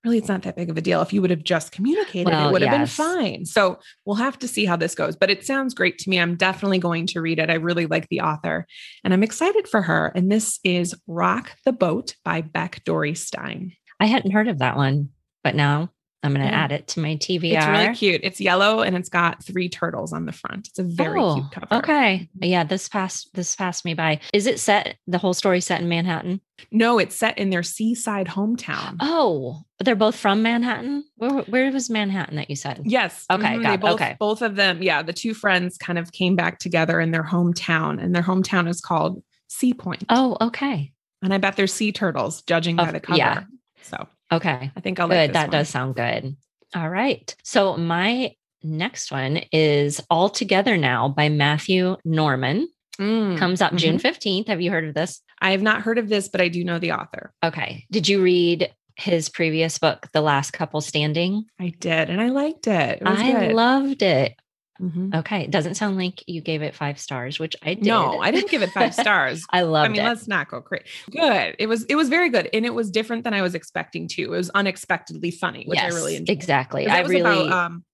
really, 0.06 0.18
it's 0.18 0.28
not 0.28 0.42
that 0.42 0.56
big 0.56 0.70
of 0.70 0.76
a 0.76 0.80
deal. 0.80 1.02
If 1.02 1.12
you 1.12 1.20
would 1.20 1.30
have 1.30 1.42
just 1.42 1.72
communicated, 1.72 2.30
Well, 2.30 2.48
it 2.48 2.52
would 2.52 2.62
have 2.62 2.70
been 2.70 2.86
fine. 2.86 3.44
So 3.44 3.80
we'll 4.04 4.16
have 4.16 4.38
to 4.38 4.48
see 4.48 4.64
how 4.64 4.76
this 4.76 4.94
goes. 4.94 5.16
But 5.16 5.30
it 5.30 5.44
sounds 5.44 5.74
great 5.74 5.98
to 5.98 6.10
me. 6.10 6.20
I'm 6.20 6.36
definitely 6.36 6.78
going 6.78 7.06
to 7.08 7.20
read 7.20 7.40
it. 7.40 7.50
I 7.50 7.54
really 7.54 7.86
like 7.86 8.08
the 8.08 8.20
author 8.20 8.66
and 9.02 9.12
I'm 9.12 9.24
excited 9.24 9.66
for 9.66 9.82
her. 9.82 10.12
And 10.14 10.30
this 10.30 10.60
is 10.62 10.94
Rock 11.06 11.56
the 11.64 11.72
Boat 11.72 12.14
by 12.24 12.40
Beck 12.40 12.84
Dorey 12.84 13.16
Stein. 13.16 13.72
I 13.98 14.06
hadn't 14.06 14.30
heard 14.30 14.48
of 14.48 14.58
that 14.58 14.76
one, 14.76 15.10
but 15.42 15.54
now 15.54 15.90
I'm 16.26 16.34
going 16.34 16.44
to 16.46 16.52
Yeah. 16.52 16.58
add 16.64 16.72
it 16.72 16.88
to 16.88 17.00
my 17.00 17.14
TBR. 17.16 17.56
It's 17.56 17.66
really 17.66 17.94
cute. 17.94 18.20
It's 18.24 18.40
yellow 18.40 18.80
and 18.80 18.96
it's 18.96 19.08
got 19.08 19.42
three 19.42 19.68
turtles 19.68 20.12
on 20.12 20.26
the 20.26 20.32
front. 20.32 20.68
It's 20.68 20.78
a 20.78 20.82
very 20.82 21.18
Oh, 21.20 21.34
cute 21.34 21.50
cover. 21.52 21.66
Okay. 21.82 22.28
Yeah, 22.40 22.64
this 22.64 22.88
passed 22.88 23.30
this 23.34 23.56
passed 23.56 23.84
me 23.84 23.94
by. 23.94 24.20
Is 24.34 24.46
it 24.46 24.60
set 24.60 24.96
the 25.06 25.18
whole 25.18 25.32
story 25.34 25.60
set 25.60 25.80
in 25.80 25.88
Manhattan? 25.88 26.40
No, 26.70 26.98
it's 26.98 27.14
set 27.14 27.38
in 27.38 27.50
their 27.50 27.62
seaside 27.62 28.26
hometown. 28.26 28.96
Oh, 29.00 29.62
they're 29.84 29.94
both 29.94 30.16
from 30.16 30.42
Manhattan? 30.42 31.04
Where, 31.16 31.42
where 31.42 31.70
was 31.70 31.88
Manhattan 31.90 32.36
that 32.36 32.48
you 32.50 32.56
said? 32.56 32.82
Yes. 32.84 33.24
Okay, 33.30 33.44
mhm, 33.56 33.62
got 33.62 33.80
both, 33.80 33.94
okay. 33.94 34.16
Both 34.18 34.42
of 34.42 34.56
them, 34.56 34.82
yeah, 34.82 35.02
the 35.02 35.12
two 35.12 35.34
friends 35.34 35.76
kind 35.78 35.98
of 35.98 36.12
came 36.12 36.34
back 36.34 36.58
together 36.58 36.98
in 37.00 37.10
their 37.10 37.22
hometown, 37.24 38.02
and 38.02 38.14
their 38.14 38.22
hometown 38.22 38.68
is 38.68 38.80
called 38.80 39.22
Sea 39.48 39.74
Point. 39.74 40.04
Oh, 40.08 40.36
okay. 40.40 40.92
And 41.22 41.34
I 41.34 41.38
bet 41.38 41.56
they're 41.56 41.66
sea 41.66 41.92
turtles, 41.92 42.42
judging 42.42 42.76
by 42.76 42.90
the 42.90 43.00
cover. 43.00 43.18
yeah. 43.18 43.42
So 43.82 44.08
Okay. 44.32 44.70
I 44.76 44.80
think 44.80 44.98
I'll 45.00 45.08
Good. 45.08 45.14
like 45.14 45.30
this 45.30 45.34
that 45.34 45.48
one. 45.48 45.50
does 45.50 45.68
sound 45.68 45.94
good. 45.94 46.36
All 46.74 46.88
right. 46.88 47.34
So 47.44 47.76
my 47.76 48.32
next 48.62 49.12
one 49.12 49.40
is 49.52 50.00
All 50.10 50.28
Together 50.28 50.76
Now 50.76 51.08
by 51.08 51.28
Matthew 51.28 51.96
Norman. 52.04 52.68
Mm, 52.98 53.36
Comes 53.38 53.60
out 53.60 53.76
June 53.76 53.98
mhm. 53.98 54.02
15th. 54.02 54.48
Have 54.48 54.60
you 54.60 54.70
heard 54.70 54.88
of 54.88 54.94
this? 54.94 55.20
I 55.40 55.50
have 55.50 55.62
not 55.62 55.82
heard 55.82 55.98
of 55.98 56.08
this, 56.08 56.28
but 56.28 56.40
I 56.40 56.48
do 56.48 56.64
know 56.64 56.78
the 56.78 56.92
author. 56.92 57.32
Okay. 57.44 57.84
Did 57.90 58.08
you 58.08 58.22
read 58.22 58.72
his 58.96 59.28
previous 59.28 59.78
book, 59.78 60.08
The 60.12 60.22
Last 60.22 60.52
Couple 60.52 60.80
Standing? 60.80 61.44
I 61.60 61.74
did, 61.78 62.08
and 62.08 62.20
I 62.20 62.28
liked 62.30 62.66
it. 62.66 63.02
It 63.02 63.04
was 63.04 63.18
I 63.20 63.32
good. 63.32 63.52
loved 63.52 64.02
it. 64.02 64.34
Mhm. 64.80 65.14
Okay. 65.14 65.42
It 65.42 65.50
doesn't 65.50 65.74
sound 65.74 65.96
like 65.96 66.22
you 66.26 66.40
gave 66.40 66.62
it 66.62 66.74
five 66.74 66.98
stars, 66.98 67.38
which 67.38 67.56
I 67.62 67.74
did. 67.74 67.84
No, 67.84 68.20
I 68.20 68.30
didn't 68.30 68.50
give 68.50 68.62
it 68.62 68.70
five 68.70 68.94
stars. 68.94 69.44
I 69.50 69.62
loved 69.62 69.86
it. 69.86 69.88
I 69.88 69.92
mean, 69.92 70.00
it. 70.02 70.08
let's 70.08 70.28
not 70.28 70.48
go 70.48 70.60
crazy. 70.60 70.84
Good. 71.10 71.56
It 71.58 71.66
was 71.66 71.84
it 71.84 71.96
was 71.96 72.08
very 72.08 72.28
good, 72.28 72.48
and 72.52 72.66
it 72.66 72.74
was 72.74 72.90
different 72.90 73.24
than 73.24 73.34
I 73.34 73.42
was 73.42 73.54
expecting 73.54 74.08
to. 74.08 74.22
It 74.22 74.30
was 74.30 74.50
unexpectedly 74.50 75.30
funny, 75.30 75.64
which 75.66 75.78
yes, 75.78 75.92
I 75.92 75.96
really 75.96 76.16
enjoyed. 76.16 76.36
Exactly. 76.36 76.86
I 76.86 77.02
was 77.02 77.10
really, 77.10 77.46
about 77.46 77.52
um, 77.52 77.84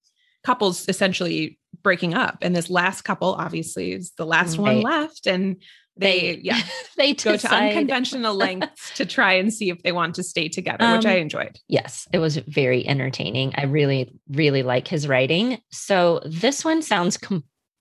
couples 0.45 0.89
essentially 0.89 1.59
breaking 1.83 2.15
up, 2.15 2.39
and 2.43 2.55
this 2.55 2.71
last 2.71 3.03
couple 3.03 3.35
obviously 3.35 3.93
is 3.93 4.13
the 4.17 4.27
last 4.27 4.59
one 4.59 4.81
left, 4.81 5.27
and 5.27 5.57
they, 5.97 6.37
they, 6.37 6.41
yeah 6.43 6.61
they 6.97 7.15
go 7.15 7.37
to 7.37 7.55
unconventional 7.55 8.35
lengths 8.35 8.93
to 8.97 9.05
try 9.05 9.35
and 9.35 9.53
see 9.53 9.71
if 9.71 9.83
they 9.83 9.93
want 9.93 10.15
to 10.17 10.23
stay 10.23 10.49
together, 10.49 10.97
which 10.97 11.07
Um, 11.07 11.13
I 11.13 11.17
enjoyed. 11.17 11.59
Yes, 11.69 12.09
it 12.13 12.19
was 12.19 12.37
very 12.37 12.87
entertaining. 12.87 13.53
I 13.57 13.65
really, 13.65 14.13
really 14.29 14.63
like 14.63 14.89
his 14.89 15.07
writing. 15.07 15.59
So 15.71 16.21
this 16.25 16.65
one 16.65 16.83
sounds 16.83 17.17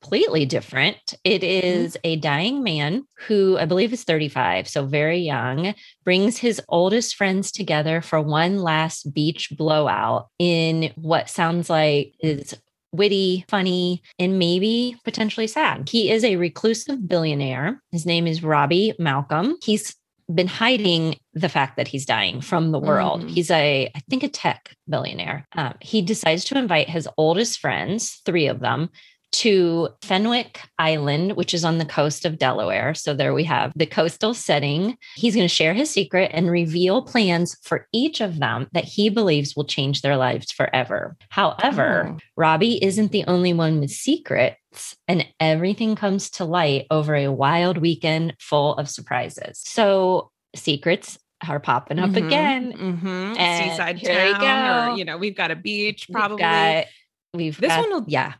completely 0.01 0.45
different. 0.45 0.97
It 1.23 1.43
is 1.43 1.97
a 2.03 2.15
dying 2.17 2.63
man 2.63 3.03
who 3.27 3.57
I 3.57 3.65
believe 3.65 3.93
is 3.93 4.03
35, 4.03 4.67
so 4.67 4.85
very 4.85 5.19
young, 5.19 5.73
brings 6.03 6.37
his 6.37 6.61
oldest 6.69 7.15
friends 7.15 7.51
together 7.51 8.01
for 8.01 8.21
one 8.21 8.59
last 8.59 9.13
beach 9.13 9.49
blowout 9.55 10.27
in 10.39 10.91
what 10.95 11.29
sounds 11.29 11.69
like 11.69 12.13
is 12.19 12.55
witty, 12.91 13.45
funny, 13.47 14.01
and 14.19 14.37
maybe 14.39 14.95
potentially 15.03 15.47
sad. 15.47 15.89
He 15.89 16.11
is 16.11 16.23
a 16.23 16.35
reclusive 16.35 17.07
billionaire. 17.07 17.81
His 17.91 18.05
name 18.05 18.27
is 18.27 18.43
Robbie 18.43 18.93
Malcolm. 18.99 19.57
He's 19.63 19.95
been 20.33 20.47
hiding 20.47 21.17
the 21.33 21.49
fact 21.49 21.75
that 21.77 21.87
he's 21.87 22.05
dying 22.05 22.39
from 22.41 22.71
the 22.71 22.79
world. 22.79 23.23
Mhm. 23.23 23.29
He's 23.29 23.51
a, 23.51 23.91
I 23.93 23.99
think, 24.09 24.23
a 24.23 24.29
tech 24.29 24.75
billionaire. 24.87 25.45
Um, 25.53 25.73
he 25.81 26.01
decides 26.01 26.45
to 26.45 26.57
invite 26.57 26.89
his 26.89 27.07
oldest 27.17 27.59
friends, 27.59 28.21
three 28.25 28.47
of 28.47 28.59
them, 28.61 28.89
to 29.31 29.89
Fenwick 30.01 30.61
Island, 30.77 31.33
which 31.33 31.53
is 31.53 31.63
on 31.63 31.77
the 31.77 31.85
coast 31.85 32.25
of 32.25 32.37
Delaware. 32.37 32.93
So 32.93 33.13
there 33.13 33.33
we 33.33 33.43
have 33.45 33.71
the 33.75 33.85
coastal 33.85 34.33
setting. 34.33 34.97
He's 35.15 35.35
going 35.35 35.45
to 35.47 35.53
share 35.53 35.73
his 35.73 35.89
secret 35.89 36.31
and 36.33 36.49
reveal 36.51 37.01
plans 37.03 37.57
for 37.63 37.87
each 37.93 38.21
of 38.21 38.39
them 38.39 38.67
that 38.73 38.83
he 38.85 39.09
believes 39.09 39.55
will 39.55 39.65
change 39.65 40.01
their 40.01 40.17
lives 40.17 40.51
forever. 40.51 41.15
However, 41.29 42.09
Oh. 42.11 42.17
Robbie 42.35 42.83
isn't 42.83 43.11
the 43.11 43.23
only 43.25 43.53
one 43.53 43.79
with 43.79 43.91
secrets, 43.91 44.95
and 45.07 45.25
everything 45.39 45.95
comes 45.95 46.29
to 46.31 46.45
light 46.45 46.87
over 46.91 47.15
a 47.15 47.27
wild 47.31 47.77
weekend 47.77 48.35
full 48.39 48.75
of 48.75 48.89
surprises. 48.89 49.61
So, 49.65 50.31
secrets 50.55 51.17
are 51.47 51.59
popping 51.59 51.97
up 51.99 52.11
Mhm, 52.11 52.27
again. 52.27 52.73
mhm. 52.73 53.37
And 53.39 53.71
seaside 53.71 53.97
here 53.97 54.25
we 54.25 54.31
town, 54.33 54.87
go. 54.87 54.93
or 54.93 54.97
you 54.97 55.05
know, 55.05 55.17
we've 55.17 55.35
got 55.35 55.49
a 55.51 55.55
beach 55.55 56.05
We've 56.07 56.13
probably. 56.15 56.37
got- 56.37 56.85
We've 57.33 57.57
This 57.59 57.69
got- 57.69 57.79
one 57.79 57.89
will- 57.91 58.09
yeah, 58.09 58.33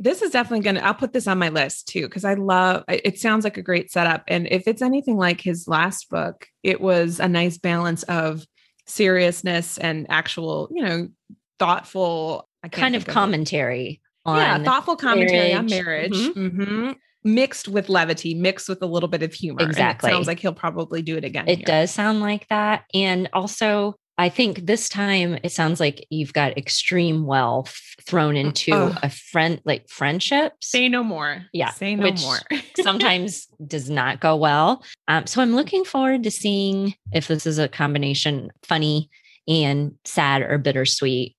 this 0.00 0.22
is 0.22 0.30
definitely 0.30 0.64
gonna. 0.64 0.80
I'll 0.80 0.94
put 0.94 1.12
this 1.12 1.26
on 1.26 1.38
my 1.38 1.48
list 1.48 1.88
too 1.88 2.02
because 2.06 2.24
I 2.24 2.34
love. 2.34 2.84
it- 2.88 3.18
sounds 3.18 3.44
like 3.44 3.56
a 3.56 3.62
great 3.62 3.90
setup, 3.90 4.22
and 4.28 4.46
if 4.50 4.68
it's 4.68 4.82
anything 4.82 5.16
like 5.16 5.40
his 5.40 5.66
last 5.68 6.08
book, 6.10 6.46
it 6.62 6.80
was 6.80 7.18
a 7.20 7.28
nice 7.28 7.58
balance 7.58 8.02
of 8.04 8.44
seriousness 8.86 9.78
and 9.78 10.06
actual, 10.08 10.68
you 10.72 10.82
know, 10.82 11.08
thoughtful. 11.58 12.48
I 12.64 12.68
kind 12.68 12.96
of 12.96 13.06
commentary 13.06 14.00
on 14.24 14.36
yeah, 14.38 14.62
thoughtful 14.64 14.96
commentary 14.96 15.52
on 15.52 15.66
marriage. 15.66 16.10
marriage, 16.10 16.34
Mhm. 16.36 16.94
mixed 17.24 17.68
with 17.68 17.88
levity, 17.88 18.34
mixed 18.34 18.68
with 18.68 18.82
a 18.82 18.86
little 18.86 19.08
bit 19.08 19.22
of 19.22 19.32
humor. 19.32 19.62
Exactly. 19.62 20.10
it 20.10 20.12
sounds 20.14 20.26
like 20.26 20.40
he'll 20.40 20.52
probably 20.52 21.02
do 21.02 21.16
it 21.16 21.24
again. 21.24 21.46
It 21.48 21.58
here. 21.58 21.66
does 21.66 21.90
sound 21.90 22.20
like 22.20 22.48
that. 22.48 22.84
And 22.94 23.28
also, 23.32 23.97
I 24.18 24.28
think 24.28 24.66
this 24.66 24.88
time 24.88 25.38
it 25.44 25.52
sounds 25.52 25.78
like 25.78 26.06
you've 26.10 26.32
got 26.32 26.58
extreme 26.58 27.24
wealth 27.24 27.80
thrown 28.02 28.36
into 28.36 28.72
ugh. 28.74 28.98
a 29.02 29.10
friend, 29.10 29.60
like 29.64 29.88
friendships. 29.88 30.68
Say 30.70 30.88
no 30.88 31.04
more. 31.04 31.46
Yeah, 31.52 31.70
Say 31.70 31.94
no 31.94 32.10
more. 32.10 32.38
sometimes 32.82 33.46
does 33.66 33.88
not 33.88 34.18
go 34.20 34.34
well. 34.34 34.82
Um, 35.06 35.26
so 35.26 35.40
I'm 35.40 35.54
looking 35.54 35.84
forward 35.84 36.24
to 36.24 36.30
seeing 36.32 36.94
if 37.12 37.28
this 37.28 37.46
is 37.46 37.58
a 37.58 37.68
combination 37.68 38.50
funny 38.64 39.08
and 39.46 39.94
sad 40.04 40.42
or 40.42 40.58
bittersweet 40.58 41.36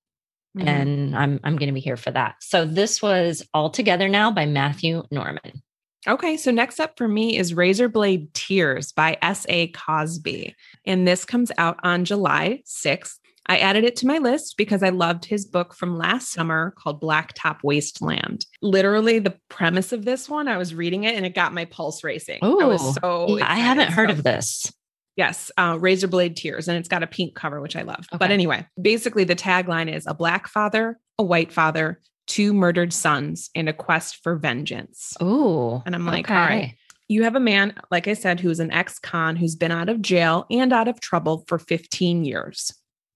Mhm. 0.57 0.67
and 0.67 1.15
I'm 1.15 1.39
I'm 1.43 1.57
going 1.57 1.67
to 1.67 1.73
be 1.73 1.79
here 1.79 1.95
for 1.97 2.09
that. 2.09 2.35
So 2.41 2.65
this 2.65 3.03
was 3.03 3.45
All 3.53 3.69
Together 3.69 4.07
Now 4.09 4.31
by 4.31 4.47
Matthew 4.47 5.03
Norman. 5.11 5.61
Okay, 6.07 6.37
so 6.37 6.49
next 6.49 6.79
up 6.79 6.97
for 6.97 7.07
me 7.07 7.37
is 7.37 7.53
Razorblade 7.53 8.33
Tears 8.33 8.91
by 8.93 9.17
S.A. 9.21 9.67
Cosby. 9.67 10.55
And 10.85 11.07
this 11.07 11.25
comes 11.25 11.51
out 11.57 11.79
on 11.83 12.05
July 12.05 12.61
6th. 12.65 13.15
I 13.47 13.57
added 13.57 13.83
it 13.83 13.95
to 13.97 14.07
my 14.07 14.19
list 14.19 14.55
because 14.57 14.83
I 14.83 14.89
loved 14.89 15.25
his 15.25 15.45
book 15.45 15.73
from 15.73 15.97
last 15.97 16.31
summer 16.31 16.73
called 16.77 17.01
Blacktop 17.01 17.57
Wasteland. 17.63 18.45
Literally, 18.61 19.17
the 19.17 19.35
premise 19.49 19.91
of 19.91 20.05
this 20.05 20.29
one, 20.29 20.47
I 20.47 20.57
was 20.57 20.75
reading 20.75 21.03
it 21.05 21.15
and 21.15 21.25
it 21.25 21.33
got 21.33 21.53
my 21.53 21.65
pulse 21.65 22.03
racing. 22.03 22.39
I 22.43 22.47
was 22.47 22.81
Ooh, 22.81 22.93
so 23.01 23.39
I 23.41 23.55
haven't 23.55 23.91
heard 23.91 24.09
So- 24.09 24.13
of 24.17 24.23
this. 24.23 24.71
Yes, 25.15 25.51
uh, 25.57 25.75
Razorblade 25.75 26.37
Tears, 26.37 26.69
and 26.69 26.77
it's 26.77 26.87
got 26.87 27.03
a 27.03 27.07
pink 27.07 27.35
cover, 27.35 27.59
which 27.59 27.75
I 27.75 27.81
love. 27.81 28.05
But 28.17 28.31
anyway, 28.31 28.65
basically, 28.81 29.25
the 29.25 29.35
tagline 29.35 29.93
is 29.93 30.07
a 30.07 30.13
black 30.13 30.47
father, 30.47 30.97
a 31.17 31.23
white 31.23 31.51
father, 31.51 31.99
two 32.25 32.53
murdered 32.53 32.93
sons, 32.93 33.49
and 33.53 33.67
a 33.67 33.73
quest 33.73 34.19
for 34.23 34.37
vengeance. 34.37 35.17
Oh, 35.19 35.83
And 35.85 35.93
I'm 35.93 36.05
like, 36.05 36.29
all 36.31 36.37
right. 36.37 36.75
You 37.09 37.23
have 37.23 37.35
a 37.35 37.39
man, 37.39 37.73
like 37.89 38.07
I 38.07 38.13
said, 38.13 38.39
who's 38.39 38.59
an 38.59 38.71
ex 38.71 38.99
con 38.99 39.35
who's 39.35 39.55
been 39.55 39.71
out 39.71 39.89
of 39.89 40.01
jail 40.01 40.45
and 40.49 40.71
out 40.71 40.87
of 40.87 41.01
trouble 41.01 41.43
for 41.47 41.57
15 41.57 42.23
years. 42.23 42.71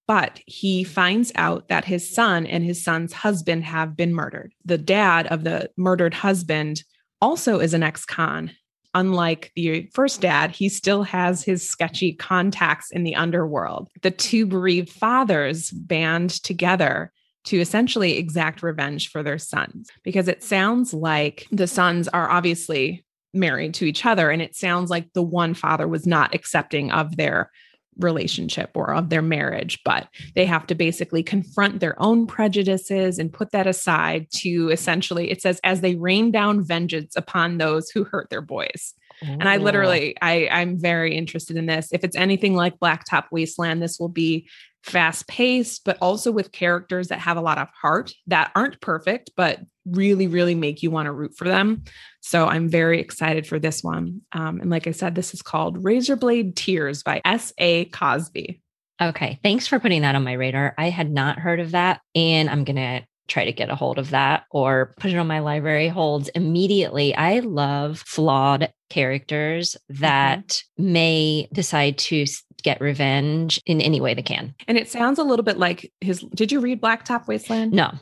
But 0.07 0.41
he 0.47 0.83
finds 0.83 1.31
out 1.35 1.69
that 1.69 1.85
his 1.85 2.13
son 2.13 2.45
and 2.45 2.63
his 2.63 2.83
son's 2.83 3.13
husband 3.13 3.63
have 3.63 3.95
been 3.95 4.13
murdered. 4.13 4.51
The 4.65 4.79
dad 4.79 5.27
of 5.27 5.43
the 5.43 5.69
murdered 5.77 6.15
husband 6.15 6.83
also 7.21 7.59
is 7.59 7.75
an 7.75 7.83
ex 7.83 8.03
con. 8.03 8.51
Unlike 8.95 9.51
the 9.55 9.89
first 9.93 10.21
dad, 10.21 10.51
he 10.51 10.69
still 10.69 11.03
has 11.03 11.43
his 11.43 11.67
sketchy 11.67 12.13
contacts 12.13 12.91
in 12.91 13.03
the 13.03 13.15
underworld. 13.15 13.89
The 14.01 14.11
two 14.11 14.45
bereaved 14.45 14.89
fathers 14.89 15.71
band 15.71 16.31
together 16.31 17.11
to 17.45 17.59
essentially 17.59 18.17
exact 18.17 18.63
revenge 18.63 19.09
for 19.09 19.21
their 19.21 19.37
sons 19.37 19.89
because 20.03 20.27
it 20.27 20.43
sounds 20.43 20.93
like 20.93 21.47
the 21.51 21.67
sons 21.67 22.07
are 22.07 22.29
obviously 22.29 23.05
married 23.33 23.73
to 23.75 23.85
each 23.85 24.05
other. 24.05 24.29
And 24.29 24.41
it 24.41 24.55
sounds 24.55 24.89
like 24.89 25.11
the 25.13 25.23
one 25.23 25.53
father 25.53 25.87
was 25.87 26.05
not 26.05 26.33
accepting 26.33 26.91
of 26.91 27.17
their 27.17 27.51
relationship 27.99 28.71
or 28.73 28.91
of 28.91 29.09
their 29.09 29.21
marriage 29.21 29.79
but 29.85 30.07
they 30.33 30.47
have 30.47 30.65
to 30.65 30.73
basically 30.73 31.21
confront 31.21 31.79
their 31.79 31.93
own 32.01 32.25
prejudices 32.25 33.19
and 33.19 33.31
put 33.31 33.51
that 33.51 33.67
aside 33.67 34.25
to 34.31 34.69
essentially 34.71 35.29
it 35.29 35.39
says 35.43 35.59
as 35.63 35.81
they 35.81 35.93
rain 35.93 36.31
down 36.31 36.63
vengeance 36.63 37.15
upon 37.15 37.59
those 37.59 37.91
who 37.91 38.03
hurt 38.03 38.31
their 38.31 38.41
boys. 38.41 38.95
And 39.21 39.47
I 39.47 39.57
oh. 39.57 39.61
literally, 39.61 40.15
I, 40.21 40.47
I'm 40.51 40.77
very 40.77 41.15
interested 41.15 41.57
in 41.57 41.65
this. 41.65 41.89
If 41.91 42.03
it's 42.03 42.15
anything 42.15 42.55
like 42.55 42.79
Blacktop 42.79 43.25
Wasteland, 43.31 43.81
this 43.81 43.99
will 43.99 44.09
be 44.09 44.49
fast 44.83 45.27
paced, 45.27 45.85
but 45.85 45.97
also 46.01 46.31
with 46.31 46.51
characters 46.51 47.07
that 47.07 47.19
have 47.19 47.37
a 47.37 47.41
lot 47.41 47.57
of 47.57 47.69
heart 47.69 48.13
that 48.27 48.51
aren't 48.55 48.81
perfect, 48.81 49.31
but 49.37 49.59
really, 49.85 50.27
really 50.27 50.55
make 50.55 50.83
you 50.83 50.91
want 50.91 51.07
to 51.07 51.11
root 51.11 51.35
for 51.35 51.45
them. 51.45 51.83
So 52.21 52.47
I'm 52.47 52.69
very 52.69 52.99
excited 52.99 53.45
for 53.45 53.59
this 53.59 53.83
one. 53.83 54.21
Um, 54.31 54.59
and 54.61 54.69
like 54.69 54.87
I 54.87 54.91
said, 54.91 55.15
this 55.15 55.33
is 55.33 55.41
called 55.41 55.83
Razorblade 55.83 56.55
Tears 56.55 57.03
by 57.03 57.21
S.A. 57.25 57.85
Cosby. 57.85 58.61
Okay. 59.01 59.39
Thanks 59.43 59.67
for 59.67 59.79
putting 59.79 60.03
that 60.03 60.15
on 60.15 60.23
my 60.23 60.33
radar. 60.33 60.73
I 60.77 60.89
had 60.89 61.11
not 61.11 61.39
heard 61.39 61.59
of 61.59 61.71
that. 61.71 62.01
And 62.15 62.49
I'm 62.49 62.63
going 62.63 62.77
to 62.77 63.05
try 63.27 63.45
to 63.45 63.53
get 63.53 63.69
a 63.69 63.75
hold 63.75 63.99
of 63.99 64.09
that 64.11 64.43
or 64.51 64.93
put 64.99 65.11
it 65.11 65.17
on 65.17 65.27
my 65.27 65.39
library 65.39 65.87
holds 65.87 66.29
immediately. 66.29 67.15
I 67.15 67.39
love 67.39 67.99
flawed 68.05 68.71
characters 68.89 69.77
that 69.89 70.61
may 70.77 71.47
decide 71.53 71.97
to 71.97 72.25
get 72.63 72.81
revenge 72.81 73.61
in 73.65 73.81
any 73.81 74.01
way 74.01 74.13
they 74.13 74.21
can. 74.21 74.53
And 74.67 74.77
it 74.77 74.89
sounds 74.89 75.19
a 75.19 75.23
little 75.23 75.43
bit 75.43 75.57
like 75.57 75.91
his. 76.01 76.19
Did 76.35 76.51
you 76.51 76.59
read 76.59 76.81
Blacktop 76.81 77.27
Wasteland? 77.27 77.71
No. 77.71 77.93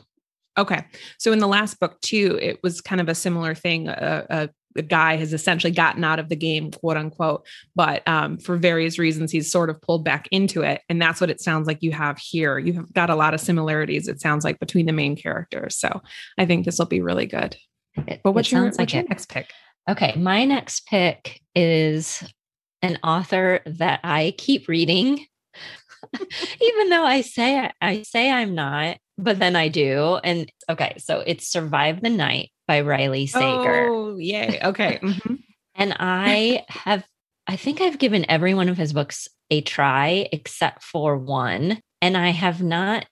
Okay. 0.58 0.84
So 1.18 1.32
in 1.32 1.38
the 1.38 1.48
last 1.48 1.80
book 1.80 2.00
too, 2.00 2.38
it 2.40 2.60
was 2.62 2.80
kind 2.80 3.00
of 3.00 3.08
a 3.08 3.14
similar 3.14 3.54
thing. 3.54 3.88
A, 3.88 4.26
a, 4.28 4.48
a 4.76 4.82
guy 4.82 5.16
has 5.16 5.32
essentially 5.32 5.70
gotten 5.70 6.04
out 6.04 6.18
of 6.18 6.28
the 6.28 6.36
game, 6.36 6.70
quote 6.70 6.96
unquote, 6.96 7.46
but 7.74 8.06
um, 8.08 8.38
for 8.38 8.56
various 8.56 8.98
reasons, 8.98 9.30
he's 9.30 9.50
sort 9.50 9.70
of 9.70 9.80
pulled 9.80 10.04
back 10.04 10.28
into 10.30 10.62
it. 10.62 10.80
And 10.88 11.00
that's 11.00 11.20
what 11.20 11.30
it 11.30 11.40
sounds 11.40 11.66
like 11.66 11.82
you 11.82 11.92
have 11.92 12.18
here. 12.18 12.58
You've 12.58 12.92
got 12.92 13.10
a 13.10 13.14
lot 13.14 13.34
of 13.34 13.40
similarities, 13.40 14.08
it 14.08 14.20
sounds 14.20 14.44
like, 14.44 14.58
between 14.60 14.86
the 14.86 14.92
main 14.92 15.16
characters. 15.16 15.76
So 15.76 16.00
I 16.38 16.46
think 16.46 16.64
this 16.64 16.78
will 16.78 16.86
be 16.86 17.02
really 17.02 17.26
good. 17.26 17.56
It, 18.06 18.20
But 18.24 18.32
what's 18.32 18.48
sounds 18.48 18.78
what's 18.78 18.94
your 18.94 19.04
next 19.04 19.28
pick? 19.28 19.50
Okay, 19.88 20.14
my 20.16 20.44
next 20.44 20.86
pick 20.86 21.40
is 21.54 22.22
an 22.80 22.98
author 23.02 23.60
that 23.66 24.00
I 24.04 24.34
keep 24.38 24.68
reading, 24.68 25.26
even 26.60 26.88
though 26.88 27.04
I 27.04 27.20
say 27.20 27.70
I 27.80 28.02
say 28.02 28.30
I'm 28.30 28.54
not, 28.54 28.98
but 29.18 29.38
then 29.38 29.56
I 29.56 29.68
do. 29.68 30.18
And 30.22 30.50
okay, 30.68 30.94
so 30.98 31.20
it's 31.26 31.46
"Survive 31.48 32.00
the 32.02 32.10
Night" 32.10 32.50
by 32.66 32.80
Riley 32.82 33.26
Sager, 33.26 33.88
Oh, 33.90 34.16
yay. 34.18 34.60
Okay. 34.62 34.98
Mhm. 35.02 35.38
and 35.74 35.96
I 35.98 36.64
have 36.68 37.04
I 37.46 37.56
think 37.56 37.80
I've 37.80 37.98
given 37.98 38.24
every 38.30 38.54
one 38.54 38.68
of 38.68 38.76
his 38.76 38.92
books 38.92 39.28
a 39.50 39.60
try 39.60 40.28
except 40.32 40.82
for 40.82 41.16
one, 41.16 41.80
and 42.00 42.16
I 42.16 42.30
have 42.30 42.62
not 42.62 43.06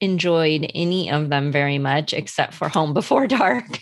enjoyed 0.00 0.70
any 0.74 1.10
of 1.10 1.28
them 1.30 1.52
very 1.52 1.78
much 1.78 2.12
except 2.12 2.54
for 2.54 2.68
Home 2.68 2.92
Before 2.94 3.26
Dark. 3.26 3.78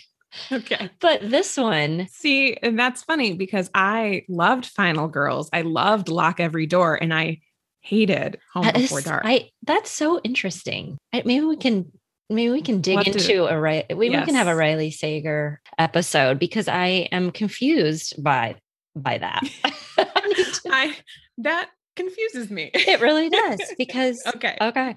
Okay. 0.51 0.89
But 1.01 1.29
this 1.29 1.57
one, 1.57 2.07
See, 2.09 2.55
and 2.61 2.79
that's 2.79 3.03
funny 3.03 3.33
because 3.33 3.69
I 3.73 4.23
loved 4.29 4.65
Final 4.65 5.07
Girls. 5.07 5.49
I 5.51 5.61
loved 5.61 6.07
Lock 6.09 6.39
Every 6.39 6.67
Door 6.67 7.01
and 7.03 7.13
I 7.13 7.39
hated 7.81 8.39
Home 8.53 8.63
That 8.63 8.75
Before 8.75 8.99
is- 8.99 9.05
Dark. 9.05 9.23
I 9.25 9.49
that's 9.63 9.91
so 9.91 10.19
interesting. 10.23 10.97
I, 11.13 11.23
maybe 11.25 11.45
we 11.45 11.57
can 11.57 11.91
maybe 12.29 12.51
we 12.51 12.61
can 12.61 12.81
dig 12.81 12.97
We'll 12.97 13.05
into 13.07 13.45
a 13.45 13.59
Ri- 13.59 13.85
we, 13.89 14.09
we 14.09 14.21
can 14.21 14.35
have 14.35 14.47
a 14.47 14.55
Riley 14.55 14.91
Sager 14.91 15.61
episode 15.77 16.39
because 16.39 16.67
I 16.67 17.09
am 17.11 17.31
confused 17.31 18.21
by 18.23 18.55
by 18.95 19.17
that. 19.17 19.41
I 19.63 19.71
to- 20.63 20.69
I 20.71 20.95
that 21.39 21.69
confuses 21.95 22.49
me. 22.49 22.71
it 22.73 23.01
really 23.01 23.29
does 23.41 23.59
because 23.77 24.23
okay. 24.35 24.57
okay. 24.61 24.95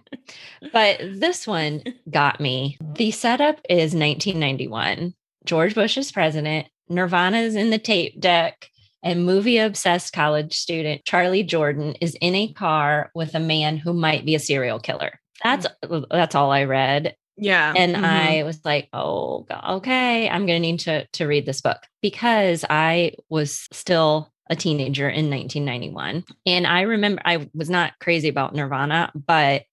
But 0.72 1.00
this 1.00 1.46
one 1.46 1.82
got 2.08 2.40
me. 2.40 2.78
The 2.94 3.10
setup 3.10 3.60
is 3.68 3.94
1991. 3.94 5.14
George 5.44 5.74
Bush 5.74 5.98
is 5.98 6.12
president. 6.12 6.66
Nirvana's 6.88 7.54
in 7.56 7.70
the 7.70 7.78
tape 7.78 8.20
deck. 8.20 8.68
And 9.04 9.24
movie 9.26 9.58
obsessed 9.58 10.12
college 10.12 10.58
student 10.58 11.04
Charlie 11.04 11.44
Jordan 11.44 11.94
is 12.00 12.16
in 12.20 12.34
a 12.34 12.52
car 12.52 13.10
with 13.14 13.34
a 13.36 13.40
man 13.40 13.76
who 13.76 13.92
might 13.92 14.24
be 14.24 14.34
a 14.34 14.40
serial 14.40 14.80
killer. 14.80 15.20
That's 15.44 15.66
that's 16.10 16.34
all 16.34 16.50
I 16.50 16.64
read. 16.64 17.14
Yeah. 17.36 17.74
And 17.76 17.94
Mhm. 17.96 18.02
I 18.04 18.42
was 18.44 18.64
like, 18.64 18.88
oh, 18.92 19.46
okay, 19.68 20.28
I'm 20.28 20.46
going 20.46 20.62
to 20.62 20.66
need 20.68 20.80
to 20.80 21.06
to 21.06 21.26
read 21.26 21.44
this 21.46 21.60
book 21.60 21.78
because 22.00 22.64
I 22.68 23.12
was 23.28 23.68
still 23.72 24.32
a 24.50 24.56
teenager 24.56 25.08
in 25.08 25.30
1991, 25.30 26.24
and 26.46 26.66
I 26.66 26.82
remember 26.82 27.22
I 27.24 27.48
was 27.54 27.70
not 27.70 27.92
crazy 27.98 28.28
about 28.28 28.54
Nirvana, 28.54 29.10
but 29.14 29.64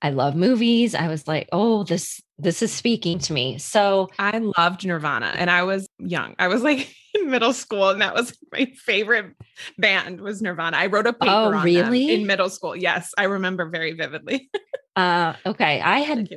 I 0.00 0.10
love 0.10 0.34
movies. 0.34 0.94
I 0.94 1.08
was 1.08 1.28
like, 1.28 1.48
oh, 1.52 1.84
this 1.84 2.20
this 2.38 2.62
is 2.62 2.72
speaking 2.72 3.18
to 3.18 3.32
me. 3.32 3.58
So 3.58 4.08
I 4.18 4.38
loved 4.38 4.86
Nirvana 4.86 5.32
and 5.36 5.50
I 5.50 5.64
was 5.64 5.88
young. 5.98 6.34
I 6.38 6.48
was 6.48 6.62
like 6.62 6.94
in 7.14 7.30
middle 7.30 7.52
school 7.52 7.88
and 7.90 8.00
that 8.00 8.14
was 8.14 8.36
my 8.52 8.66
favorite 8.76 9.34
band 9.78 10.20
was 10.20 10.40
Nirvana. 10.40 10.76
I 10.76 10.86
wrote 10.86 11.06
a 11.06 11.12
paper 11.12 11.32
Oh, 11.32 11.50
really? 11.62 12.14
in 12.14 12.26
middle 12.26 12.50
school. 12.50 12.76
Yes, 12.76 13.12
I 13.18 13.24
remember 13.24 13.68
very 13.68 13.92
vividly. 13.92 14.50
uh, 14.96 15.34
okay, 15.46 15.80
I 15.80 15.98
had 16.00 16.28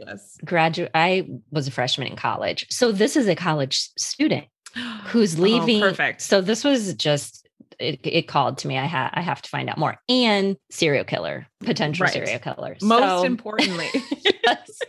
graduate. 0.43 0.91
I 0.95 1.27
was 1.51 1.67
a 1.67 1.71
freshman 1.71 2.07
in 2.07 2.15
college, 2.15 2.65
so 2.69 2.91
this 2.91 3.15
is 3.15 3.27
a 3.27 3.35
college 3.35 3.89
student 3.97 4.45
who's 5.05 5.37
Oh, 5.39 5.43
leaving. 5.43 5.81
perfect. 5.81 6.21
So 6.21 6.41
this 6.41 6.63
was 6.63 6.93
just 6.95 7.47
it, 7.81 7.99
it 8.03 8.27
called 8.27 8.57
to 8.59 8.67
me. 8.67 8.77
I 8.77 8.85
had 8.85 9.09
I 9.13 9.21
have 9.21 9.41
to 9.41 9.49
find 9.49 9.69
out 9.69 9.77
more. 9.77 9.97
And 10.07 10.57
serial 10.69 11.03
killer, 11.05 11.47
potential 11.61 12.05
Right. 12.05 12.13
serial 12.13 12.39
killer. 12.39 12.77
Most 12.81 13.21
So- 13.21 13.23
importantly, 13.25 13.89
Yes, 14.43 14.79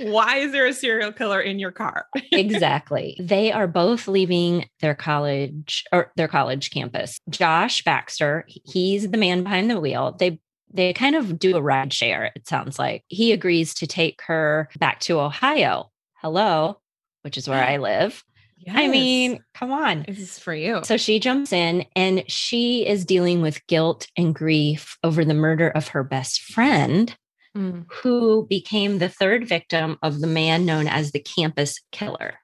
why 0.00 0.38
is 0.38 0.52
there 0.52 0.66
a 0.66 0.72
serial 0.72 1.12
killer 1.12 1.40
in 1.40 1.58
your 1.58 1.72
car? 1.72 2.06
exactly. 2.32 3.16
They 3.20 3.52
are 3.52 3.66
both 3.66 4.08
leaving 4.08 4.66
their 4.80 4.94
college 4.94 5.84
or 5.92 6.12
their 6.16 6.28
college 6.28 6.70
campus. 6.70 7.18
Josh 7.28 7.82
Baxter, 7.82 8.44
he's 8.46 9.10
the 9.10 9.18
man 9.18 9.42
behind 9.42 9.70
the 9.70 9.80
wheel. 9.80 10.16
They 10.18 10.40
they 10.74 10.92
kind 10.94 11.14
of 11.16 11.38
do 11.38 11.56
a 11.56 11.60
ride 11.62 11.92
share, 11.92 12.32
it 12.34 12.48
sounds 12.48 12.78
like. 12.78 13.04
He 13.08 13.32
agrees 13.32 13.74
to 13.74 13.86
take 13.86 14.22
her 14.22 14.70
back 14.78 15.00
to 15.00 15.20
Ohio. 15.20 15.90
Hello, 16.14 16.78
which 17.22 17.36
is 17.36 17.46
where 17.48 17.62
mm-hmm. 17.62 17.72
I 17.72 17.76
live. 17.76 18.24
I 18.70 18.88
mean, 18.88 19.40
come 19.54 19.72
on. 19.72 20.04
this 20.06 20.18
is 20.18 20.38
for 20.38 20.54
you. 20.54 20.80
So 20.84 20.96
she 20.96 21.18
jumps 21.18 21.52
in 21.52 21.84
and 21.96 22.24
she 22.28 22.86
is 22.86 23.04
dealing 23.04 23.42
with 23.42 23.66
guilt 23.66 24.06
and 24.16 24.34
grief 24.34 24.96
over 25.02 25.24
the 25.24 25.34
murder 25.34 25.68
of 25.70 25.88
her 25.88 26.04
best 26.04 26.42
friend, 26.42 27.14
Mm. 27.56 27.84
who 28.02 28.46
became 28.48 28.96
the 28.98 29.10
third 29.10 29.46
victim 29.46 29.98
of 30.02 30.20
the 30.22 30.26
man 30.26 30.64
known 30.64 30.88
as 30.88 31.12
the 31.12 31.20
campus 31.20 31.78
killer. 31.92 32.38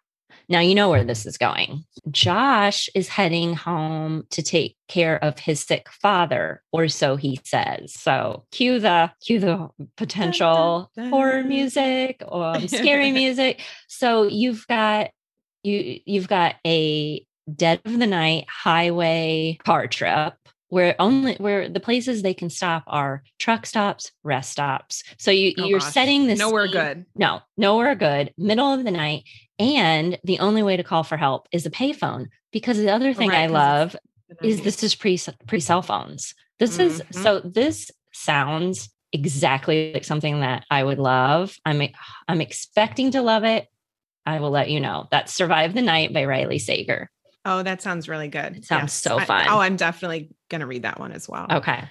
Now 0.50 0.60
you 0.60 0.74
know 0.74 0.90
where 0.90 1.04
this 1.04 1.24
is 1.24 1.38
going. 1.38 1.84
Josh 2.10 2.90
is 2.94 3.08
heading 3.08 3.54
home 3.54 4.24
to 4.30 4.42
take 4.42 4.76
care 4.86 5.22
of 5.22 5.38
his 5.38 5.60
sick 5.62 5.88
father, 6.02 6.62
or 6.72 6.88
so 6.88 7.16
he 7.16 7.40
says. 7.44 7.94
So 7.94 8.44
cue 8.52 8.80
the 8.80 9.10
cue 9.24 9.40
the 9.40 9.68
potential 9.96 10.90
dun, 10.94 11.04
dun, 11.04 11.10
dun. 11.10 11.10
horror 11.10 11.42
music 11.44 12.22
or 12.28 12.60
scary 12.68 13.10
music. 13.22 13.60
So 13.88 14.24
you've 14.24 14.66
got 14.68 15.10
you 15.62 16.00
you've 16.04 16.28
got 16.28 16.56
a 16.66 17.24
dead 17.54 17.80
of 17.84 17.98
the 17.98 18.06
night 18.06 18.46
highway 18.48 19.58
car 19.64 19.86
trip 19.86 20.34
where 20.68 20.94
only 20.98 21.34
where 21.36 21.68
the 21.68 21.80
places 21.80 22.22
they 22.22 22.34
can 22.34 22.50
stop 22.50 22.84
are 22.86 23.22
truck 23.38 23.66
stops, 23.66 24.12
rest 24.22 24.50
stops. 24.52 25.02
So 25.18 25.30
you 25.30 25.54
oh 25.58 25.64
you're 25.64 25.78
gosh. 25.78 25.92
setting 25.92 26.26
this 26.26 26.38
nowhere 26.38 26.66
scene, 26.66 26.72
good. 26.72 27.06
No, 27.14 27.40
nowhere 27.56 27.94
good. 27.94 28.32
Middle 28.36 28.72
of 28.72 28.84
the 28.84 28.90
night, 28.90 29.24
and 29.58 30.18
the 30.24 30.38
only 30.40 30.62
way 30.62 30.76
to 30.76 30.84
call 30.84 31.04
for 31.04 31.16
help 31.16 31.48
is 31.52 31.66
a 31.66 31.70
payphone. 31.70 32.26
Because 32.52 32.78
the 32.78 32.90
other 32.90 33.12
thing 33.14 33.30
right, 33.30 33.44
I 33.44 33.46
love 33.46 33.96
is 34.42 34.62
this 34.62 34.82
is 34.82 34.94
pre 34.94 35.18
pre 35.46 35.60
cell 35.60 35.82
phones. 35.82 36.34
This 36.58 36.76
mm-hmm. 36.76 37.10
is 37.12 37.22
so 37.22 37.40
this 37.40 37.90
sounds 38.12 38.90
exactly 39.12 39.92
like 39.94 40.04
something 40.04 40.40
that 40.40 40.64
I 40.70 40.84
would 40.84 40.98
love. 40.98 41.56
I'm 41.64 41.82
I'm 42.26 42.40
expecting 42.40 43.12
to 43.12 43.22
love 43.22 43.44
it. 43.44 43.68
I 44.28 44.40
will 44.40 44.50
let 44.50 44.68
you 44.68 44.78
know. 44.78 45.08
That's 45.10 45.32
Survive 45.32 45.72
the 45.72 45.80
Night 45.80 46.12
by 46.12 46.26
Riley 46.26 46.58
Sager. 46.58 47.10
Oh, 47.46 47.62
that 47.62 47.80
sounds 47.80 48.10
really 48.10 48.28
good. 48.28 48.58
It 48.58 48.64
sounds 48.66 48.82
yes. 48.82 48.92
so 48.92 49.18
fun. 49.20 49.48
I, 49.48 49.54
oh, 49.54 49.58
I'm 49.58 49.76
definitely 49.76 50.30
going 50.50 50.60
to 50.60 50.66
read 50.66 50.82
that 50.82 51.00
one 51.00 51.12
as 51.12 51.26
well. 51.26 51.46
Okay. 51.50 51.88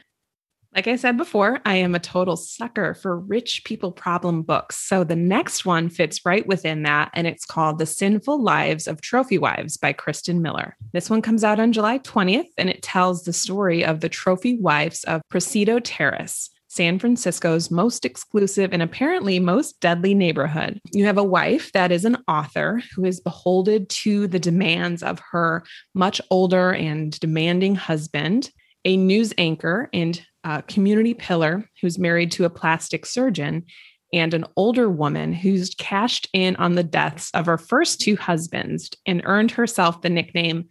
Like 0.76 0.88
I 0.88 0.98
said 0.98 1.18
before, 1.18 1.60
I 1.66 1.78
am 1.78 1.96
a 1.96 2.00
total 2.00 2.38
sucker 2.38 2.94
for 2.94 3.18
rich 3.18 3.64
people 3.66 3.92
problem 3.92 4.44
books. 4.44 4.78
So 4.78 5.04
the 5.04 5.16
next 5.16 5.66
one 5.66 5.90
fits 5.90 6.24
right 6.24 6.46
within 6.46 6.84
that, 6.84 7.10
and 7.16 7.26
it's 7.26 7.46
called 7.46 7.80
The 7.80 7.88
Sinful 7.88 8.44
Lives 8.44 8.88
of 8.88 9.02
Trophy 9.02 9.40
Wives 9.40 9.78
by 9.78 9.94
Kristin 9.94 10.42
Miller. 10.42 10.76
This 10.94 11.10
one 11.10 11.24
comes 11.24 11.44
out 11.44 11.60
on 11.60 11.74
July 11.74 11.98
20th, 12.00 12.50
and 12.60 12.70
it 12.70 12.84
tells 12.84 13.24
the 13.24 13.34
story 13.34 13.84
of 13.84 14.02
the 14.02 14.10
trophy 14.10 14.60
wives 14.60 15.04
of 15.06 15.24
Presidio 15.30 15.80
Terrace. 15.80 16.52
San 16.78 17.00
Francisco's 17.00 17.72
most 17.72 18.06
exclusive 18.06 18.72
and 18.72 18.84
apparently 18.84 19.40
most 19.40 19.80
deadly 19.80 20.14
neighborhood. 20.14 20.80
You 20.94 21.06
have 21.06 21.18
a 21.18 21.24
wife 21.24 21.72
that 21.72 21.92
is 21.92 22.06
an 22.06 22.18
author 22.28 22.84
who 22.96 23.04
is 23.04 23.20
beholden 23.20 23.88
to 23.88 24.28
the 24.28 24.38
demands 24.38 25.02
of 25.02 25.20
her 25.32 25.64
much 25.96 26.22
older 26.30 26.72
and 26.72 27.20
demanding 27.20 27.74
husband, 27.74 28.52
a 28.86 28.96
news 28.96 29.34
anchor 29.40 29.90
and 29.92 30.24
community 30.68 31.16
pillar 31.16 31.68
who's 31.82 31.98
married 31.98 32.32
to 32.34 32.46
a 32.46 32.50
plastic 32.50 33.08
surgeon, 33.08 33.66
and 34.14 34.36
an 34.36 34.46
older 34.56 34.88
woman 34.88 35.34
who's 35.34 35.74
cashed 35.76 36.30
in 36.32 36.56
on 36.58 36.76
the 36.76 36.84
deaths 36.84 37.32
of 37.34 37.48
her 37.48 37.58
first 37.58 38.00
two 38.00 38.16
husbands 38.16 38.92
and 39.08 39.24
earned 39.26 39.50
herself 39.50 40.02
the 40.02 40.10
nickname 40.10 40.68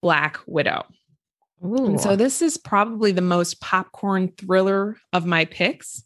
Black 0.00 0.38
Widow. 0.46 0.84
And 1.62 2.00
so 2.00 2.16
this 2.16 2.42
is 2.42 2.56
probably 2.56 3.12
the 3.12 3.20
most 3.22 3.60
popcorn 3.60 4.32
thriller 4.36 4.96
of 5.12 5.26
my 5.26 5.44
picks. 5.44 6.02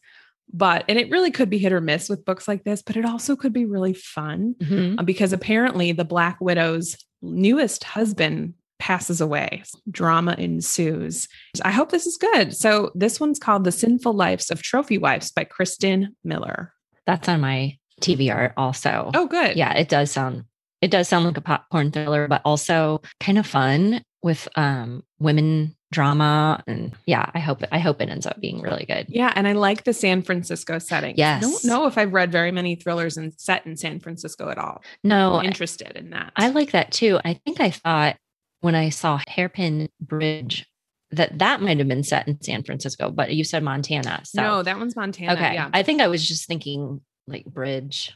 But, 0.52 0.84
and 0.88 0.98
it 0.98 1.10
really 1.10 1.30
could 1.30 1.50
be 1.50 1.58
hit 1.58 1.72
or 1.72 1.80
miss 1.80 2.08
with 2.08 2.24
books 2.24 2.46
like 2.46 2.62
this, 2.62 2.80
but 2.80 2.96
it 2.96 3.04
also 3.04 3.34
could 3.34 3.52
be 3.52 3.64
really 3.64 3.94
fun 3.94 4.54
mm-hmm. 4.58 4.98
uh, 4.98 5.02
because 5.02 5.32
apparently 5.32 5.92
the 5.92 6.04
Black 6.04 6.40
Widow's 6.40 6.96
newest 7.20 7.82
husband 7.82 8.54
passes 8.78 9.20
away. 9.20 9.64
Drama 9.90 10.36
ensues. 10.38 11.26
I 11.64 11.72
hope 11.72 11.90
this 11.90 12.06
is 12.06 12.16
good. 12.16 12.54
So, 12.54 12.92
this 12.94 13.18
one's 13.18 13.38
called 13.38 13.64
The 13.64 13.72
Sinful 13.72 14.12
Lives 14.12 14.50
of 14.50 14.62
Trophy 14.62 14.98
Wives 14.98 15.32
by 15.32 15.44
Kristin 15.44 16.08
Miller. 16.22 16.72
That's 17.06 17.28
on 17.28 17.40
my 17.40 17.78
TBR 18.02 18.52
also. 18.56 19.10
Oh, 19.14 19.26
good. 19.26 19.56
Yeah, 19.56 19.72
it 19.74 19.88
does 19.88 20.12
sound 20.12 20.44
it 20.82 20.90
does 20.90 21.08
sound 21.08 21.24
like 21.24 21.36
a 21.36 21.40
popcorn 21.40 21.90
thriller, 21.90 22.28
but 22.28 22.42
also 22.44 23.00
kind 23.18 23.38
of 23.38 23.46
fun 23.46 24.02
with 24.26 24.48
um, 24.56 25.04
women 25.20 25.76
drama 25.92 26.60
and 26.66 26.92
yeah 27.06 27.30
i 27.32 27.38
hope 27.38 27.62
i 27.70 27.78
hope 27.78 28.02
it 28.02 28.08
ends 28.08 28.26
up 28.26 28.40
being 28.40 28.60
really 28.60 28.84
good. 28.84 29.06
Yeah 29.08 29.32
and 29.36 29.46
i 29.46 29.52
like 29.52 29.84
the 29.84 29.92
san 29.92 30.20
francisco 30.20 30.80
setting. 30.80 31.14
Yes 31.16 31.44
i 31.44 31.46
don't 31.46 31.64
know 31.64 31.86
if 31.86 31.96
i've 31.96 32.12
read 32.12 32.32
very 32.32 32.50
many 32.50 32.74
thrillers 32.74 33.16
and 33.16 33.32
set 33.38 33.64
in 33.66 33.76
san 33.76 34.00
francisco 34.00 34.48
at 34.48 34.58
all. 34.58 34.82
No 35.04 35.36
I'm 35.36 35.46
interested 35.46 35.92
in 35.92 36.10
that. 36.10 36.32
I 36.34 36.48
like 36.48 36.72
that 36.72 36.90
too. 36.90 37.20
I 37.24 37.34
think 37.34 37.60
i 37.60 37.70
thought 37.70 38.16
when 38.62 38.74
i 38.74 38.88
saw 38.88 39.20
hairpin 39.28 39.88
bridge 40.00 40.66
that 41.12 41.38
that 41.38 41.62
might 41.62 41.78
have 41.78 41.86
been 41.86 42.02
set 42.02 42.26
in 42.26 42.42
san 42.42 42.64
francisco 42.64 43.10
but 43.10 43.32
you 43.32 43.44
said 43.44 43.62
montana 43.62 44.20
so 44.24 44.42
no 44.42 44.62
that 44.64 44.76
one's 44.76 44.96
montana 44.96 45.34
okay 45.34 45.54
yeah. 45.54 45.70
I 45.72 45.84
think 45.84 46.00
i 46.00 46.08
was 46.08 46.26
just 46.26 46.48
thinking 46.48 47.00
like 47.26 47.44
bridge. 47.44 48.14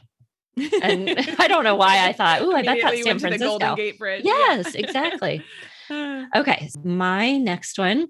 And 0.83 1.09
I 1.39 1.47
don't 1.47 1.63
know 1.63 1.75
why 1.75 2.05
I 2.05 2.11
thought, 2.11 2.41
oh, 2.41 2.53
I 2.53 2.61
bet 2.61 2.79
that's 2.81 3.03
San 3.03 3.19
Francisco. 3.19 3.57
Golden 3.57 3.75
Gate 3.75 3.97
Bridge. 3.97 4.25
Yes, 4.25 4.75
exactly. 4.75 5.45
Hmm. 5.91 6.23
okay. 6.35 6.69
My 6.83 7.37
next 7.37 7.77
one 7.77 8.07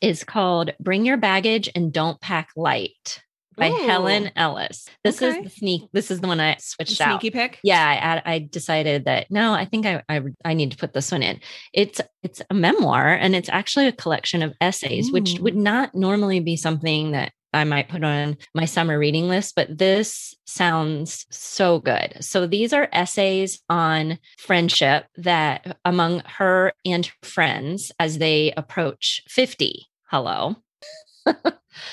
is 0.00 0.24
called 0.24 0.72
Bring 0.80 1.06
Your 1.06 1.16
Baggage 1.16 1.70
and 1.74 1.92
Don't 1.92 2.20
Pack 2.20 2.50
Light 2.56 3.22
by 3.56 3.70
Ooh. 3.70 3.86
Helen 3.86 4.30
Ellis. 4.36 4.86
This 5.04 5.22
okay. 5.22 5.38
is 5.38 5.44
the 5.44 5.50
sneak. 5.50 5.82
This 5.92 6.10
is 6.10 6.20
the 6.20 6.28
one 6.28 6.40
I 6.40 6.56
switched 6.58 6.96
sneaky 6.96 7.04
out. 7.04 7.20
Sneaky 7.20 7.30
pick. 7.30 7.58
Yeah, 7.62 8.22
I, 8.24 8.34
I, 8.34 8.38
decided 8.38 9.04
that 9.04 9.30
no, 9.30 9.52
I 9.52 9.66
think 9.66 9.86
I, 9.86 10.02
I, 10.08 10.22
I 10.44 10.54
need 10.54 10.72
to 10.72 10.76
put 10.76 10.92
this 10.92 11.12
one 11.12 11.22
in. 11.22 11.40
It's 11.72 12.00
it's 12.22 12.42
a 12.50 12.54
memoir 12.54 13.12
and 13.12 13.34
it's 13.36 13.48
actually 13.48 13.86
a 13.86 13.92
collection 13.92 14.42
of 14.42 14.54
essays, 14.60 15.08
Ooh. 15.08 15.12
which 15.12 15.38
would 15.40 15.56
not 15.56 15.94
normally 15.94 16.40
be 16.40 16.56
something 16.56 17.12
that 17.12 17.32
I 17.52 17.64
might 17.64 17.88
put 17.88 18.04
on 18.04 18.36
my 18.54 18.64
summer 18.64 18.98
reading 18.98 19.28
list, 19.28 19.54
but 19.56 19.76
this 19.76 20.34
sounds 20.46 21.26
so 21.30 21.80
good. 21.80 22.16
So 22.20 22.46
these 22.46 22.72
are 22.72 22.88
essays 22.92 23.60
on 23.68 24.18
friendship 24.38 25.06
that 25.16 25.78
among 25.84 26.22
her 26.26 26.72
and 26.84 27.06
her 27.06 27.12
friends 27.22 27.92
as 27.98 28.18
they 28.18 28.52
approach 28.56 29.22
50. 29.28 29.86
Hello. 30.10 30.56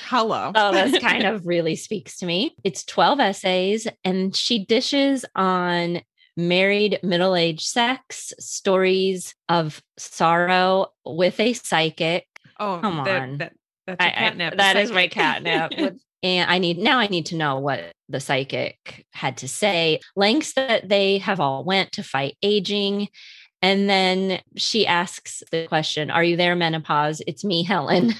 Hello. 0.06 0.52
oh, 0.54 0.72
this 0.72 1.00
kind 1.00 1.24
of 1.24 1.46
really 1.46 1.76
speaks 1.76 2.18
to 2.18 2.26
me. 2.26 2.54
It's 2.64 2.84
12 2.84 3.20
essays, 3.20 3.86
and 4.04 4.34
she 4.34 4.64
dishes 4.64 5.24
on 5.34 6.00
married 6.36 7.00
middle 7.02 7.34
aged 7.34 7.66
sex, 7.66 8.32
stories 8.38 9.34
of 9.48 9.82
sorrow 9.98 10.86
with 11.04 11.38
a 11.40 11.52
psychic. 11.52 12.26
Oh, 12.60 12.78
come 12.80 13.00
on. 13.00 13.38
That, 13.38 13.52
that's 13.88 14.04
I, 14.04 14.10
catnip. 14.10 14.52
I, 14.54 14.56
that 14.56 14.76
is 14.76 14.92
my 14.92 15.08
catnip. 15.08 15.72
and 16.22 16.50
I 16.50 16.58
need 16.58 16.78
now 16.78 16.98
I 16.98 17.06
need 17.06 17.26
to 17.26 17.36
know 17.36 17.58
what 17.58 17.92
the 18.08 18.20
psychic 18.20 19.06
had 19.12 19.38
to 19.38 19.48
say. 19.48 20.00
Lengths 20.14 20.52
that 20.54 20.88
they 20.88 21.18
have 21.18 21.40
all 21.40 21.64
went 21.64 21.92
to 21.92 22.02
fight 22.02 22.36
aging. 22.42 23.08
And 23.60 23.90
then 23.90 24.40
she 24.56 24.86
asks 24.86 25.42
the 25.50 25.66
question, 25.66 26.10
Are 26.10 26.22
you 26.22 26.36
there, 26.36 26.54
menopause? 26.54 27.22
It's 27.26 27.44
me, 27.44 27.64
Helen. 27.64 28.14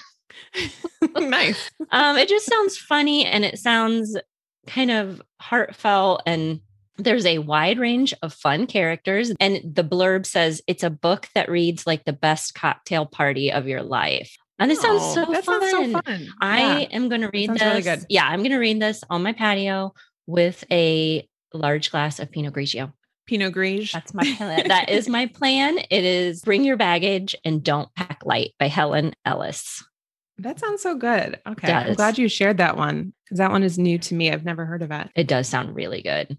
nice. 1.16 1.70
um, 1.90 2.16
it 2.16 2.28
just 2.28 2.46
sounds 2.46 2.76
funny 2.76 3.24
and 3.24 3.44
it 3.44 3.58
sounds 3.58 4.16
kind 4.66 4.90
of 4.90 5.22
heartfelt 5.40 6.22
and 6.26 6.60
there's 6.96 7.26
a 7.26 7.38
wide 7.38 7.78
range 7.78 8.12
of 8.22 8.34
fun 8.34 8.66
characters 8.66 9.32
and 9.38 9.60
the 9.64 9.84
blurb 9.84 10.26
says 10.26 10.60
it's 10.66 10.82
a 10.82 10.90
book 10.90 11.28
that 11.34 11.48
reads 11.48 11.86
like 11.86 12.04
the 12.04 12.12
best 12.12 12.54
cocktail 12.54 13.06
party 13.06 13.52
of 13.52 13.68
your 13.68 13.82
life 13.82 14.36
and 14.58 14.70
this 14.70 14.80
sounds 14.80 15.02
oh, 15.02 15.14
so 15.14 15.32
that 15.32 15.44
fun. 15.44 15.60
Sounds 15.70 15.92
so 15.92 16.00
fun. 16.00 16.28
I 16.40 16.80
yeah. 16.80 16.88
am 16.90 17.08
going 17.08 17.20
to 17.20 17.30
read 17.32 17.50
this. 17.50 17.62
Really 17.62 17.82
good. 17.82 18.06
Yeah, 18.08 18.26
I'm 18.26 18.40
going 18.40 18.50
to 18.50 18.58
read 18.58 18.80
this 18.80 19.04
on 19.08 19.22
my 19.22 19.32
patio 19.32 19.94
with 20.26 20.64
a 20.70 21.26
large 21.54 21.90
glass 21.90 22.18
of 22.18 22.30
Pinot 22.30 22.54
Grigio. 22.54 22.92
Pinot 23.26 23.54
Grigio. 23.54 23.92
That's 23.92 24.14
my 24.14 24.34
plan. 24.36 24.68
that 24.68 24.90
is 24.90 25.08
my 25.08 25.26
plan. 25.34 25.78
It 25.90 26.04
is 26.04 26.42
Bring 26.42 26.64
Your 26.64 26.76
Baggage 26.76 27.36
and 27.44 27.62
Don't 27.62 27.92
Pack 27.94 28.20
Light 28.24 28.52
by 28.58 28.68
Helen 28.68 29.14
Ellis. 29.24 29.84
That 30.38 30.60
sounds 30.60 30.82
so 30.82 30.94
good. 30.94 31.38
Okay. 31.46 31.72
I'm 31.72 31.94
glad 31.94 32.16
you 32.16 32.28
shared 32.28 32.58
that 32.58 32.76
one 32.76 33.12
because 33.24 33.38
that 33.38 33.50
one 33.50 33.64
is 33.64 33.78
new 33.78 33.98
to 33.98 34.14
me. 34.14 34.30
I've 34.30 34.44
never 34.44 34.64
heard 34.64 34.82
of 34.82 34.90
it. 34.90 35.08
It 35.16 35.26
does 35.26 35.48
sound 35.48 35.74
really 35.74 36.00
good. 36.00 36.38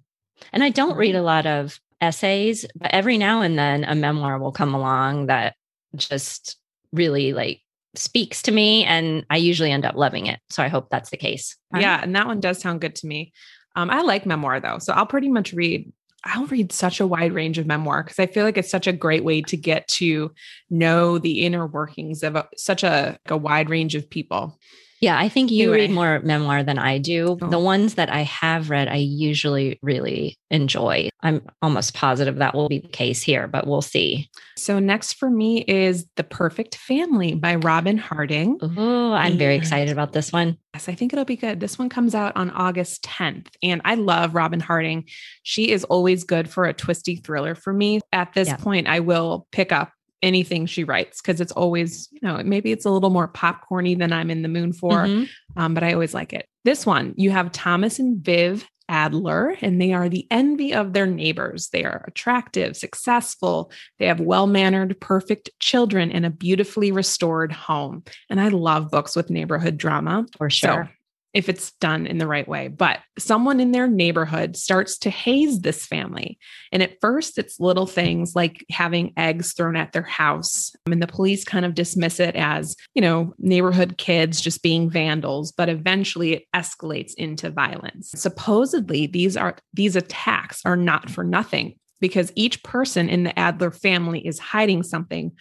And 0.54 0.64
I 0.64 0.70
don't 0.70 0.96
read 0.96 1.16
a 1.16 1.22
lot 1.22 1.46
of 1.46 1.80
essays, 2.02 2.66
but 2.76 2.94
every 2.94 3.18
now 3.18 3.42
and 3.42 3.60
then 3.60 3.84
a 3.84 3.96
memoir 3.96 4.40
will 4.40 4.54
come 4.54 4.74
along 4.74 5.28
that 5.28 5.56
just 5.96 6.58
really 6.94 7.34
like 7.34 7.62
speaks 7.96 8.42
to 8.44 8.52
me 8.52 8.86
and 8.86 9.26
I 9.30 9.38
usually 9.38 9.72
end 9.72 9.86
up 9.86 9.96
loving 9.96 10.28
it. 10.28 10.40
So 10.50 10.64
I 10.64 10.68
hope 10.68 10.90
that's 10.90 11.10
the 11.10 11.18
case. 11.18 11.58
Yeah. 11.76 12.00
And 12.02 12.16
that 12.16 12.28
one 12.28 12.40
does 12.40 12.60
sound 12.60 12.82
good 12.82 12.96
to 12.96 13.08
me. 13.08 13.34
Um, 13.76 13.90
I 13.90 14.02
like 14.02 14.26
memoir 14.26 14.60
though. 14.60 14.80
So 14.80 14.94
I'll 14.94 15.06
pretty 15.06 15.30
much 15.30 15.54
read, 15.54 15.92
I'll 16.24 16.48
read 16.48 16.72
such 16.72 17.00
a 17.00 17.08
wide 17.08 17.34
range 17.34 17.58
of 17.58 17.66
memoir 17.66 18.04
because 18.04 18.20
I 18.20 18.26
feel 18.26 18.44
like 18.44 18.58
it's 18.58 18.70
such 18.70 18.88
a 18.88 18.94
great 18.94 19.24
way 19.24 19.42
to 19.44 19.58
get 19.58 19.88
to 19.90 20.32
know 20.70 21.18
the 21.18 21.46
inner 21.46 21.66
workings 21.66 22.24
of 22.24 22.36
a, 22.36 22.48
such 22.58 22.84
a, 22.84 23.18
a 23.28 23.38
wide 23.38 23.70
range 23.70 23.96
of 23.96 24.10
people. 24.10 24.60
Yeah, 25.02 25.18
I 25.18 25.30
think 25.30 25.50
you 25.52 25.72
Anyway. 25.74 25.88
read 25.88 25.92
more 25.92 26.20
memoir 26.24 26.64
than 26.64 26.78
I 26.78 26.98
do. 26.98 27.38
Oh. 27.42 27.50
The 27.50 27.60
ones 27.60 27.96
that 27.96 28.10
I 28.12 28.22
have 28.24 28.70
read, 28.70 28.88
I 28.88 28.96
usually 28.96 29.80
really 29.82 30.38
enjoy. 30.52 31.10
I'm 31.22 31.42
almost 31.62 31.94
positive 31.94 32.38
that 32.38 32.54
will 32.56 32.68
be 32.70 32.80
the 32.80 32.88
case 32.88 33.22
here, 33.22 33.48
but 33.48 33.66
we'll 33.68 33.82
see. 33.82 34.30
So 34.58 34.80
next 34.80 35.14
for 35.14 35.30
me 35.30 35.64
is 35.68 36.06
The 36.16 36.24
Perfect 36.24 36.76
Family 36.76 37.36
by 37.36 37.56
Robyn 37.56 37.98
Harding. 37.98 38.58
Oh, 38.62 39.14
I'm 39.14 39.38
very 39.38 39.56
excited 39.56 39.92
about 39.92 40.12
this 40.14 40.32
one. 40.34 40.58
Yes, 40.74 40.90
I 40.90 40.96
think 40.96 41.14
it'll 41.14 41.26
be 41.26 41.36
good. 41.36 41.60
This 41.60 41.80
one 41.80 41.90
comes 41.90 42.14
out 42.16 42.36
on 42.36 42.50
August 42.52 43.04
10th. 43.04 43.48
And 43.64 43.82
I 43.86 43.96
love 43.96 44.36
Robyn 44.36 44.60
Harding. 44.60 45.06
She 45.44 45.72
is 45.72 45.84
always 45.86 46.24
good 46.24 46.50
for 46.50 46.66
a 46.66 46.74
twisty 46.74 47.16
thriller 47.16 47.56
for 47.56 47.74
me. 47.74 48.02
At 48.12 48.34
this 48.34 48.48
Yeah. 48.50 48.58
point, 48.58 48.88
I 48.88 49.00
will 49.00 49.48
pick 49.52 49.72
up 49.72 49.92
anything 50.22 50.66
she 50.66 50.84
writes 50.84 51.22
because 51.22 51.40
it's 51.42 51.52
always, 51.54 52.10
you 52.12 52.20
know, 52.22 52.42
maybe 52.44 52.72
it's 52.72 52.86
a 52.86 52.90
little 52.90 53.10
more 53.10 53.28
popcorny 53.28 53.98
than 53.98 54.12
I'm 54.12 54.30
in 54.30 54.42
the 54.42 54.50
moon 54.50 54.74
for, 54.74 55.06
Mhm. 55.06 55.30
um, 55.56 55.74
but 55.74 55.84
I 55.84 55.94
always 55.94 56.14
like 56.14 56.34
it. 56.34 56.48
This 56.66 56.86
one, 56.86 57.14
you 57.18 57.32
have 57.32 57.52
Thomas 57.52 58.00
and 58.00 58.24
Viv 58.24 58.68
Adler, 58.90 59.56
and 59.62 59.80
they 59.80 59.94
are 59.94 60.10
the 60.10 60.26
envy 60.32 60.74
of 60.74 60.94
their 60.94 61.06
neighbors. 61.06 61.70
They 61.70 61.86
are 61.86 62.04
attractive, 62.08 62.76
successful. 62.76 63.72
They 64.00 64.08
have 64.08 64.20
well 64.20 64.48
mannered, 64.48 65.00
perfect 65.00 65.52
children 65.60 66.12
and 66.12 66.26
a 66.26 66.32
beautifully 66.32 66.92
restored 66.92 67.52
home. 67.52 68.04
And 68.30 68.42
I 68.42 68.48
love 68.48 68.90
books 68.90 69.16
with 69.16 69.30
neighborhood 69.30 69.78
drama. 69.78 70.26
For 70.38 70.50
sure. 70.50 70.86
So 70.86 70.94
if 71.34 71.48
it's 71.48 71.72
done 71.74 72.08
in 72.08 72.18
the 72.18 72.28
right 72.28 72.48
way, 72.48 72.68
but 72.68 73.00
someone 73.18 73.60
in 73.60 73.72
their 73.72 73.88
neighborhood 73.88 74.56
starts 74.56 74.98
to 75.00 75.10
haze 75.10 75.62
this 75.62 75.86
family. 75.86 76.40
And 76.72 76.82
at 76.82 77.00
first, 77.02 77.38
it's 77.38 77.60
little 77.60 77.86
things 77.86 78.36
like 78.36 78.66
having 78.72 79.14
eggs 79.16 79.54
thrown 79.54 79.76
at 79.76 79.92
their 79.92 80.02
house. 80.04 80.72
And 80.88 81.02
the 81.02 81.08
police 81.08 81.44
kind 81.44 81.66
of 81.66 81.76
dismiss 81.76 82.20
it 82.20 82.36
as, 82.36 82.76
you 82.96 83.02
know, 83.02 83.34
neighborhood 83.38 83.98
kids 83.98 84.42
just 84.42 84.64
being 84.64 84.90
vandals, 84.90 85.52
but 85.52 85.70
eventually 85.70 86.34
it 86.34 86.44
escalates 86.56 87.14
into 87.16 87.52
violence. 87.52 88.12
Supposedly, 88.16 89.06
these 89.06 89.38
are 89.38 89.56
these 89.74 89.96
attacks 89.96 90.62
are 90.66 90.78
not 90.78 91.10
for 91.10 91.24
nothing 91.24 91.76
because 92.00 92.32
each 92.36 92.64
person 92.64 93.10
in 93.10 93.24
the 93.24 93.38
Adler 93.38 93.72
family 93.72 94.26
is 94.26 94.40
hiding 94.40 94.84
something 94.84 95.32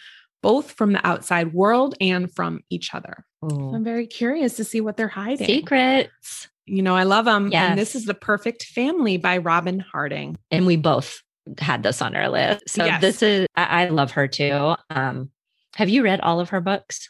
both 0.41 0.71
from 0.71 0.93
the 0.93 1.05
outside 1.05 1.53
world 1.53 1.95
and 1.99 2.33
from 2.33 2.61
each 2.69 2.93
other. 2.93 3.25
Ooh. 3.43 3.73
I'm 3.75 3.83
very 3.83 4.07
curious 4.07 4.55
to 4.57 4.63
see 4.63 4.81
what 4.81 4.97
they're 4.97 5.07
hiding. 5.07 5.45
Secrets. 5.45 6.47
You 6.65 6.81
know, 6.81 6.95
I 6.95 7.03
love 7.03 7.25
them. 7.25 7.49
Yes. 7.51 7.69
And 7.71 7.79
this 7.79 7.95
is 7.95 8.05
The 8.05 8.13
Perfect 8.13 8.63
Family 8.63 9.17
by 9.17 9.37
Robyn 9.39 9.79
Harding. 9.79 10.37
And 10.51 10.65
we 10.67 10.75
both 10.77 11.21
had 11.57 11.81
this 11.83 12.01
on 12.01 12.15
our 12.15 12.29
list. 12.29 12.69
So 12.69 12.85
Yes. 12.85 13.01
this 13.01 13.21
is, 13.23 13.47
I, 13.55 13.83
I 13.83 13.89
love 13.89 14.11
her 14.11 14.27
too. 14.27 14.75
Um, 14.89 15.31
have 15.75 15.89
you 15.89 16.03
read 16.03 16.21
all 16.21 16.39
of 16.39 16.49
her 16.49 16.61
books? 16.61 17.09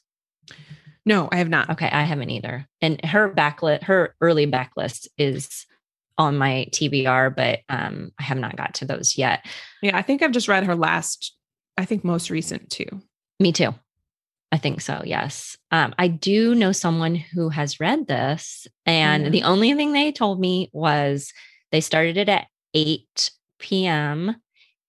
No, 1.05 1.27
I 1.31 1.37
have 1.37 1.49
not. 1.49 1.71
Okay, 1.71 1.89
I 1.89 2.03
haven't 2.03 2.29
either. 2.29 2.67
And 2.81 3.03
her 3.03 3.29
backlist, 3.33 3.83
her 3.83 4.15
early 4.21 4.45
backlist 4.47 5.07
is 5.17 5.65
on 6.17 6.37
my 6.37 6.67
TBR, 6.71 7.35
but 7.35 7.59
um, 7.69 8.11
I 8.19 8.23
have 8.23 8.37
not 8.37 8.55
got 8.55 8.75
to 8.75 8.85
those 8.85 9.17
yet. 9.17 9.45
Yeah, 9.81 9.97
I 9.97 10.01
think 10.01 10.21
I've 10.21 10.31
just 10.31 10.47
read 10.47 10.65
her 10.65 10.75
last, 10.75 11.35
I 11.77 11.85
think 11.85 12.03
most 12.03 12.29
recent 12.29 12.69
too. 12.69 13.01
Me 13.39 13.51
too. 13.51 13.73
I 14.51 14.57
think 14.57 14.81
so. 14.81 15.01
Yes. 15.05 15.57
Um, 15.71 15.93
I 15.99 16.07
do 16.07 16.55
know 16.55 16.71
someone 16.71 17.15
who 17.15 17.49
has 17.49 17.79
read 17.79 18.07
this, 18.07 18.67
and 18.85 19.25
Yeah. 19.25 19.29
the 19.29 19.43
only 19.43 19.73
thing 19.75 19.93
they 19.93 20.11
told 20.11 20.39
me 20.39 20.69
was 20.73 21.31
they 21.71 21.81
started 21.81 22.17
it 22.17 22.29
at 22.29 22.47
8 22.73 23.31
p.m. 23.59 24.35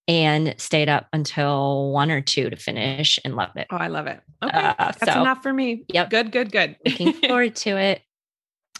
and 0.08 0.54
stayed 0.58 0.88
up 0.88 1.06
until 1.12 1.92
one 1.92 2.10
or 2.10 2.20
two 2.22 2.48
to 2.50 2.56
finish 2.56 3.18
and 3.24 3.36
loved 3.36 3.56
it. 3.58 3.66
Oh, 3.70 3.76
I 3.76 3.88
love 3.88 4.06
it. 4.06 4.20
Okay. 4.42 4.58
Uh, 4.58 4.74
That's 4.78 5.04
so- 5.12 5.20
enough 5.20 5.42
for 5.42 5.52
me. 5.52 5.84
Yep. 5.92 6.10
Good, 6.10 6.32
good, 6.32 6.50
good. 6.52 6.76
looking 6.84 7.12
forward 7.28 7.54
to 7.56 7.76
it. 7.76 8.02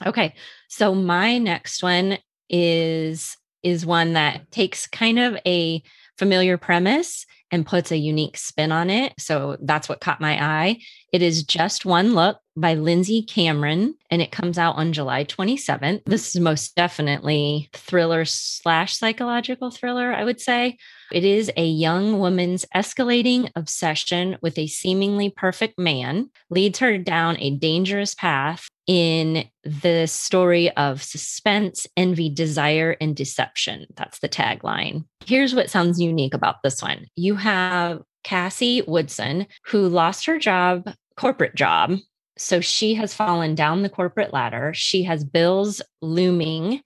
Okay. 0.06 0.34
So 0.68 0.94
my 0.94 1.36
next 1.38 1.82
one 1.82 2.18
is 2.48 3.36
is 3.62 3.84
one 3.84 4.14
that 4.14 4.50
takes 4.50 4.86
kind 4.86 5.18
of 5.18 5.36
a 5.46 5.82
familiar 6.20 6.58
premise 6.58 7.24
and 7.50 7.64
puts 7.64 7.90
a 7.90 7.96
unique 7.96 8.36
spin 8.36 8.72
on 8.72 8.90
it. 8.90 9.14
So 9.18 9.56
that's 9.62 9.88
what 9.88 10.02
caught 10.02 10.20
my 10.20 10.38
eye. 10.38 10.80
It 11.14 11.22
is 11.22 11.42
Just 11.42 11.86
One 11.86 12.14
Look 12.14 12.38
by 12.54 12.74
Lindsey 12.74 13.22
Cameron, 13.22 13.94
and 14.10 14.20
it 14.20 14.30
comes 14.30 14.58
out 14.58 14.76
on 14.76 14.92
July 14.92 15.24
27th. 15.24 16.02
This 16.04 16.28
is 16.28 16.40
most 16.42 16.76
definitely 16.76 17.70
thriller 17.72 18.26
slash 18.26 18.98
psychological 18.98 19.70
thriller, 19.70 20.12
I 20.12 20.24
would 20.24 20.42
say. 20.42 20.76
It 21.12 21.24
is 21.24 21.50
a 21.56 21.66
young 21.66 22.18
woman's 22.18 22.64
escalating 22.74 23.50
obsession 23.56 24.38
with 24.42 24.58
a 24.58 24.66
seemingly 24.66 25.30
perfect 25.30 25.78
man 25.78 26.30
leads 26.50 26.78
her 26.78 26.98
down 26.98 27.36
a 27.38 27.56
dangerous 27.56 28.14
path 28.14 28.68
in 28.86 29.44
the 29.64 30.06
story 30.06 30.70
of 30.76 31.02
suspense, 31.02 31.86
envy, 31.96 32.28
desire, 32.28 32.96
and 33.00 33.14
deception. 33.14 33.86
That's 33.96 34.18
the 34.20 34.28
tagline. 34.28 35.04
Here's 35.24 35.54
what 35.54 35.70
sounds 35.70 36.00
unique 36.00 36.34
about 36.34 36.56
this 36.62 36.82
one 36.82 37.06
you 37.16 37.36
have 37.36 38.02
Cassie 38.24 38.82
Woodson, 38.82 39.46
who 39.66 39.88
lost 39.88 40.26
her 40.26 40.38
job, 40.38 40.92
corporate 41.16 41.54
job. 41.54 41.96
So 42.36 42.60
she 42.60 42.94
has 42.94 43.14
fallen 43.14 43.54
down 43.54 43.82
the 43.82 43.88
corporate 43.88 44.32
ladder. 44.32 44.72
She 44.74 45.02
has 45.04 45.24
bills 45.24 45.82
looming 46.00 46.82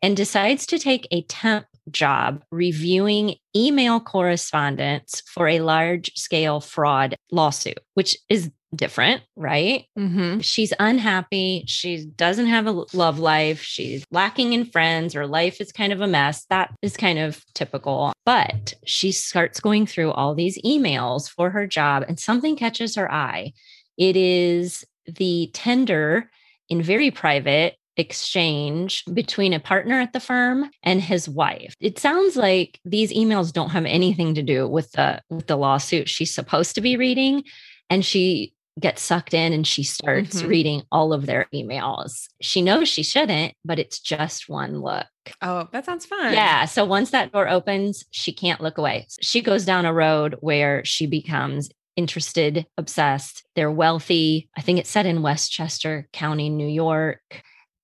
and 0.00 0.16
decides 0.16 0.66
to 0.66 0.78
take 0.78 1.08
a 1.10 1.22
temp 1.22 1.66
job 1.90 2.42
reviewing 2.50 3.34
email 3.56 4.00
correspondence 4.00 5.22
for 5.26 5.48
a 5.48 5.60
large 5.60 6.12
scale 6.14 6.60
fraud 6.60 7.16
lawsuit, 7.30 7.78
which 7.94 8.16
is 8.28 8.50
different, 8.74 9.22
right? 9.36 9.84
Mm-hmm. 9.98 10.40
She's 10.40 10.72
unhappy. 10.78 11.64
She 11.66 12.06
doesn't 12.16 12.46
have 12.46 12.66
a 12.66 12.84
love 12.94 13.18
life. 13.18 13.62
She's 13.62 14.04
lacking 14.10 14.54
in 14.54 14.64
friends. 14.64 15.12
Her 15.14 15.26
life 15.26 15.60
is 15.60 15.72
kind 15.72 15.92
of 15.92 16.00
a 16.00 16.06
mess. 16.06 16.46
That 16.48 16.74
is 16.80 16.96
kind 16.96 17.18
of 17.18 17.44
typical. 17.54 18.12
But 18.24 18.74
she 18.86 19.12
starts 19.12 19.60
going 19.60 19.86
through 19.86 20.12
all 20.12 20.34
these 20.34 20.60
emails 20.62 21.28
for 21.28 21.50
her 21.50 21.66
job, 21.66 22.04
and 22.08 22.18
something 22.18 22.56
catches 22.56 22.94
her 22.94 23.12
eye. 23.12 23.52
It 23.98 24.16
is 24.16 24.84
the 25.06 25.50
tender 25.52 26.30
in 26.68 26.82
very 26.82 27.10
private 27.10 27.76
exchange 27.96 29.04
between 29.12 29.52
a 29.52 29.60
partner 29.60 30.00
at 30.00 30.12
the 30.12 30.20
firm 30.20 30.70
and 30.82 31.00
his 31.00 31.28
wife. 31.28 31.74
It 31.80 31.98
sounds 31.98 32.36
like 32.36 32.80
these 32.84 33.12
emails 33.12 33.52
don't 33.52 33.70
have 33.70 33.84
anything 33.84 34.34
to 34.34 34.42
do 34.42 34.66
with 34.68 34.90
the 34.92 35.20
with 35.30 35.46
the 35.46 35.56
lawsuit 35.56 36.08
she's 36.08 36.34
supposed 36.34 36.74
to 36.76 36.80
be 36.80 36.96
reading 36.96 37.44
and 37.90 38.04
she 38.04 38.54
gets 38.80 39.02
sucked 39.02 39.34
in 39.34 39.52
and 39.52 39.66
she 39.66 39.82
starts 39.82 40.40
Mhm. 40.42 40.48
reading 40.48 40.82
all 40.90 41.12
of 41.12 41.26
their 41.26 41.46
emails. 41.54 42.26
She 42.40 42.62
knows 42.62 42.88
she 42.88 43.02
shouldn't, 43.02 43.52
but 43.66 43.78
it's 43.78 44.00
just 44.00 44.48
one 44.48 44.80
look. 44.80 45.06
Oh, 45.42 45.68
that 45.72 45.84
sounds 45.84 46.06
fun. 46.06 46.32
Yeah. 46.32 46.64
So 46.64 46.84
once 46.86 47.10
that 47.10 47.32
door 47.32 47.48
opens, 47.50 48.04
she 48.10 48.32
can't 48.32 48.62
look 48.62 48.78
away. 48.78 49.06
She 49.20 49.42
goes 49.42 49.66
down 49.66 49.84
a 49.84 49.92
road 49.92 50.36
where 50.40 50.82
she 50.86 51.06
becomes 51.06 51.68
interested, 51.96 52.64
obsessed. 52.78 53.42
They're 53.54 53.70
wealthy. 53.70 54.48
I 54.56 54.62
think 54.62 54.78
it's 54.78 54.88
set 54.88 55.04
in 55.04 55.20
Westchester 55.20 56.08
County, 56.14 56.48
New 56.48 56.66
York. 56.66 57.42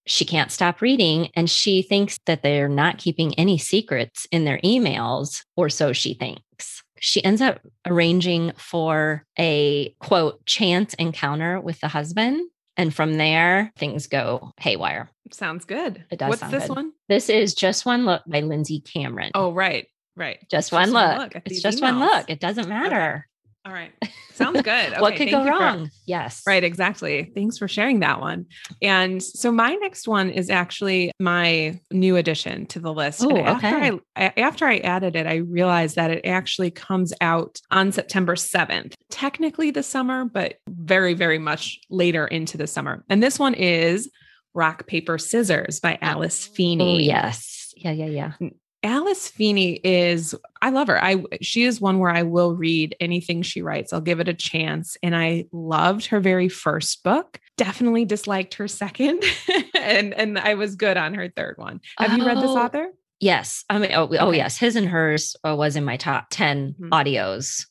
She 0.09 0.25
can't 0.25 0.51
stop 0.51 0.81
reading 0.81 1.29
and 1.37 1.51
she 1.51 1.83
thinks 1.83 2.19
that 2.25 2.43
they're 2.43 2.69
not 2.69 2.97
keeping 2.97 3.35
any 3.35 3.59
secrets 3.59 4.27
in 4.33 4.47
their 4.47 4.59
emails, 4.65 5.43
or 5.55 5.69
so 5.69 5.93
she 5.93 6.15
thinks. 6.15 6.83
She 6.99 7.23
ends 7.23 7.43
up 7.43 7.61
arranging 7.87 8.53
for 8.57 9.25
a 9.39 9.95
quote 10.01 10.45
chance 10.47 10.95
encounter 10.95 11.61
with 11.61 11.79
the 11.81 11.89
husband. 11.89 12.41
And 12.79 12.95
from 12.95 13.19
there, 13.19 13.71
things 13.77 14.07
go 14.07 14.53
haywire. 14.59 15.11
Sounds 15.31 15.65
good. 15.67 16.05
It 16.11 16.19
does 16.19 16.31
What's 16.31 16.51
this 16.51 16.69
good. 16.69 16.77
one? 16.77 16.93
This 17.09 17.29
is 17.29 17.55
Just 17.55 17.85
One 17.85 18.07
Look 18.07 18.23
by 18.27 18.41
Lindsey 18.41 18.81
Cameron. 18.81 19.33
Oh, 19.35 19.53
right. 19.53 19.89
Right. 20.17 20.39
just 20.51 20.73
one 20.73 20.91
look. 20.91 21.37
at 21.37 21.43
It's 21.45 21.61
just 21.61 21.83
one 21.83 22.01
look. 22.01 22.31
It 22.31 22.41
doesn't 22.41 22.69
matter. 22.69 23.29
All 23.69 23.75
right. 23.75 23.93
Sounds 24.33 24.63
good. 24.63 24.93
what 24.99 25.17
could 25.17 25.31
go 25.31 25.41
you 25.45 25.45
for- 25.45 25.51
wrong? 25.51 25.91
yes. 26.07 26.43
Right, 26.47 26.65
exactly. 26.65 27.31
Thanks 27.35 27.59
for 27.59 27.69
sharing 27.69 28.01
that 28.01 28.19
one. 28.19 28.47
And 28.81 29.23
so 29.23 29.53
my 29.53 29.75
next 29.75 30.09
one 30.09 30.31
is 30.31 30.49
actually 30.49 31.13
my 31.21 31.79
new 31.91 32.17
addition 32.17 32.65
to 32.69 32.81
the 32.81 32.91
list. 32.91 33.23
Oh, 33.23 33.37
after 33.37 33.67
okay. 33.67 34.01
I- 34.17 34.33
after 34.39 34.65
I 34.65 34.79
added 34.79 35.17
it, 35.17 35.27
I 35.27 35.37
realized 35.37 35.97
that 35.97 36.11
it 36.11 36.25
actually 36.25 36.71
comes 36.71 37.13
out 37.21 37.61
on 37.71 37.93
September 37.93 38.37
7th. 38.37 38.95
Technically 39.11 39.71
the 39.71 39.83
summer, 39.83 40.25
but 40.25 40.55
very 40.67 41.13
very 41.13 41.39
much 41.39 41.79
later 41.91 42.27
into 42.27 42.57
the 42.57 42.67
summer. 42.67 43.05
And 43.11 43.23
this 43.23 43.39
one 43.39 43.53
is 43.53 44.11
Rock 44.55 44.87
Paper 44.87 45.19
Scissors 45.19 45.79
by 45.79 45.99
Alice 46.01 46.47
Feeney. 46.47 46.95
Oh, 46.95 46.99
yes. 46.99 47.75
Yeah, 47.77 47.93
yeah, 47.93 48.33
yeah. 48.41 48.49
Alice 48.85 49.29
Feeney 49.29 49.81
is 49.83 50.35
I 50.63 50.71
love 50.71 50.87
her. 50.87 51.03
I 51.03 51.25
she 51.41 51.65
is 51.65 51.81
one 51.81 51.99
where 51.99 52.11
I 52.11 52.23
will 52.23 52.55
read 52.55 52.95
anything 53.01 53.43
she 53.43 53.61
writes. 53.61 53.93
I'll 53.93 54.01
give 54.01 54.21
it 54.21 54.29
a 54.29 54.35
chance. 54.35 54.97
And 55.03 55.17
I 55.17 55.47
loved 55.53 56.07
her 56.07 56.21
very 56.21 56.49
first 56.49 57.03
book. 57.03 57.41
Definitely 57.57 58.05
disliked 58.05 58.55
her 58.55 58.69
second. 58.69 59.25
and 59.75 60.15
and 60.15 60.39
I 60.39 60.55
was 60.55 60.77
good 60.77 60.97
on 60.97 61.15
her 61.15 61.29
third 61.29 61.57
one. 61.59 61.81
Have 61.99 62.17
you 62.17 62.25
read 62.25 62.39
this 62.39 62.45
Oh, 62.51 62.59
author? 62.59 62.87
Yes. 63.21 63.65
I 63.69 63.79
mean, 63.79 63.91
oh, 63.95 64.09
oh 64.21 64.31
yes. 64.31 64.57
His 64.59 64.77
and 64.77 64.89
hers 64.89 65.35
uh, 65.45 65.57
was 65.57 65.75
in 65.75 65.85
my 65.85 65.97
top 65.97 66.27
10 66.31 66.77
Mhm. 66.81 66.91
audios 66.91 67.67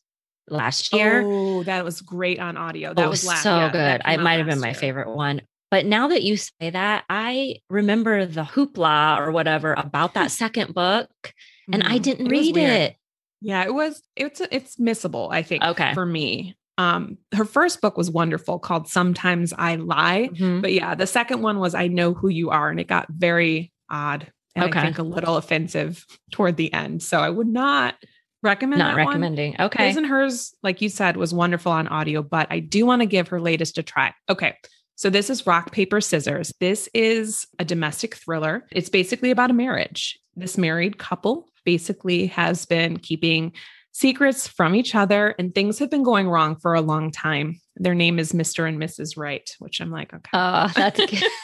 last 0.49 0.93
year. 0.93 1.23
Oh, 1.25 1.63
that 1.63 1.85
was 1.85 2.01
great 2.01 2.39
on 2.39 2.57
audio. 2.57 2.93
That 2.93 3.05
Oh, 3.05 3.09
was 3.09 3.25
last 3.25 3.43
so 3.43 3.55
yeah, 3.55 3.71
good. 3.71 4.01
I 4.03 4.17
might 4.17 4.39
have 4.39 4.47
been 4.47 4.59
my 4.59 4.67
year. 4.67 4.73
favorite 4.75 5.15
one. 5.15 5.41
But 5.69 5.85
now 5.85 6.07
that 6.09 6.23
you 6.23 6.37
say 6.37 6.69
that, 6.69 7.03
I 7.09 7.57
remember 7.69 8.25
the 8.25 8.43
hoopla 8.43 9.19
or 9.19 9.31
whatever 9.31 9.73
about 9.73 10.13
that 10.13 10.31
second 10.31 10.73
book, 10.73 11.09
and 11.71 11.83
I 11.83 11.97
Mhm. 11.99 12.01
didn't 12.03 12.27
It 12.27 12.31
read 12.31 12.57
it. 12.57 12.95
Yeah, 13.41 13.63
it 13.65 13.73
was 13.73 14.01
it's 14.15 14.41
it's 14.51 14.77
missable, 14.77 15.27
I 15.31 15.43
think, 15.43 15.63
Okay. 15.63 15.93
for 15.93 16.05
me. 16.05 16.55
Um 16.79 17.17
her 17.35 17.45
first 17.45 17.81
book 17.81 17.97
was 17.97 18.09
wonderful 18.09 18.59
called 18.59 18.87
Sometimes 18.87 19.53
I 19.57 19.75
Lie, 19.75 20.29
Mhm. 20.33 20.61
but 20.61 20.73
yeah, 20.73 20.95
the 20.95 21.07
second 21.07 21.41
one 21.41 21.59
was 21.59 21.75
I 21.75 21.87
Know 21.87 22.13
Who 22.13 22.29
You 22.29 22.49
Are 22.51 22.69
and 22.69 22.79
it 22.79 22.87
got 22.87 23.07
very 23.09 23.71
odd 23.89 24.31
and 24.55 24.65
Okay. 24.65 24.79
I 24.79 24.83
think 24.83 24.97
a 24.97 25.03
little 25.03 25.37
offensive 25.37 26.05
toward 26.31 26.55
the 26.57 26.71
end. 26.73 27.03
So 27.03 27.19
I 27.19 27.29
would 27.29 27.47
not 27.47 27.95
recommend 28.41 28.79
Not 28.79 28.95
that 28.95 29.03
one. 29.05 29.07
recommending. 29.07 29.55
Okay. 29.59 29.87
His 29.87 29.97
and 29.97 30.05
hers, 30.05 30.53
like 30.63 30.81
you 30.81 30.89
said, 30.89 31.17
was 31.17 31.33
wonderful 31.33 31.71
on 31.71 31.87
audio, 31.87 32.23
but 32.23 32.47
I 32.49 32.59
do 32.59 32.85
want 32.85 33.01
to 33.01 33.05
give 33.05 33.27
her 33.29 33.39
latest 33.41 33.77
a 33.77 33.83
try. 33.83 34.13
Okay. 34.29 34.55
So 34.97 35.11
this 35.11 35.29
is 35.29 35.45
Rock, 35.45 35.71
Paper, 35.71 36.01
Scissors. 36.01 36.51
This 36.59 36.89
is 36.91 37.45
a 37.59 37.63
domestic 37.63 38.15
thriller. 38.15 38.65
It's 38.71 38.89
basically 38.89 39.29
about 39.29 39.51
a 39.51 39.53
marriage. 39.53 40.17
This 40.35 40.57
married 40.57 40.97
couple 40.97 41.47
basically 41.63 42.25
has 42.27 42.65
been 42.65 42.97
keeping 42.97 43.53
secrets 43.97 44.47
from 44.47 44.75
each 44.75 44.93
other, 44.93 45.33
and 45.39 45.55
things 45.55 45.79
have 45.79 45.89
been 45.89 46.03
going 46.03 46.29
wrong 46.29 46.55
for 46.55 46.75
a 46.75 46.81
long 46.81 47.09
time. 47.09 47.59
Their 47.77 47.95
name 47.95 48.19
is 48.19 48.31
Mr. 48.31 48.67
and 48.67 48.79
Mrs. 48.79 49.17
Wright, 49.17 49.49
which 49.57 49.81
I'm 49.81 49.89
like, 49.89 50.13
okay. 50.13 50.29
Oh, 50.33 50.71
that's 50.75 50.99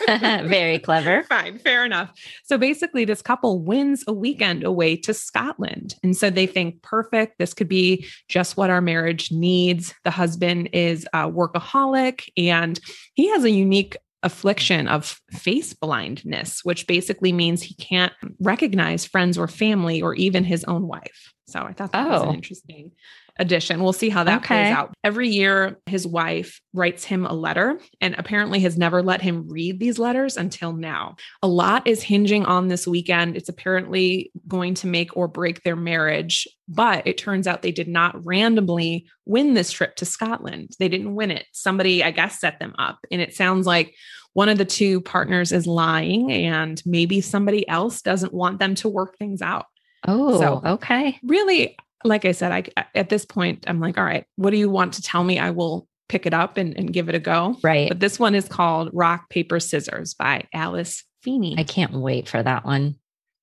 very 0.48 0.78
clever. 0.78 1.24
Fine, 1.24 1.58
fair 1.58 1.84
enough. 1.84 2.12
So 2.44 2.60
basically, 2.60 3.06
this 3.06 3.24
couple 3.24 3.60
wins 3.64 4.04
a 4.08 4.14
weekend 4.14 4.64
away 4.64 4.96
to 4.98 5.16
Scotland. 5.16 5.96
And 6.04 6.16
so 6.16 6.30
they 6.30 6.46
think, 6.46 6.84
perfect, 6.84 7.40
this 7.40 7.56
could 7.56 7.70
be 7.70 8.06
just 8.30 8.56
what 8.56 8.70
our 8.70 8.82
marriage 8.82 9.32
needs. 9.32 9.96
The 10.04 10.12
husband 10.12 10.70
is 10.74 11.08
a 11.12 11.30
workaholic 11.30 12.30
and 12.38 12.80
he 13.16 13.30
has 13.30 13.44
a 13.44 13.52
unique 13.52 13.98
affliction 14.22 14.88
of 14.88 15.20
face 15.32 15.74
blindness, 15.74 16.62
which 16.64 16.88
basically 16.88 17.34
means 17.34 17.62
he 17.62 17.74
can't 17.76 18.14
recognize 18.40 19.06
friends 19.06 19.38
or 19.38 19.48
family 19.48 20.02
or 20.02 20.14
even 20.16 20.44
his 20.44 20.64
own 20.66 20.88
wife. 20.88 21.33
So 21.54 21.62
I 21.62 21.72
thought 21.74 21.92
that 21.92 22.10
was 22.10 22.24
Oh. 22.24 22.30
an 22.30 22.36
interesting 22.36 22.92
addition. 23.38 23.84
We'll 23.84 23.94
see 23.94 24.10
how 24.10 24.24
that 24.24 24.40
Okay. 24.40 24.64
plays 24.64 24.74
out. 24.74 24.94
Every 25.04 25.30
year, 25.30 25.80
his 25.86 26.06
wife 26.06 26.60
writes 26.74 27.04
him 27.04 27.26
a 27.26 27.34
letter 27.34 27.80
and 28.02 28.16
apparently 28.18 28.60
has 28.62 28.76
never 28.76 29.04
let 29.04 29.22
him 29.22 29.48
read 29.48 29.80
these 29.80 30.00
letters 30.00 30.36
until 30.36 30.74
now. 30.74 31.16
A 31.44 31.48
lot 31.48 31.88
is 31.88 32.02
hinging 32.02 32.46
on 32.46 32.68
this 32.68 32.88
weekend. 32.88 33.38
It's 33.38 33.50
apparently 33.50 34.32
going 34.48 34.74
to 34.76 34.88
make 34.88 35.16
or 35.16 35.28
break 35.28 35.62
their 35.62 35.76
marriage, 35.76 36.48
but 36.68 37.06
it 37.06 37.18
turns 37.20 37.46
out 37.48 37.62
they 37.62 37.72
did 37.72 37.88
not 37.88 38.24
randomly 38.26 39.06
win 39.26 39.54
this 39.54 39.72
trip 39.72 39.96
to 39.98 40.06
Scotland. 40.06 40.72
They 40.80 40.90
didn't 40.90 41.14
win 41.16 41.30
it. 41.30 41.46
Somebody, 41.52 42.04
I 42.04 42.10
guess, 42.12 42.40
set 42.40 42.60
them 42.60 42.74
up. 42.80 42.98
And 43.12 43.22
it 43.22 43.36
sounds 43.36 43.68
like 43.68 43.94
one 44.34 44.50
of 44.50 44.58
the 44.58 44.66
two 44.66 45.02
partners 45.02 45.52
is 45.52 45.68
lying 45.68 46.32
and 46.32 46.82
maybe 46.86 47.22
somebody 47.22 47.68
else 47.70 48.02
doesn't 48.02 48.34
want 48.34 48.58
them 48.60 48.74
to 48.76 48.90
work 48.90 49.18
things 49.20 49.44
out 49.44 49.66
Oh, 50.08 50.40
So- 50.40 50.62
okay. 50.66 51.20
really 51.24 51.78
like 52.06 52.26
i 52.26 52.34
said 52.34 52.52
i 52.52 52.86
at 52.96 53.08
this 53.08 53.24
point 53.24 53.64
i'm 53.66 53.80
like 53.80 53.98
all 53.98 54.04
right 54.04 54.26
what 54.36 54.50
do 54.52 54.58
you 54.58 54.70
want 54.70 54.94
to 54.96 55.02
tell 55.02 55.24
me 55.24 55.40
i 55.40 55.52
will 55.52 55.88
pick 56.10 56.26
it 56.26 56.34
up 56.34 56.58
and, 56.58 56.78
and 56.78 56.92
give 56.92 57.08
it 57.08 57.16
a 57.16 57.20
go 57.20 57.56
Right. 57.64 57.88
but 57.88 58.02
this 58.02 58.20
one 58.20 58.36
is 58.36 58.46
called 58.50 58.90
rock 58.92 59.30
paper 59.30 59.58
scissors 59.62 60.14
by 60.14 60.44
alice 60.54 61.06
feeney 61.22 61.56
I 61.58 61.64
can't 61.64 61.94
wait 61.94 62.28
for 62.28 62.44
that 62.44 62.66
one. 62.66 62.96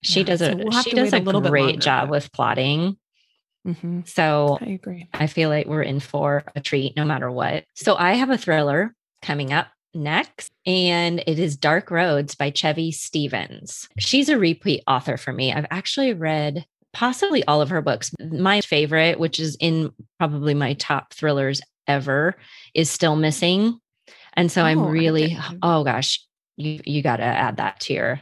She 0.03 0.21
Yeah, 0.21 0.27
does 0.27 0.41
so 0.41 0.51
a 0.53 0.57
we'll 0.57 0.83
she 0.83 0.91
does 0.91 1.15
a 1.15 1.17
a 1.17 1.41
great 1.41 1.81
job 1.81 2.11
with 2.11 2.31
plotting. 2.33 2.99
Mhm. 3.67 4.07
So 4.07 4.59
i 4.61 4.67
agree 4.67 5.09
I 5.15 5.27
feel 5.27 5.49
like 5.49 5.67
we're 5.67 5.81
in 5.83 5.99
for 6.01 6.45
a 6.55 6.61
treat 6.61 6.95
no 6.97 7.07
matter 7.07 7.31
what. 7.31 7.65
So 7.75 7.97
I 7.97 8.13
have 8.13 8.29
a 8.29 8.37
thriller 8.37 8.95
coming 9.23 9.55
up 9.55 9.69
next, 9.95 10.53
and 10.67 11.23
it 11.27 11.39
is 11.39 11.57
Dark 11.57 11.91
Roads 11.91 12.35
by 12.35 12.51
Chevy 12.51 12.93
Stevens. 12.93 13.89
She's 13.99 14.29
a 14.29 14.39
repeat 14.39 14.83
author 14.87 15.17
for 15.17 15.33
me. 15.33 15.53
I've 15.53 15.67
actually 15.71 16.13
read 16.15 16.65
possibly 16.93 17.45
all 17.45 17.61
of 17.61 17.71
her 17.71 17.83
books. 17.83 18.13
My 18.21 18.61
favorite, 18.61 19.19
which 19.19 19.39
is 19.39 19.57
in 19.61 19.93
probably 20.19 20.55
my 20.55 20.75
top 20.75 21.13
thrillers 21.15 21.61
ever, 21.87 22.37
is 22.75 22.91
Still 22.91 23.17
Missing. 23.17 23.79
And 24.35 24.51
so 24.51 24.63
Oh, 24.63 24.67
I'm 24.67 24.87
really, 24.87 25.37
oh 25.63 25.85
gosh, 25.85 26.25
you 26.57 26.81
you 26.85 27.03
got 27.03 27.17
to 27.17 27.25
add 27.25 27.57
that 27.57 27.81
to 27.81 27.93
your 27.93 28.21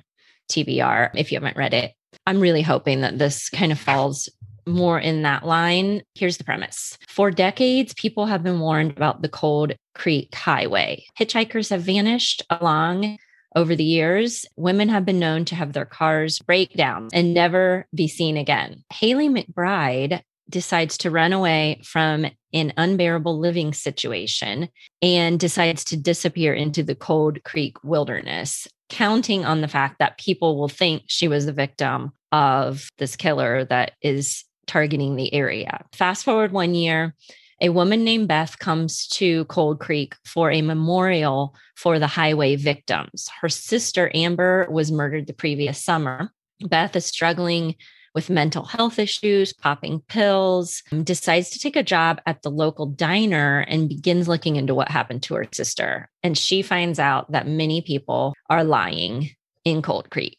TBR 0.51 1.11
if 1.15 1.31
you 1.31 1.37
haven't 1.37 1.57
read 1.57 1.75
it. 1.75 1.93
I'm 2.27 2.41
really 2.41 2.63
hoping 2.63 3.03
that 3.03 3.19
this 3.19 3.49
kind 3.51 3.73
of 3.73 3.79
falls 3.79 4.29
more 4.69 4.99
in 4.99 5.23
that 5.23 5.45
line. 5.45 6.03
Here's 6.15 6.39
the 6.39 6.45
premise 6.45 6.99
For 7.09 7.31
decades, 7.31 7.95
people 7.95 8.27
have 8.27 8.43
been 8.43 8.61
warned 8.61 8.93
about 8.93 9.23
the 9.23 9.29
Cold 9.29 9.75
Creek 9.95 10.35
Highway. 10.35 11.05
Hitchhikers 11.19 11.71
have 11.71 11.83
vanished 11.83 12.43
along 12.51 13.19
over 13.57 13.75
the 13.75 13.85
years. 13.85 14.47
Women 14.57 14.89
have 14.89 15.05
been 15.05 15.19
known 15.19 15.45
to 15.47 15.55
have 15.55 15.73
their 15.73 15.85
cars 15.85 16.39
break 16.39 16.75
down 16.75 17.09
and 17.13 17.35
never 17.35 17.87
be 17.95 18.09
seen 18.09 18.37
again. 18.37 18.85
Haley 18.93 19.29
McBride 19.29 20.21
decides 20.49 20.97
to 20.99 21.11
run 21.11 21.33
away 21.33 21.81
from 21.85 22.27
an 22.53 22.73
unbearable 22.77 23.39
living 23.39 23.75
situation 23.75 24.69
and 25.03 25.39
decides 25.39 25.85
to 25.85 25.97
disappear 25.97 26.55
into 26.55 26.83
the 26.83 26.95
Cold 26.95 27.43
Creek 27.45 27.83
wilderness, 27.85 28.67
counting 28.89 29.45
on 29.45 29.61
the 29.61 29.69
fact 29.69 29.97
that 29.99 30.19
people 30.19 30.59
will 30.59 30.69
think 30.69 31.03
she 31.07 31.29
was 31.29 31.47
the 31.47 31.53
victim 31.53 32.13
of 32.33 32.89
this 32.99 33.17
killer 33.17 33.65
that 33.65 33.93
is 34.03 34.45
targeting 34.69 35.17
the 35.17 35.33
area. 35.35 35.85
Fast 35.93 36.25
forward 36.25 36.53
one 36.53 36.75
year, 36.75 37.15
a 37.61 37.71
woman 37.71 38.05
named 38.05 38.29
Beth 38.29 38.59
comes 38.59 39.09
to 39.09 39.45
Cold 39.47 39.81
Creek 39.81 40.15
for 40.25 40.51
a 40.51 40.63
memorial 40.63 41.57
for 41.75 41.99
the 41.99 42.07
highway 42.07 42.55
victims. 42.55 43.29
Her 43.41 43.49
sister, 43.49 44.11
Amber, 44.15 44.69
was 44.71 44.93
murdered 44.93 45.27
the 45.27 45.33
previous 45.33 45.83
summer. 45.83 46.31
Beth 46.61 46.95
is 46.95 47.07
struggling 47.07 47.75
with 48.15 48.31
mental 48.31 48.65
health 48.65 48.99
issues, 48.99 49.53
popping 49.53 50.01
pills, 50.09 50.83
um, 50.93 51.05
decides 51.05 51.51
to 51.51 51.59
take 51.59 51.77
a 51.77 51.83
job 51.83 52.21
at 52.27 52.43
the 52.43 52.51
local 52.51 52.87
diner 52.87 53.65
and 53.69 53.89
begins 53.89 54.29
looking 54.29 54.57
into 54.57 54.75
what 54.75 54.91
happened 54.91 55.23
to 55.25 55.35
her 55.35 55.47
sister. 55.53 56.09
And 56.23 56.37
she 56.37 56.63
finds 56.63 56.99
out 56.99 57.31
that 57.33 57.47
many 57.47 57.81
people 57.81 58.35
are 58.49 58.65
lying 58.65 59.31
in 59.65 59.83
Cold 59.83 60.11
Creek. 60.11 60.39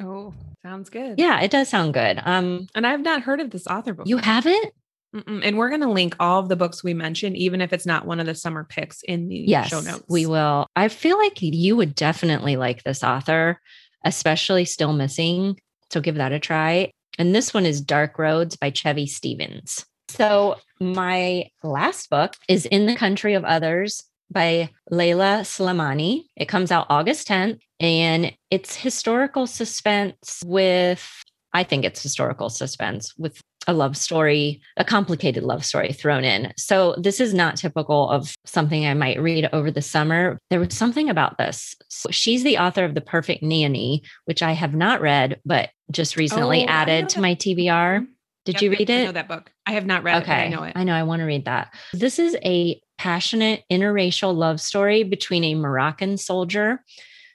oh 0.00 0.34
sounds 0.62 0.90
good 0.90 1.18
Yeah, 1.18 1.40
it 1.40 1.50
does 1.50 1.68
sound 1.68 1.94
good. 1.94 2.20
Um, 2.24 2.66
and 2.74 2.86
i've 2.86 3.00
not 3.00 3.22
heard 3.22 3.40
of 3.40 3.50
this 3.50 3.66
author 3.66 3.92
before 3.94 4.08
you 4.08 4.16
haven't? 4.18 4.72
Mm-mm. 5.14 5.40
and 5.44 5.58
we're 5.58 5.70
going 5.70 5.80
to 5.80 5.90
link 5.90 6.14
all 6.20 6.38
of 6.38 6.48
the 6.48 6.54
books 6.54 6.84
we 6.84 6.94
mentioned 6.94 7.36
even 7.36 7.60
if 7.60 7.72
it's 7.72 7.84
not 7.86 8.06
one 8.06 8.20
of 8.20 8.26
the 8.26 8.34
summer 8.36 8.62
picks 8.62 9.02
in 9.02 9.26
the 9.28 9.38
Yes, 9.38 9.68
show 9.68 9.80
notes 9.80 10.04
we 10.08 10.24
will. 10.26 10.66
I 10.76 10.86
feel 10.88 11.18
like 11.18 11.42
you 11.42 11.74
would 11.74 11.96
definitely 11.96 12.56
like 12.56 12.84
this 12.84 13.02
author, 13.02 13.60
especially 14.04 14.64
Still 14.64 14.92
Missing. 14.92 15.58
So 15.90 16.00
give 16.00 16.14
that 16.14 16.30
a 16.32 16.38
try. 16.38 16.92
And 17.18 17.34
this 17.34 17.52
one 17.52 17.66
is 17.66 17.80
Dark 17.80 18.20
Roads 18.20 18.56
by 18.56 18.70
Chevy 18.70 19.06
Stevens. 19.08 19.84
So 20.10 20.56
my 20.78 21.46
last 21.64 22.08
book 22.08 22.34
is 22.48 22.64
In 22.66 22.86
the 22.86 22.94
Country 22.94 23.34
of 23.34 23.44
Others 23.44 24.04
by 24.30 24.70
Leila 24.90 25.40
Slimani. 25.42 26.24
It 26.36 26.46
comes 26.46 26.70
out 26.70 26.86
August 26.88 27.28
10th 27.28 27.60
and 27.78 28.32
it's 28.50 28.76
historical 28.76 29.46
suspense 29.46 30.42
with, 30.44 31.24
I 31.52 31.64
think 31.64 31.84
it's 31.84 32.02
historical 32.02 32.48
suspense 32.50 33.14
with 33.18 33.40
a 33.66 33.72
love 33.72 33.96
story, 33.96 34.60
a 34.76 34.84
complicated 34.84 35.42
love 35.42 35.64
story 35.64 35.92
thrown 35.92 36.24
in. 36.24 36.52
So 36.56 36.94
this 36.98 37.20
is 37.20 37.34
not 37.34 37.56
typical 37.56 38.08
of 38.08 38.34
something 38.46 38.86
I 38.86 38.94
might 38.94 39.20
read 39.20 39.48
over 39.52 39.70
the 39.70 39.82
summer. 39.82 40.38
There 40.48 40.60
was 40.60 40.74
something 40.74 41.10
about 41.10 41.36
this. 41.36 41.74
So 41.88 42.10
she's 42.10 42.42
the 42.42 42.58
author 42.58 42.84
of 42.84 42.94
The 42.94 43.00
Perfect 43.00 43.42
Nanny, 43.42 44.02
which 44.24 44.42
I 44.42 44.52
have 44.52 44.74
not 44.74 45.00
read, 45.00 45.40
but 45.44 45.70
just 45.90 46.16
recently 46.16 46.64
Oh, 46.64 46.68
added 46.68 47.10
to 47.10 47.20
my 47.20 47.34
TBR. 47.34 48.06
Did 48.52 48.62
Yep, 48.62 48.62
you 48.62 48.70
read 48.78 48.90
I 48.90 48.94
it? 48.94 49.04
know 49.06 49.12
that 49.12 49.28
book 49.28 49.52
i 49.66 49.72
have 49.72 49.86
not 49.86 50.02
read 50.02 50.22
it 50.22 50.26
but 50.26 50.32
i 50.32 50.48
know 50.48 50.62
it 50.64 50.72
I 50.76 50.84
know. 50.84 50.94
I 50.94 51.02
want 51.04 51.20
to 51.20 51.26
read 51.26 51.44
that. 51.46 51.72
This 51.92 52.18
is 52.18 52.36
a 52.44 52.80
passionate 52.98 53.64
interracial 53.70 54.34
love 54.34 54.60
story 54.60 55.02
between 55.04 55.44
a 55.44 55.54
Moroccan 55.54 56.16
soldier 56.18 56.82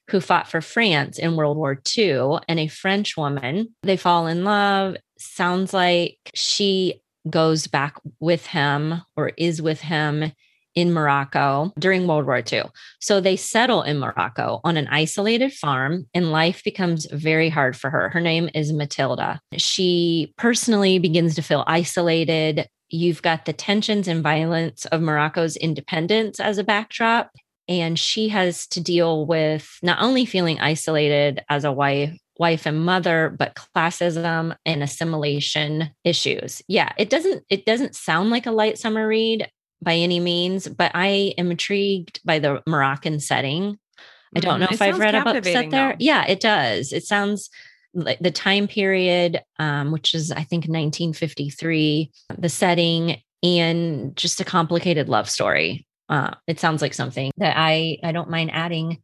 who 0.09 0.19
fought 0.19 0.47
for 0.47 0.61
France 0.61 1.17
in 1.17 1.35
World 1.35 1.57
War 1.57 1.81
II 1.97 2.37
and 2.47 2.59
a 2.59 2.67
French 2.67 3.17
woman. 3.17 3.73
They 3.81 3.97
fall 3.97 4.27
in 4.27 4.43
love. 4.43 4.97
Sounds 5.17 5.73
like 5.73 6.17
she 6.35 7.01
goes 7.27 7.65
back 7.65 7.95
with 8.19 8.45
him 8.47 9.01
or 9.17 9.29
is 9.37 9.61
with 9.61 9.81
him 9.81 10.31
in 10.75 10.93
Morocco 10.93 11.73
during 11.79 12.05
World 12.05 12.25
War 12.25 12.43
II. 12.51 12.63
So 12.99 13.19
they 13.19 13.35
settle 13.35 13.81
in 13.81 13.99
Morocco 13.99 14.59
on 14.63 14.77
an 14.77 14.87
isolated 14.89 15.53
farm, 15.53 16.05
and 16.13 16.31
life 16.31 16.63
becomes 16.63 17.07
very 17.11 17.49
hard 17.49 17.75
for 17.75 17.89
her. 17.89 18.09
Her 18.09 18.21
name 18.21 18.49
is 18.53 18.73
Matilda. 18.73 19.39
She 19.57 20.33
personally 20.37 20.99
begins 20.99 21.35
to 21.35 21.41
feel 21.41 21.63
isolated. 21.65 22.67
You've 22.89 23.21
got 23.21 23.45
the 23.45 23.53
tensions 23.53 24.07
and 24.07 24.21
violence 24.21 24.85
of 24.85 25.01
Morocco's 25.01 25.55
independence 25.55 26.39
as 26.39 26.57
a 26.57 26.63
backdrop. 26.63 27.31
And 27.67 27.97
she 27.97 28.29
has 28.29 28.67
to 28.67 28.79
deal 28.79 29.25
with 29.25 29.79
not 29.81 29.99
only 29.99 30.25
feeling 30.25 30.59
isolated 30.59 31.43
as 31.49 31.63
a 31.63 31.71
wife, 31.71 32.15
wife 32.37 32.65
and 32.65 32.85
mother 32.85 33.33
but 33.37 33.55
classism 33.55 34.55
and 34.65 34.83
assimilation 34.83 35.89
issues 36.03 36.61
yeah 36.67 36.91
it 36.97 37.09
doesn't 37.09 37.43
it 37.49 37.65
doesn't 37.65 37.95
sound 37.95 38.29
like 38.29 38.45
a 38.45 38.51
light 38.51 38.77
summer 38.77 39.07
read 39.07 39.49
by 39.85 39.95
any 39.95 40.19
means 40.19 40.67
but 40.67 40.91
i 40.93 41.33
am 41.37 41.49
intrigued 41.51 42.19
by 42.25 42.39
the 42.39 42.61
moroccan 42.67 43.19
setting 43.21 43.79
I 44.35 44.41
don't 44.41 44.59
know 44.59 44.65
Mm, 44.67 44.71
it 44.71 44.75
if 44.75 44.81
I've 44.81 44.99
read 44.99 45.15
about 45.15 45.45
set 45.45 45.71
there. 45.71 45.91
though. 45.91 45.95
Yeah, 45.97 46.25
it 46.27 46.41
does. 46.41 46.91
It 46.91 47.05
sounds 47.05 47.49
like 47.93 48.19
the 48.19 48.31
time 48.31 48.67
period, 48.67 49.41
um, 49.59 49.93
which 49.93 50.13
is 50.13 50.29
I 50.29 50.43
think 50.43 50.65
1953, 50.67 52.11
the 52.37 52.49
setting, 52.49 53.21
and 53.43 54.13
just 54.17 54.41
a 54.41 54.43
complicated 54.43 55.07
love 55.07 55.29
story. 55.29 55.87
Uh, 56.09 56.31
it 56.47 56.59
sounds 56.59 56.81
like 56.81 56.93
something 56.93 57.31
that 57.37 57.55
I 57.57 57.97
I 58.03 58.11
don't 58.11 58.29
mind 58.29 58.51
adding 58.51 59.01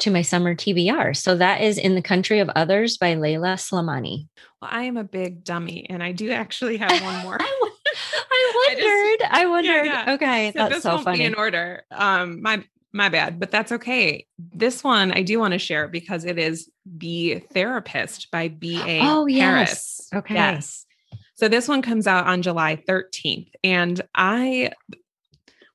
to 0.00 0.10
my 0.10 0.20
summer 0.20 0.54
TBR. 0.54 1.16
So 1.16 1.36
that 1.36 1.62
is 1.62 1.78
In 1.78 1.94
the 1.94 2.02
Country 2.02 2.40
of 2.40 2.50
Others 2.54 2.98
by 2.98 3.14
Leila 3.14 3.54
Slimani. 3.54 4.28
Well, 4.60 4.70
I 4.70 4.82
am 4.84 4.98
a 4.98 5.04
big 5.04 5.44
dummy, 5.44 5.86
and 5.88 6.02
I 6.02 6.12
do 6.12 6.30
actually 6.30 6.76
have 6.84 7.00
one 7.02 7.22
more. 7.22 7.38
I, 7.40 7.70
I 8.14 8.54
I 8.70 8.74
just- 8.74 8.84
wondered. 8.84 9.28
I, 9.30 9.46
wondered. 9.46 9.86
yeah. 9.86 10.14
Okay, 10.14 10.52
So 10.52 10.58
that's 10.58 10.74
this 10.74 10.82
so 10.82 10.90
won't 10.94 11.00
be 11.06 11.12
funny. 11.12 11.24
in 11.24 11.34
order. 11.34 11.82
Um, 11.90 12.42
my 12.42 12.62
my 12.92 13.08
bad, 13.08 13.40
but 13.40 13.50
that's 13.50 13.72
okay. 13.72 14.26
This 14.38 14.84
one 14.84 15.10
I 15.12 15.22
do 15.22 15.38
want 15.40 15.52
to 15.52 15.58
share 15.58 15.88
because 15.88 16.24
it 16.24 16.38
is 16.38 16.70
The 16.86 17.40
Therapist 17.52 18.30
by 18.30 18.48
B.A. 18.48 19.00
Oh, 19.02 19.26
yes. 19.26 19.40
Harris. 19.40 20.08
Okay. 20.14 20.34
Yes. 20.34 20.86
So 21.34 21.48
this 21.48 21.66
one 21.66 21.82
comes 21.82 22.06
out 22.06 22.28
on 22.28 22.42
July 22.42 22.76
13th. 22.88 23.50
And 23.64 24.00
I, 24.14 24.70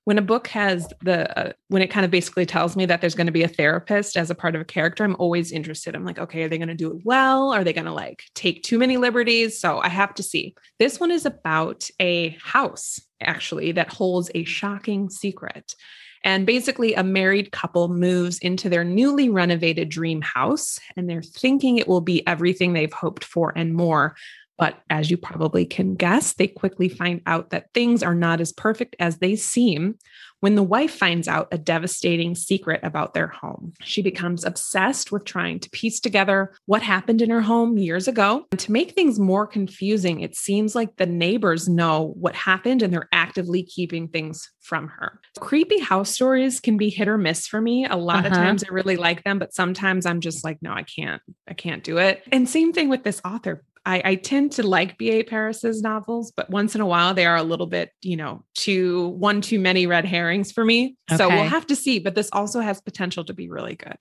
when 0.09 0.17
a 0.17 0.23
book 0.23 0.47
has 0.47 0.91
the, 1.03 1.37
uh, 1.37 1.53
when 1.67 1.83
it 1.83 1.91
kind 1.91 2.03
of 2.03 2.09
basically 2.09 2.43
tells 2.43 2.75
me 2.75 2.83
that 2.83 2.99
there's 2.99 3.13
going 3.13 3.27
to 3.27 3.31
be 3.31 3.43
a 3.43 3.47
therapist 3.47 4.17
as 4.17 4.31
a 4.31 4.35
part 4.35 4.55
of 4.55 4.61
a 4.61 4.65
character, 4.65 5.03
I'm 5.03 5.15
always 5.19 5.51
interested. 5.51 5.93
I'm 5.95 6.03
like, 6.03 6.17
okay, 6.17 6.41
are 6.41 6.49
they 6.49 6.57
going 6.57 6.67
to 6.67 6.73
do 6.73 6.89
it 6.89 7.05
well? 7.05 7.53
Are 7.53 7.63
they 7.63 7.73
going 7.73 7.85
to 7.85 7.93
like 7.93 8.23
take 8.33 8.63
too 8.63 8.79
many 8.79 8.97
liberties? 8.97 9.59
So 9.59 9.77
I 9.77 9.87
have 9.87 10.15
to 10.15 10.23
see. 10.23 10.55
This 10.79 10.99
one 10.99 11.11
is 11.11 11.27
about 11.27 11.87
a 11.99 12.29
house, 12.41 12.99
actually, 13.21 13.71
that 13.73 13.93
holds 13.93 14.31
a 14.33 14.45
shocking 14.45 15.11
secret. 15.11 15.75
And 16.23 16.43
basically, 16.43 16.95
a 16.95 17.03
married 17.03 17.51
couple 17.51 17.87
moves 17.87 18.39
into 18.39 18.67
their 18.67 18.83
newly 18.83 19.29
renovated 19.29 19.89
dream 19.89 20.21
house, 20.21 20.79
and 20.97 21.07
they're 21.07 21.21
thinking 21.21 21.77
it 21.77 21.87
will 21.87 22.01
be 22.01 22.25
everything 22.27 22.73
they've 22.73 22.91
hoped 22.91 23.23
for 23.23 23.53
and 23.55 23.75
more. 23.75 24.15
But 24.59 24.81
as 24.89 25.09
you 25.09 25.17
probably 25.17 25.65
can 25.65 25.95
guess, 25.95 26.33
they 26.33 26.47
quickly 26.47 26.89
find 26.89 27.21
out 27.25 27.49
that 27.51 27.69
things 27.73 28.03
are 28.03 28.13
not 28.13 28.41
as 28.41 28.51
perfect 28.51 28.95
as 28.99 29.17
they 29.17 29.35
seem 29.37 29.95
when 30.41 30.55
the 30.55 30.63
wife 30.63 30.91
finds 30.93 31.27
out 31.27 31.47
a 31.51 31.57
devastating 31.57 32.33
secret 32.33 32.79
about 32.83 33.13
their 33.13 33.27
home. 33.27 33.73
She 33.81 34.01
becomes 34.01 34.45
obsessed 34.45 35.11
with 35.11 35.25
trying 35.25 35.59
to 35.59 35.69
piece 35.71 35.99
together 35.99 36.53
what 36.65 36.81
happened 36.81 37.21
in 37.21 37.29
her 37.29 37.41
home 37.41 37.77
years 37.77 38.07
ago. 38.07 38.45
And 38.51 38.59
to 38.61 38.71
make 38.71 38.91
things 38.93 39.19
more 39.19 39.45
confusing, 39.45 40.21
it 40.21 40.35
seems 40.35 40.75
like 40.75 40.95
the 40.95 41.05
neighbors 41.05 41.67
know 41.67 42.13
what 42.17 42.35
happened 42.35 42.81
and 42.81 42.93
they're 42.93 43.09
actively 43.11 43.63
keeping 43.63 44.07
things 44.07 44.49
from 44.61 44.87
her. 44.87 45.19
Creepy 45.39 45.79
house 45.79 46.09
stories 46.11 46.59
can 46.59 46.77
be 46.77 46.89
hit 46.89 47.07
or 47.07 47.17
miss 47.17 47.47
for 47.47 47.59
me. 47.59 47.85
A 47.85 47.95
lot 47.95 48.25
of 48.25 48.31
Uh-huh. 48.31 48.41
times 48.43 48.63
I 48.63 48.71
really 48.71 48.97
like 48.97 49.23
them, 49.23 49.39
but 49.39 49.53
sometimes 49.53 50.05
I'm 50.05 50.21
just 50.21 50.43
like, 50.43 50.59
no, 50.61 50.71
I 50.71 50.83
can't. 50.83 51.21
I 51.47 51.53
can't 51.53 51.83
do 51.83 51.97
it. 51.97 52.23
And 52.31 52.47
same 52.47 52.71
thing 52.71 52.87
with 52.87 53.03
this 53.03 53.19
author. 53.25 53.63
I, 53.89 54.01
I 54.05 54.15
tend 54.15 54.51
to 54.53 54.63
like 54.67 54.99
B.A. 54.99 55.23
Paris's 55.23 55.81
novels, 55.81 56.31
but 56.37 56.47
once 56.51 56.75
in 56.75 56.81
a 56.81 56.85
while 56.85 57.15
they 57.15 57.25
are 57.25 57.37
a 57.37 57.41
little 57.41 57.65
bit, 57.65 57.89
you 58.03 58.17
know, 58.17 58.43
too 58.53 59.07
one 59.07 59.41
too 59.41 59.59
many 59.59 59.87
red 59.87 60.05
herrings 60.05 60.51
for 60.51 60.63
me. 60.63 60.95
So 61.17 61.27
we'll 61.27 61.49
have 61.49 61.65
to 61.67 61.75
see. 61.75 61.97
But 61.97 62.13
this 62.13 62.29
also 62.31 62.59
has 62.59 62.79
potential 62.81 63.23
to 63.25 63.33
be 63.33 63.49
really 63.49 63.75
good. 63.75 63.97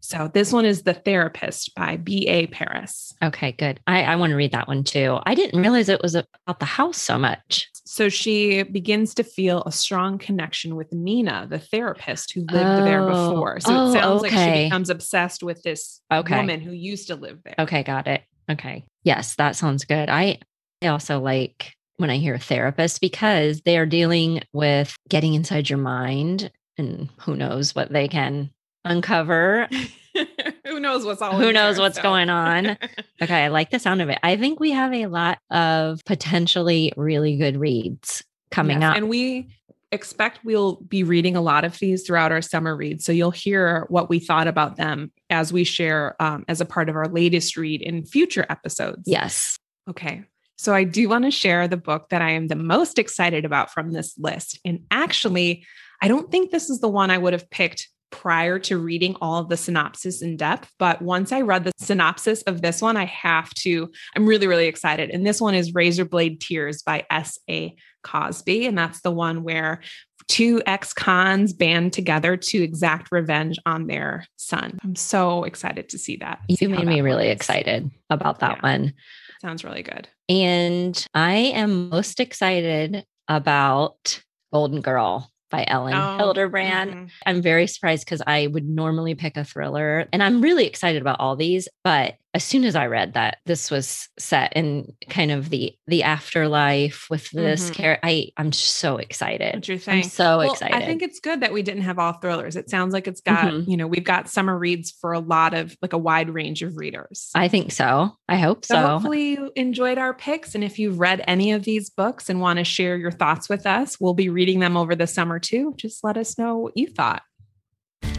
So 0.00 0.30
this 0.32 0.50
one 0.50 0.64
is 0.64 0.82
The 0.82 0.94
Therapist 0.94 1.74
by 1.74 1.98
B.A. 1.98 2.46
Paris. 2.46 3.12
Okay, 3.22 3.52
good. 3.52 3.80
I, 3.86 4.02
I 4.04 4.16
want 4.16 4.30
to 4.30 4.36
read 4.36 4.52
that 4.52 4.66
one 4.66 4.82
too. 4.82 5.18
I 5.26 5.34
didn't 5.34 5.60
realize 5.60 5.90
it 5.90 6.00
was 6.02 6.14
about 6.14 6.58
the 6.58 6.64
house 6.64 6.96
so 6.96 7.18
much. 7.18 7.68
So 7.84 8.08
she 8.08 8.62
begins 8.62 9.12
to 9.16 9.24
feel 9.24 9.62
a 9.66 9.72
strong 9.72 10.16
connection 10.16 10.74
with 10.74 10.90
Nina, 10.90 11.46
the 11.50 11.58
therapist 11.58 12.32
who 12.32 12.46
lived 12.50 12.82
there 12.82 13.02
Oh. 13.02 13.06
before. 13.12 13.60
So 13.60 13.74
Oh, 13.74 13.90
it 13.90 13.92
sounds 13.92 14.22
like 14.22 14.32
she 14.32 14.38
oh, 14.38 14.64
becomes 14.64 14.88
obsessed 14.88 15.42
with 15.42 15.62
this 15.62 16.00
Okay. 16.10 16.34
woman 16.34 16.60
who 16.62 16.72
used 16.72 17.08
to 17.08 17.14
live 17.16 17.40
there. 17.44 17.56
Okay, 17.58 17.82
got 17.82 18.06
it. 18.06 18.22
Okay. 18.50 18.84
Yes, 19.04 19.34
that 19.36 19.56
sounds 19.56 19.84
good. 19.84 20.08
I 20.08 20.38
I 20.82 20.88
also 20.88 21.20
like 21.20 21.74
when 21.96 22.10
I 22.10 22.18
hear 22.18 22.38
therapist 22.38 23.00
because 23.00 23.60
they 23.62 23.76
are 23.78 23.86
dealing 23.86 24.42
with 24.52 24.96
getting 25.08 25.34
inside 25.34 25.68
your 25.68 25.78
mind 25.78 26.50
and 26.76 27.08
who 27.20 27.34
knows 27.34 27.74
what 27.74 27.90
they 27.92 28.06
can 28.08 28.50
uncover. 28.84 29.68
who 30.66 30.78
knows 30.80 31.04
what's 31.04 31.20
all 31.20 31.36
Who 31.36 31.52
knows 31.52 31.76
there, 31.76 31.82
what's 31.82 31.96
so. 31.96 32.02
going 32.02 32.30
on? 32.30 32.76
Okay, 33.20 33.46
I 33.46 33.48
like 33.48 33.70
the 33.70 33.80
sound 33.80 34.00
of 34.00 34.08
it. 34.10 34.18
I 34.22 34.36
think 34.36 34.60
we 34.60 34.70
have 34.70 34.92
a 34.94 35.06
lot 35.06 35.38
of 35.50 36.00
potentially 36.06 36.92
really 36.96 37.36
good 37.36 37.56
reads 37.56 38.22
coming 38.52 38.80
Yes, 38.80 38.90
up. 38.90 38.96
And 38.96 39.08
we 39.08 39.48
expect 39.90 40.44
we'll 40.44 40.76
be 40.76 41.02
reading 41.02 41.36
a 41.36 41.40
lot 41.40 41.64
of 41.64 41.78
these 41.78 42.06
throughout 42.06 42.32
our 42.32 42.42
summer 42.42 42.76
reads. 42.76 43.04
So 43.04 43.12
you'll 43.12 43.30
hear 43.30 43.86
what 43.88 44.10
we 44.10 44.18
thought 44.18 44.46
about 44.46 44.76
them 44.76 45.12
as 45.30 45.52
we 45.52 45.64
share 45.64 46.20
um, 46.20 46.44
as 46.48 46.60
a 46.60 46.66
part 46.66 46.88
of 46.88 46.96
our 46.96 47.08
latest 47.08 47.56
read 47.56 47.82
in 47.82 48.04
future 48.04 48.46
episodes. 48.48 49.02
yes. 49.06 49.58
Okay. 49.88 50.24
So 50.58 50.74
I 50.74 50.84
do 50.84 51.08
want 51.08 51.24
to 51.24 51.30
share 51.30 51.68
the 51.68 51.76
book 51.76 52.08
that 52.10 52.20
I 52.20 52.30
am 52.30 52.48
the 52.48 52.56
most 52.56 52.98
excited 52.98 53.44
about 53.44 53.70
from 53.70 53.92
this 53.92 54.18
list. 54.18 54.58
And 54.64 54.80
actually, 54.90 55.64
I 56.02 56.08
don't 56.08 56.30
think 56.30 56.50
this 56.50 56.68
is 56.68 56.80
the 56.80 56.88
one 56.88 57.10
I 57.10 57.18
would 57.18 57.32
have 57.32 57.48
picked 57.48 57.88
prior 58.10 58.58
to 58.58 58.78
reading 58.78 59.16
all 59.20 59.40
of 59.40 59.48
the 59.48 59.56
synopsis 59.56 60.22
in 60.22 60.36
depth. 60.36 60.72
But 60.78 61.00
once 61.02 61.30
I 61.30 61.42
read 61.42 61.64
the 61.64 61.72
synopsis 61.78 62.42
of 62.42 62.62
this 62.62 62.82
one, 62.82 62.96
I 62.96 63.04
have 63.04 63.50
to, 63.54 63.90
I'm 64.16 64.26
really, 64.26 64.46
really 64.46 64.66
excited. 64.66 65.10
And 65.10 65.26
this 65.26 65.40
one 65.40 65.54
is 65.54 65.72
Razorblade 65.72 66.40
Tears 66.40 66.82
by 66.82 67.04
S.A. 67.10 67.76
Cosby. 68.02 68.66
And 68.66 68.76
that's 68.76 69.00
the 69.00 69.10
one 69.10 69.42
where 69.42 69.80
two 70.28 70.62
ex 70.66 70.92
cons 70.92 71.52
band 71.52 71.92
together 71.92 72.36
to 72.36 72.62
exact 72.62 73.10
revenge 73.10 73.58
on 73.64 73.86
their 73.86 74.26
son. 74.36 74.78
I'm 74.84 74.94
so 74.96 75.44
excited 75.44 75.88
to 75.90 75.98
see 75.98 76.16
that. 76.16 76.40
You 76.48 76.68
how 76.70 76.76
made 76.76 76.86
me 76.86 77.00
really 77.00 77.28
works. 77.28 77.36
excited 77.40 77.90
about 78.10 78.40
that 78.40 78.58
Yeah. 78.58 78.62
one. 78.70 78.92
Sounds 79.40 79.64
really 79.64 79.82
good. 79.82 80.08
And 80.28 81.06
I 81.14 81.32
am 81.36 81.88
most 81.88 82.20
excited 82.20 83.04
about 83.28 84.22
Golden 84.52 84.80
Girl 84.80 85.30
by 85.50 85.64
Elin 85.66 85.94
Oh, 85.94 86.18
Hilderbrand. 86.18 86.92
mhm. 86.92 87.10
I'm 87.24 87.40
very 87.40 87.66
surprised 87.66 88.04
because 88.04 88.20
I 88.26 88.48
would 88.48 88.68
normally 88.68 89.14
pick 89.14 89.36
a 89.38 89.44
thriller. 89.44 90.06
And 90.12 90.22
I'm 90.22 90.42
really 90.42 90.66
excited 90.66 91.00
about 91.00 91.20
all 91.20 91.36
these. 91.36 91.68
But 91.84 92.16
as 92.38 92.44
soon 92.44 92.62
as 92.64 92.76
I 92.76 92.86
read 92.86 93.14
that 93.14 93.38
this 93.46 93.68
was 93.68 94.08
set 94.16 94.52
in 94.54 94.92
kind 95.10 95.32
of 95.32 95.50
the 95.50 95.72
the 95.88 96.04
afterlife 96.04 97.08
with 97.10 97.28
this 97.32 97.68
Mhm. 97.68 97.74
character, 97.74 98.06
I 98.06 98.28
I'm 98.36 98.52
so 98.52 98.96
excited. 98.98 99.56
What 99.56 99.66
you're 99.66 99.78
I'm 99.88 100.04
so 100.04 100.38
Well, 100.38 100.52
excited. 100.52 100.76
I 100.76 100.86
think 100.86 101.02
it's 101.02 101.18
good 101.18 101.40
that 101.40 101.52
we 101.52 101.62
didn't 101.62 101.82
have 101.82 101.98
all 101.98 102.12
thrillers. 102.12 102.54
It 102.54 102.70
sounds 102.70 102.92
like 102.94 103.08
it's 103.08 103.20
got, 103.20 103.52
Mhm. 103.52 103.66
you 103.66 103.76
know, 103.76 103.88
we've 103.88 104.04
got 104.04 104.28
summer 104.28 104.56
reads 104.56 104.92
for 105.00 105.12
a 105.12 105.18
lot 105.18 105.52
of 105.52 105.76
like 105.82 105.92
a 105.92 105.98
wide 105.98 106.30
range 106.30 106.62
of 106.62 106.76
readers. 106.76 107.30
I 107.34 107.48
think 107.48 107.72
so. 107.72 108.12
I 108.28 108.36
hope 108.36 108.64
so 108.64 108.74
so. 108.76 108.86
hopefully 108.86 109.30
you 109.30 109.50
enjoyed 109.56 109.98
our 109.98 110.14
picks. 110.14 110.54
And 110.54 110.62
if 110.62 110.78
you've 110.78 111.00
read 111.00 111.24
any 111.26 111.50
of 111.50 111.64
these 111.64 111.90
books 111.90 112.30
and 112.30 112.40
want 112.40 112.58
to 112.60 112.64
share 112.64 112.96
your 112.96 113.10
thoughts 113.10 113.48
with 113.48 113.66
us, 113.66 113.98
we'll 113.98 114.14
be 114.14 114.28
reading 114.28 114.60
them 114.60 114.76
over 114.76 114.94
the 114.94 115.08
summer 115.08 115.40
too. 115.40 115.74
Just 115.76 116.04
let 116.04 116.16
us 116.16 116.38
know 116.38 116.56
what 116.56 116.76
you 116.76 116.86
thought. 116.86 117.22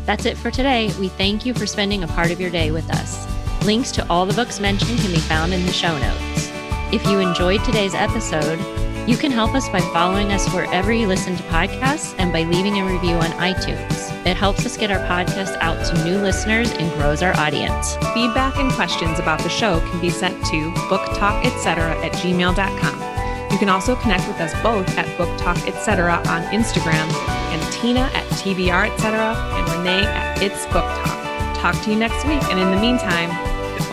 That's 0.05 0.26
it 0.26 0.36
for 0.36 0.51
today. 0.51 0.91
We 0.99 1.07
thank 1.07 1.45
you 1.45 1.53
for 1.53 1.65
spending 1.65 2.03
a 2.03 2.07
part 2.07 2.32
of 2.32 2.41
your 2.41 2.49
day 2.49 2.72
with 2.72 2.89
us. 2.89 3.39
Links 3.66 3.91
to 3.91 4.05
all 4.10 4.26
the 4.26 4.34
books 4.34 4.60
mentioned 4.60 4.99
can 4.99 5.12
be 5.12 5.20
found 5.20 5.53
in 5.53 5.66
the 5.66 5.72
show 5.72 5.97
notes. 5.97 6.49
If 6.91 7.05
you 7.05 7.20
enjoyed 7.20 7.64
today's 7.64 7.93
episode, 7.93 8.60
you 9.07 9.18
can 9.18 9.32
help 9.32 9.53
us 9.53 9.68
by 9.70 9.82
following 9.93 10.32
us 10.32 10.51
wherever 10.53 10.91
you 10.93 11.07
listen 11.07 11.36
to 11.36 11.43
podcasts 11.43 12.16
and 12.18 12.32
by 12.32 12.43
leaving 12.43 12.80
a 12.80 12.86
review 12.86 13.16
on 13.16 13.32
iTunes. 13.32 14.10
It 14.26 14.38
helps 14.38 14.66
us 14.66 14.78
get 14.78 14.91
our 14.91 14.99
podcast 15.07 15.57
out 15.62 15.84
to 15.86 16.03
new 16.03 16.18
listeners 16.18 16.72
and 16.72 16.91
grows 16.93 17.22
our 17.22 17.36
audience. 17.38 17.95
Feedback 18.14 18.57
and 18.57 18.72
questions 18.72 19.20
about 19.20 19.39
the 19.41 19.49
show 19.49 19.80
can 19.80 19.99
be 19.99 20.10
sent 20.10 20.36
to 20.45 20.72
booktalketc 20.89 21.66
at 21.68 22.12
gmail.com. 22.14 23.51
You 23.51 23.57
can 23.57 23.70
also 23.70 23.95
connect 23.95 24.28
with 24.28 24.39
us 24.39 24.53
both 24.62 24.88
at 24.97 25.18
Book 25.18 25.36
Talk 25.39 25.57
Etc. 25.68 26.12
on 26.12 26.43
Instagram 26.53 27.12
and 27.51 27.74
Tina 27.74 28.01
at 28.14 28.26
TBR 28.34 28.91
Etc. 28.91 29.20
and 29.20 29.70
Renee 29.70 30.05
at 30.05 30.41
It's 30.41 30.66
Book 30.68 30.86
Talk. 30.86 31.55
Talk 31.57 31.84
to 31.84 31.89
you 31.89 31.97
next 31.97 32.26
week. 32.26 32.43
And 32.43 32.60
in 32.60 32.72
the 32.72 32.80
meantime, 32.80 33.49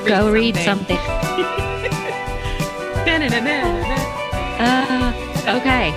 Go 0.06 0.30
read 0.30 0.56
something. 0.56 0.98
Uh, 4.58 5.12
okay. 5.60 5.90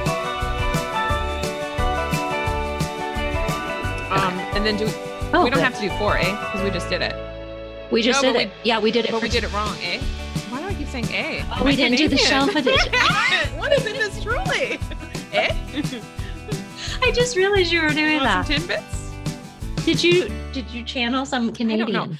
Um, 4.11 4.33
and 4.55 4.65
then 4.65 4.75
do 4.77 4.85
Oh, 5.33 5.43
we 5.43 5.49
don't 5.49 5.59
good. 5.59 5.63
have 5.63 5.75
to 5.75 5.81
do 5.81 5.89
four, 5.97 6.17
eh? 6.17 6.23
Because 6.31 6.63
we 6.63 6.71
just 6.71 6.89
did 6.89 7.01
it. 7.01 7.15
we 7.91 8.01
just 8.01 8.23
No, 8.23 8.33
did 8.33 8.41
it. 8.47 8.51
yeah, 8.63 8.79
we 8.79 8.91
did 8.91 9.05
it. 9.05 9.11
But 9.11 9.21
we 9.21 9.29
did 9.29 9.43
it 9.43 9.53
wrong, 9.53 9.75
eh? 9.81 9.99
Why 10.49 10.59
do 10.61 10.67
I 10.67 10.73
keep 10.73 10.87
saying 10.87 11.07
eh? 11.13 11.43
Oh, 11.57 11.63
we 11.63 11.75
didn't 11.75 11.97
do 11.97 12.07
the 12.07 12.17
shelf 12.17 12.55
edition. 12.55 12.91
what 13.57 13.71
is 13.73 13.85
in 13.85 13.93
this 13.93 14.21
truly? 14.23 14.79
eh? 15.33 15.53
I 17.01 17.11
just 17.11 17.35
realized 17.37 17.71
you 17.71 17.81
were 17.81 17.89
doing 17.89 18.17
some 18.19 18.25
that. 18.25 18.45
tidbits? 18.47 19.11
Did 19.85 20.03
you 20.03 20.29
did 20.51 20.69
you 20.71 20.83
channel 20.83 21.25
some 21.25 21.53
Canadian? 21.53 21.87
I 21.89 21.91
don't 21.91 22.11
know. 22.11 22.17